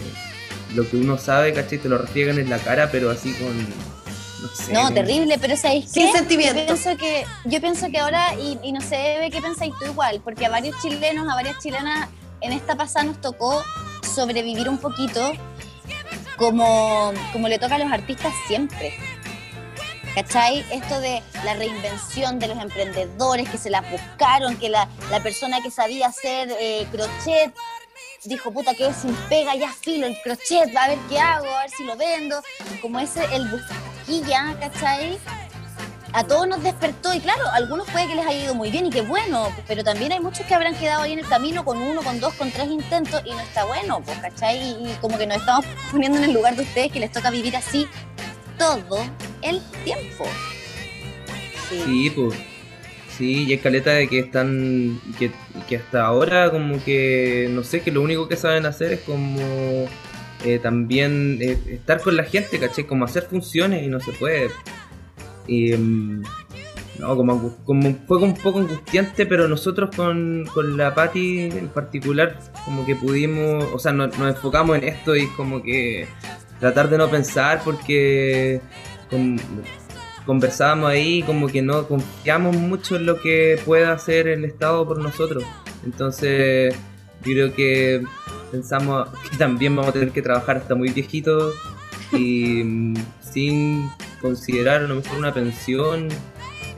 lo 0.75 0.89
que 0.89 0.97
uno 0.97 1.17
sabe, 1.17 1.53
¿cachai? 1.53 1.79
Te 1.79 1.89
lo 1.89 1.99
refriegan 1.99 2.39
en 2.39 2.51
la 2.51 2.59
cara, 2.59 2.91
pero 2.91 3.11
así 3.11 3.33
con 3.35 3.57
no 3.59 4.49
sé. 4.49 4.73
No, 4.73 4.93
terrible, 4.93 5.39
pero 5.41 5.57
¿sabéis 5.57 5.87
qué? 5.87 6.03
Sin 6.03 6.13
sentimiento. 6.13 6.59
Yo 6.59 6.67
pienso 6.67 6.97
que, 6.97 7.25
yo 7.45 7.61
pienso 7.61 7.91
que 7.91 7.99
ahora, 7.99 8.35
y, 8.35 8.59
y 8.63 8.73
no 8.73 8.81
sé, 8.81 8.97
Bebe, 8.97 9.31
¿qué 9.31 9.41
pensáis 9.41 9.73
tú 9.79 9.87
igual? 9.87 10.21
Porque 10.23 10.47
a 10.47 10.51
varios 10.51 10.77
chilenos, 10.83 11.29
a 11.29 11.35
varias 11.35 11.59
chilenas, 11.63 12.09
en 12.41 12.53
esta 12.53 12.77
pasada 12.77 13.07
nos 13.07 13.21
tocó 13.21 13.65
sobrevivir 14.15 14.69
un 14.69 14.79
poquito 14.79 15.33
como, 16.37 17.13
como 17.33 17.49
le 17.49 17.59
toca 17.59 17.77
a 17.77 17.79
los 17.79 17.91
artistas 17.91 18.33
siempre. 18.47 18.95
¿Cachai? 20.15 20.65
Esto 20.73 20.99
de 21.01 21.23
la 21.45 21.55
reinvención 21.55 22.39
de 22.39 22.49
los 22.49 22.59
emprendedores 22.59 23.49
que 23.51 23.59
se 23.59 23.69
las 23.69 23.91
buscaron, 23.91 24.57
que 24.57 24.71
la, 24.71 24.89
la 25.11 25.23
persona 25.23 25.61
que 25.63 25.71
sabía 25.71 26.07
hacer 26.07 26.49
eh, 26.59 26.87
crochet 26.91 27.55
dijo, 28.29 28.51
puta, 28.53 28.75
que 28.75 28.93
sin 28.93 29.15
pega, 29.29 29.55
ya 29.55 29.73
filo 29.73 30.07
el 30.07 30.17
crochet, 30.23 30.75
a 30.77 30.89
ver 30.89 30.99
qué 31.09 31.19
hago, 31.19 31.47
a 31.47 31.63
ver 31.63 31.71
si 31.71 31.85
lo 31.85 31.97
vendo. 31.97 32.43
Como 32.81 32.99
ese, 32.99 33.25
el 33.35 33.49
busquilla, 33.49 34.57
¿cachai? 34.61 35.19
A 36.13 36.25
todos 36.25 36.49
nos 36.49 36.63
despertó 36.63 37.13
y 37.13 37.21
claro, 37.21 37.47
a 37.47 37.57
algunos 37.57 37.89
puede 37.91 38.09
que 38.09 38.15
les 38.15 38.27
haya 38.27 38.45
ido 38.45 38.55
muy 38.55 38.71
bien 38.71 38.87
y 38.87 38.91
qué 38.91 39.03
bueno, 39.03 39.53
pero 39.67 39.85
también 39.85 40.13
hay 40.13 40.21
muchos 40.21 40.47
que 40.47 40.55
habrán 40.55 40.75
quedado 40.75 41.03
ahí 41.03 41.13
en 41.13 41.19
el 41.19 41.29
camino 41.29 41.65
con 41.65 41.77
uno, 41.77 42.03
con 42.03 42.21
dos, 42.21 42.33
con 42.35 42.51
tres 42.51 42.69
intentos 42.69 43.21
y 43.25 43.33
no 43.33 43.41
está 43.41 43.65
bueno, 43.65 44.01
pues, 44.03 44.19
¿cachai? 44.19 44.59
Y 44.83 44.95
como 45.01 45.19
que 45.19 45.27
nos 45.27 45.39
estamos 45.39 45.67
poniendo 45.91 46.19
en 46.19 46.25
el 46.25 46.33
lugar 46.33 46.57
de 46.57 46.63
ustedes 46.63 46.91
que 46.91 47.01
les 47.01 47.13
toca 47.13 47.31
vivir 47.31 47.55
así 47.57 47.87
todo 48.59 48.99
el 49.43 49.61
tiempo. 49.85 50.25
Sí, 51.69 52.11
pues. 52.11 52.56
Sí, 53.17 53.45
y 53.45 53.53
es 53.55 53.61
caleta 53.63 53.93
de 53.93 54.09
que 54.09 54.19
están. 54.19 55.01
Que, 55.19 55.31
que 55.69 55.77
hasta 55.77 56.05
ahora, 56.05 56.51
como 56.51 56.83
que. 56.85 57.49
No 57.51 57.63
sé, 57.65 57.81
que 57.81 57.91
lo 57.91 58.03
único 58.03 58.29
que 58.29 58.37
saben 58.37 58.67
hacer 58.67 58.93
es 58.93 59.01
como. 59.01 59.87
eh, 60.45 60.59
también 60.63 61.39
eh, 61.41 61.57
estar 61.69 62.01
con 62.03 62.15
la 62.17 62.25
gente, 62.25 62.59
¿cachai? 62.59 62.85
Como 62.85 63.05
hacer 63.07 63.23
funciones 63.25 63.83
y 63.85 63.89
no 63.89 64.01
se 64.01 64.13
puede. 64.13 64.51
Y. 65.47 65.73
mm, 65.73 66.23
no, 66.99 67.15
como, 67.17 67.57
como 67.65 67.95
fue 68.07 68.19
un 68.19 68.35
poco 68.35 68.59
angustiante, 68.59 69.27
pero 69.27 69.49
nosotros 69.49 69.95
con, 69.95 70.45
con 70.55 70.77
la 70.79 70.95
Patti 70.95 71.43
en 71.43 71.69
particular, 71.69 72.39
como 72.67 72.85
que 72.85 72.97
pudimos. 72.97 73.65
O 73.73 73.79
sea, 73.79 73.93
no- 73.93 74.07
nos 74.09 74.29
enfocamos 74.29 74.77
en 74.77 74.85
esto 74.85 75.17
y 75.17 75.27
como 75.29 75.63
que. 75.63 76.07
Tratar 76.61 76.91
de 76.91 76.99
no 76.99 77.09
pensar 77.11 77.63
porque. 77.65 78.61
con- 79.09 79.41
conversábamos 80.27 80.91
ahí 80.91 81.23
como 81.23 81.47
que 81.47 81.63
no 81.63 81.87
confiamos 81.87 82.57
mucho 82.57 82.97
en 82.97 83.07
lo 83.07 83.21
que 83.21 83.59
pueda 83.65 83.93
hacer 83.93 84.27
el 84.29 84.45
Estado 84.45 84.87
por 84.87 84.99
nosotros. 84.99 85.45
Entonces, 85.85 86.75
yo 87.25 87.33
creo 87.33 87.55
que 87.55 88.03
pensamos 88.51 89.09
que 89.31 89.37
también 89.39 89.75
vamos 89.75 89.91
a 89.91 89.93
tener 89.93 90.11
que 90.11 90.23
trabajar 90.23 90.59
hasta 90.59 90.75
muy 90.75 90.91
viejitos 90.91 91.55
y 92.13 92.63
mm, 92.65 92.95
sin 93.21 93.89
considerar 94.21 94.83
a 94.83 94.89
lo 94.89 94.97
mejor 94.97 95.19
una 95.19 95.33
pensión. 95.33 96.09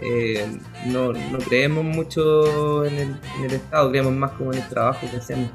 eh, 0.01 0.47
no, 0.87 1.13
no 1.13 1.39
creemos 1.39 1.83
mucho 1.85 2.85
en 2.85 2.95
el, 2.95 3.17
en 3.39 3.45
el 3.47 3.55
Estado, 3.55 3.91
creemos 3.91 4.13
más 4.13 4.31
como 4.33 4.53
en 4.53 4.61
el 4.61 4.69
trabajo 4.69 5.07
que 5.11 5.17
hacemos. 5.17 5.51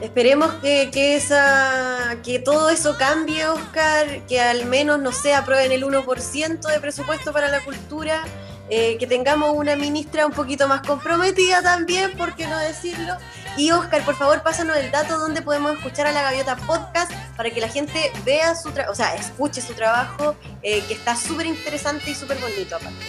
Esperemos 0.00 0.52
que, 0.54 0.90
que, 0.92 1.16
esa, 1.16 2.18
que 2.22 2.38
todo 2.38 2.68
eso 2.68 2.96
cambie, 2.98 3.46
Oscar, 3.46 4.26
que 4.28 4.40
al 4.40 4.66
menos, 4.66 5.00
no 5.00 5.10
sé, 5.10 5.34
aprueben 5.34 5.72
el 5.72 5.84
1% 5.84 6.60
de 6.60 6.80
presupuesto 6.80 7.32
para 7.32 7.48
la 7.48 7.64
cultura, 7.64 8.22
eh, 8.68 8.98
que 8.98 9.06
tengamos 9.06 9.54
una 9.54 9.74
ministra 9.74 10.26
un 10.26 10.32
poquito 10.32 10.68
más 10.68 10.82
comprometida 10.82 11.62
también, 11.62 12.12
por 12.12 12.34
qué 12.34 12.46
no 12.46 12.58
decirlo. 12.58 13.14
Y 13.56 13.70
Oscar, 13.70 14.04
por 14.04 14.16
favor, 14.16 14.42
pásanos 14.42 14.76
el 14.76 14.90
dato 14.90 15.18
donde 15.18 15.40
podemos 15.40 15.72
escuchar 15.76 16.06
a 16.06 16.12
la 16.12 16.22
Gaviota 16.22 16.56
Podcast 16.56 17.10
para 17.34 17.50
que 17.50 17.60
la 17.60 17.68
gente 17.68 18.12
vea 18.24 18.54
su 18.54 18.72
trabajo, 18.72 18.92
o 18.92 18.96
sea, 18.96 19.14
escuche 19.14 19.62
su 19.62 19.72
trabajo, 19.72 20.36
eh, 20.62 20.82
que 20.86 20.92
está 20.92 21.16
súper 21.16 21.46
interesante 21.46 22.10
y 22.10 22.14
súper 22.14 22.36
bonito 22.38 22.76
aparte. 22.76 23.06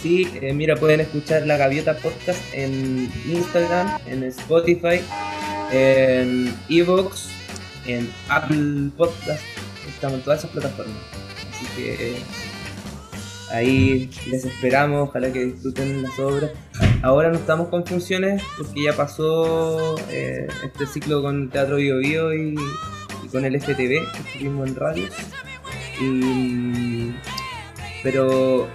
Sí, 0.00 0.28
eh, 0.40 0.52
mira, 0.52 0.76
pueden 0.76 1.00
escuchar 1.00 1.46
La 1.46 1.56
Gaviota 1.56 1.96
Podcast 1.96 2.40
en 2.52 3.10
Instagram, 3.24 4.00
en 4.06 4.24
Spotify, 4.24 5.00
en 5.72 6.54
Evox, 6.68 7.28
en 7.86 8.10
Apple 8.28 8.90
Podcast. 8.96 9.42
Estamos 9.88 10.18
en 10.18 10.24
todas 10.24 10.38
esas 10.40 10.50
plataformas. 10.50 10.96
Así 11.50 11.66
que 11.76 12.16
ahí 13.50 14.10
les 14.30 14.44
esperamos, 14.44 15.08
ojalá 15.08 15.32
que 15.32 15.46
disfruten 15.46 16.02
las 16.02 16.18
obras. 16.18 16.50
Ahora 17.02 17.30
no 17.30 17.36
estamos 17.36 17.68
con 17.68 17.86
funciones 17.86 18.42
porque 18.56 18.84
ya 18.84 18.92
pasó 18.92 19.96
eh, 20.10 20.46
este 20.62 20.86
ciclo 20.86 21.22
con 21.22 21.48
Teatro 21.48 21.76
Bio 21.76 21.98
Bio 21.98 22.34
y, 22.34 22.54
con 23.30 23.44
el 23.46 23.58
FTV, 23.58 24.12
que 24.12 24.18
estuvimos 24.26 24.68
en 24.68 24.74
radios. 24.76 25.14
Y, 26.00 27.14
pero 28.02 28.68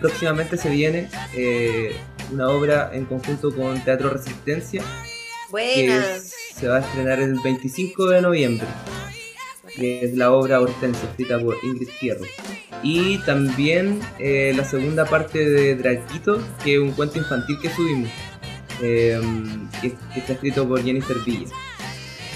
próximamente 0.00 0.58
se 0.58 0.68
viene 0.68 1.08
eh, 1.34 1.96
una 2.30 2.48
obra 2.48 2.90
en 2.92 3.06
conjunto 3.06 3.54
con 3.54 3.82
Teatro 3.82 4.10
Resistencia 4.10 4.82
que 5.54 5.86
Buena. 5.86 6.16
es- 6.16 6.34
se 6.58 6.68
va 6.68 6.76
a 6.76 6.80
estrenar 6.80 7.20
el 7.20 7.38
25 7.40 8.06
de 8.08 8.22
noviembre 8.22 8.66
que 9.76 10.04
es 10.04 10.14
la 10.16 10.30
obra 10.30 10.60
Hortensia 10.60 11.08
escrita 11.08 11.38
por 11.40 11.56
Ingrid 11.64 11.88
Fierro 11.88 12.24
y 12.82 13.18
también 13.18 14.00
eh, 14.18 14.52
la 14.56 14.64
segunda 14.64 15.04
parte 15.04 15.48
de 15.48 15.74
Draquito 15.74 16.40
que 16.62 16.74
es 16.74 16.80
un 16.80 16.92
cuento 16.92 17.18
infantil 17.18 17.58
que 17.60 17.70
subimos 17.74 18.10
eh, 18.82 19.20
que, 19.80 19.92
que 20.12 20.20
está 20.20 20.34
escrito 20.34 20.68
por 20.68 20.82
Jennifer 20.84 21.16
Villa 21.26 21.46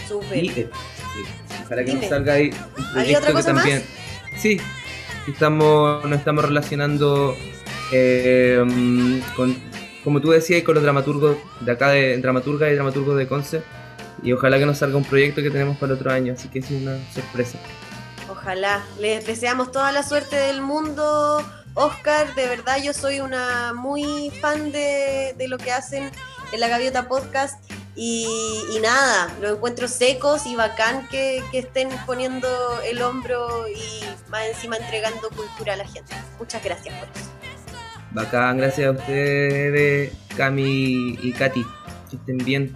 Súper. 0.09 0.45
y 0.45 0.49
eh, 0.49 0.69
sí, 0.73 1.55
ojalá 1.64 1.85
que 1.85 1.91
Dime. 1.91 2.01
nos 2.01 2.09
salga 2.11 2.33
ahí 2.35 2.51
un 2.77 2.85
¿Hay 2.87 2.93
proyecto 2.93 3.27
que 3.27 3.33
más? 3.35 3.45
también 3.45 3.83
sí 4.37 4.61
estamos 5.29 6.05
nos 6.07 6.19
estamos 6.19 6.45
relacionando 6.45 7.37
eh, 7.93 9.21
con 9.37 9.55
como 10.05 10.20
tú 10.20 10.30
decías 10.30 10.62
con 10.62 10.74
los 10.74 10.82
dramaturgos 10.82 11.36
de 11.61 11.72
acá 11.72 11.90
de 11.90 12.18
dramaturga 12.18 12.70
y 12.70 12.74
dramaturgos 12.74 13.16
de 13.16 13.26
Conce 13.26 13.62
y 14.22 14.32
ojalá 14.32 14.59
que 14.59 14.66
nos 14.66 14.78
salga 14.78 14.96
un 14.96 15.05
proyecto 15.05 15.42
que 15.42 15.51
tenemos 15.51 15.76
para 15.76 15.92
el 15.92 15.99
otro 15.99 16.11
año 16.11 16.32
así 16.32 16.49
que 16.49 16.61
es 16.61 16.70
una 16.70 16.99
sorpresa 17.12 17.59
Ojalá. 18.28 18.84
Les 19.01 19.26
deseamos 19.26 19.72
toda 19.72 19.90
la 19.90 20.03
suerte 20.03 20.36
del 20.36 20.61
mundo, 20.61 21.42
Oscar. 21.74 22.34
De 22.34 22.46
verdad, 22.46 22.78
yo 22.82 22.92
soy 22.92 23.20
una 23.20 23.72
muy 23.72 24.30
fan 24.40 24.70
de, 24.70 25.34
de 25.36 25.49
lo 25.49 25.59
que 25.59 25.72
hacen 25.72 26.11
en 26.53 26.61
la 26.61 26.68
Gaviota 26.68 27.09
Podcast. 27.09 27.62
Y, 27.96 28.26
y 28.72 28.78
nada, 28.78 29.34
lo 29.40 29.55
encuentro 29.55 29.88
secos 29.88 30.46
y 30.46 30.55
bacán 30.55 31.09
que, 31.09 31.42
que 31.51 31.59
estén 31.59 31.88
poniendo 32.07 32.49
el 32.82 33.03
hombro 33.03 33.66
y 33.66 34.05
más 34.28 34.46
encima 34.46 34.76
entregando 34.76 35.28
cultura 35.30 35.72
a 35.72 35.76
la 35.76 35.86
gente. 35.86 36.14
Muchas 36.38 36.62
gracias 36.62 36.94
por 36.94 37.09
eso. 37.16 37.38
Bacán 38.13 38.59
gracias 38.59 38.89
a 38.89 38.91
ustedes 38.93 40.13
Cami 40.37 41.19
y 41.21 41.33
Katy 41.33 41.65
que 42.11 42.17
estén 42.17 42.39
bien 42.39 42.75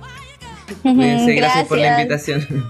Cuídense, 0.82 1.34
gracias 1.36 1.66
por 1.66 1.78
la 1.78 2.00
invitación 2.00 2.68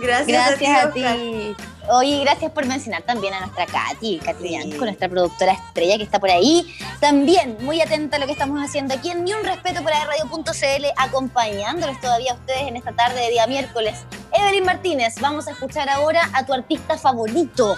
Gracias, 0.00 0.58
Gracias 0.58 0.84
a 0.84 0.92
ti. 0.92 1.56
Oye, 1.88 2.20
gracias 2.20 2.50
por 2.50 2.66
mencionar 2.66 3.02
también 3.02 3.32
a 3.34 3.40
nuestra 3.40 3.66
Katy, 3.66 4.18
Katy 4.18 4.42
Sí. 4.42 4.48
Bianco, 4.48 4.84
nuestra 4.84 5.08
productora 5.08 5.52
estrella 5.52 5.96
que 5.96 6.02
está 6.02 6.18
por 6.18 6.30
ahí. 6.30 6.66
También 7.00 7.56
muy 7.60 7.80
atenta 7.80 8.16
a 8.16 8.20
lo 8.20 8.26
que 8.26 8.32
estamos 8.32 8.60
haciendo 8.62 8.94
aquí 8.94 9.10
en 9.10 9.24
Ni 9.24 9.32
un 9.32 9.44
Respeto 9.44 9.84
para 9.84 10.04
Radio.cl, 10.04 10.84
acompañándolos 10.96 12.00
todavía 12.00 12.32
a 12.32 12.34
ustedes 12.34 12.62
en 12.62 12.76
esta 12.76 12.92
tarde 12.92 13.20
de 13.20 13.30
día 13.30 13.46
miércoles. 13.46 14.04
Evelyn 14.32 14.64
Martínez, 14.64 15.14
vamos 15.20 15.46
a 15.46 15.52
escuchar 15.52 15.88
ahora 15.88 16.28
a 16.32 16.44
tu 16.44 16.52
artista 16.52 16.98
favorito, 16.98 17.76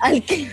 al 0.00 0.22
que... 0.22 0.50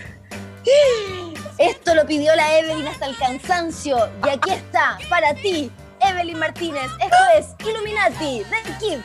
Esto 1.58 1.94
lo 1.94 2.06
pidió 2.06 2.34
la 2.34 2.58
Evelyn 2.58 2.86
hasta 2.86 3.06
el 3.06 3.16
cansancio 3.16 4.08
y 4.24 4.28
aquí 4.28 4.50
está, 4.50 4.98
para 5.08 5.34
ti, 5.34 5.70
Evelyn 6.00 6.38
Martínez. 6.38 6.90
Esto 7.00 7.16
es 7.36 7.66
Illuminati, 7.66 8.44
de 8.44 8.62
Kid, 8.78 8.98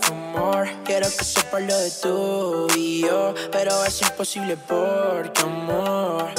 for 0.00 0.14
more. 0.14 0.53
Quiero 1.04 1.18
que 1.18 1.24
sepa 1.26 1.60
lo 1.60 1.78
de 1.80 1.90
tú 1.90 2.66
y 2.78 3.02
yo, 3.02 3.34
pero 3.52 3.84
es 3.84 4.00
imposible 4.00 4.56
porque 4.56 5.42
amor. 5.42 6.32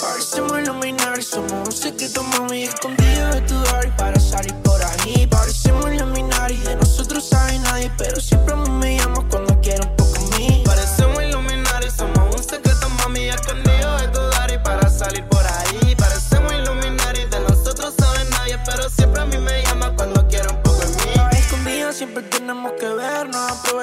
Parecemos 0.00 0.58
iluminar, 0.58 1.22
somos 1.22 1.52
un 1.52 1.70
secreto, 1.70 2.22
mami, 2.22 2.62
escondido 2.62 3.28
de 3.28 3.42
tu 3.42 3.54
y 3.56 3.90
para 3.98 4.18
salir 4.18 4.54
por 4.62 4.80
ahí. 4.82 5.26
Parecemos 5.26 5.92
iluminar 5.92 6.50
y 6.50 6.56
de 6.56 6.76
nosotros 6.76 7.28
sabe 7.28 7.58
nadie, 7.58 7.92
pero 7.98 8.18
siempre 8.22 8.56
me 8.56 8.69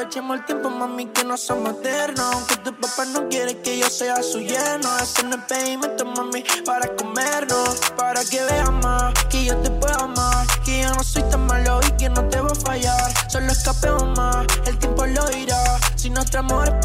Aprovechemos 0.07 0.37
el 0.37 0.45
tiempo, 0.45 0.69
mami, 0.69 1.07
que 1.07 1.25
no 1.25 1.35
somos 1.35 1.73
eternos. 1.73 2.33
Aunque 2.33 2.55
tu 2.63 2.73
papá 2.79 3.03
no 3.11 3.27
quiere 3.27 3.57
que 3.61 3.77
yo 3.77 3.89
sea 3.89 4.23
su 4.23 4.39
lleno. 4.39 4.89
Haciendo 5.01 5.37
pavimento, 5.45 6.05
mami, 6.05 6.45
para 6.65 6.95
comernos. 6.95 7.75
Para 7.97 8.23
que 8.23 8.41
veas 8.41 8.71
más, 8.71 9.13
que 9.29 9.43
yo 9.43 9.57
te 9.57 9.69
puedo 9.69 9.99
amar. 9.99 10.47
Que 10.63 10.83
yo 10.83 10.93
no 10.93 11.03
soy 11.03 11.23
tan 11.23 11.45
malo 11.45 11.81
y 11.85 11.91
que 11.97 12.07
no 12.07 12.23
te 12.29 12.39
voy 12.39 12.51
a 12.53 12.55
fallar. 12.55 13.29
Solo 13.29 13.51
escapemos 13.51 14.17
más, 14.17 14.47
el 14.65 14.79
tiempo 14.79 15.05
lo 15.05 15.29
irá. 15.37 15.61
Si 15.97 16.09
nuestro 16.09 16.39
amor 16.39 16.76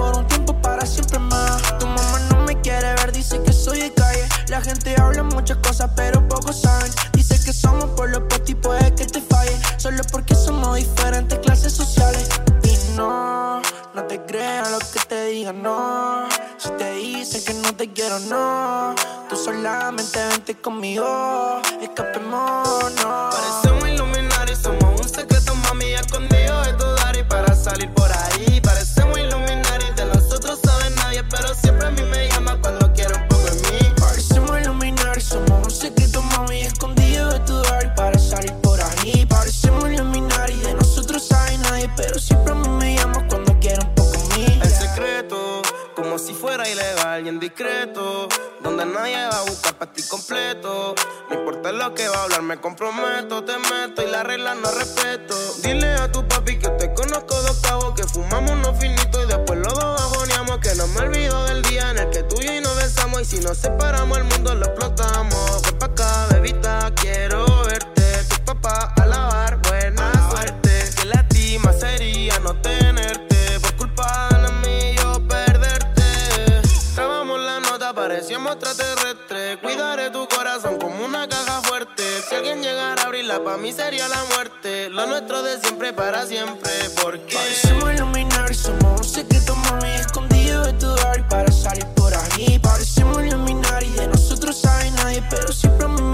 serio 83.92 84.08
la 84.08 84.24
muerte, 84.34 84.88
lo 84.88 85.06
nuestro 85.06 85.42
de 85.42 85.60
siempre 85.60 85.92
para 85.92 86.24
siempre, 86.24 86.70
porque 87.02 87.34
Parecemos 87.34 87.92
iluminar, 87.92 88.54
somos 88.54 89.00
un 89.00 89.04
secreto 89.04 89.54
mami 89.54 89.90
escondido 89.90 90.64
de 90.64 90.72
tu 90.74 90.86
hogar 90.86 91.28
para 91.28 91.52
salir 91.52 91.86
por 91.88 92.12
ahí. 92.14 92.58
Parecemos 92.58 93.22
iluminar 93.22 93.82
y 93.82 93.90
de 93.90 94.08
nosotros 94.08 94.56
sabe 94.56 94.90
nadie, 94.92 95.22
pero 95.28 95.52
siempre 95.52 95.88
me 95.88 96.11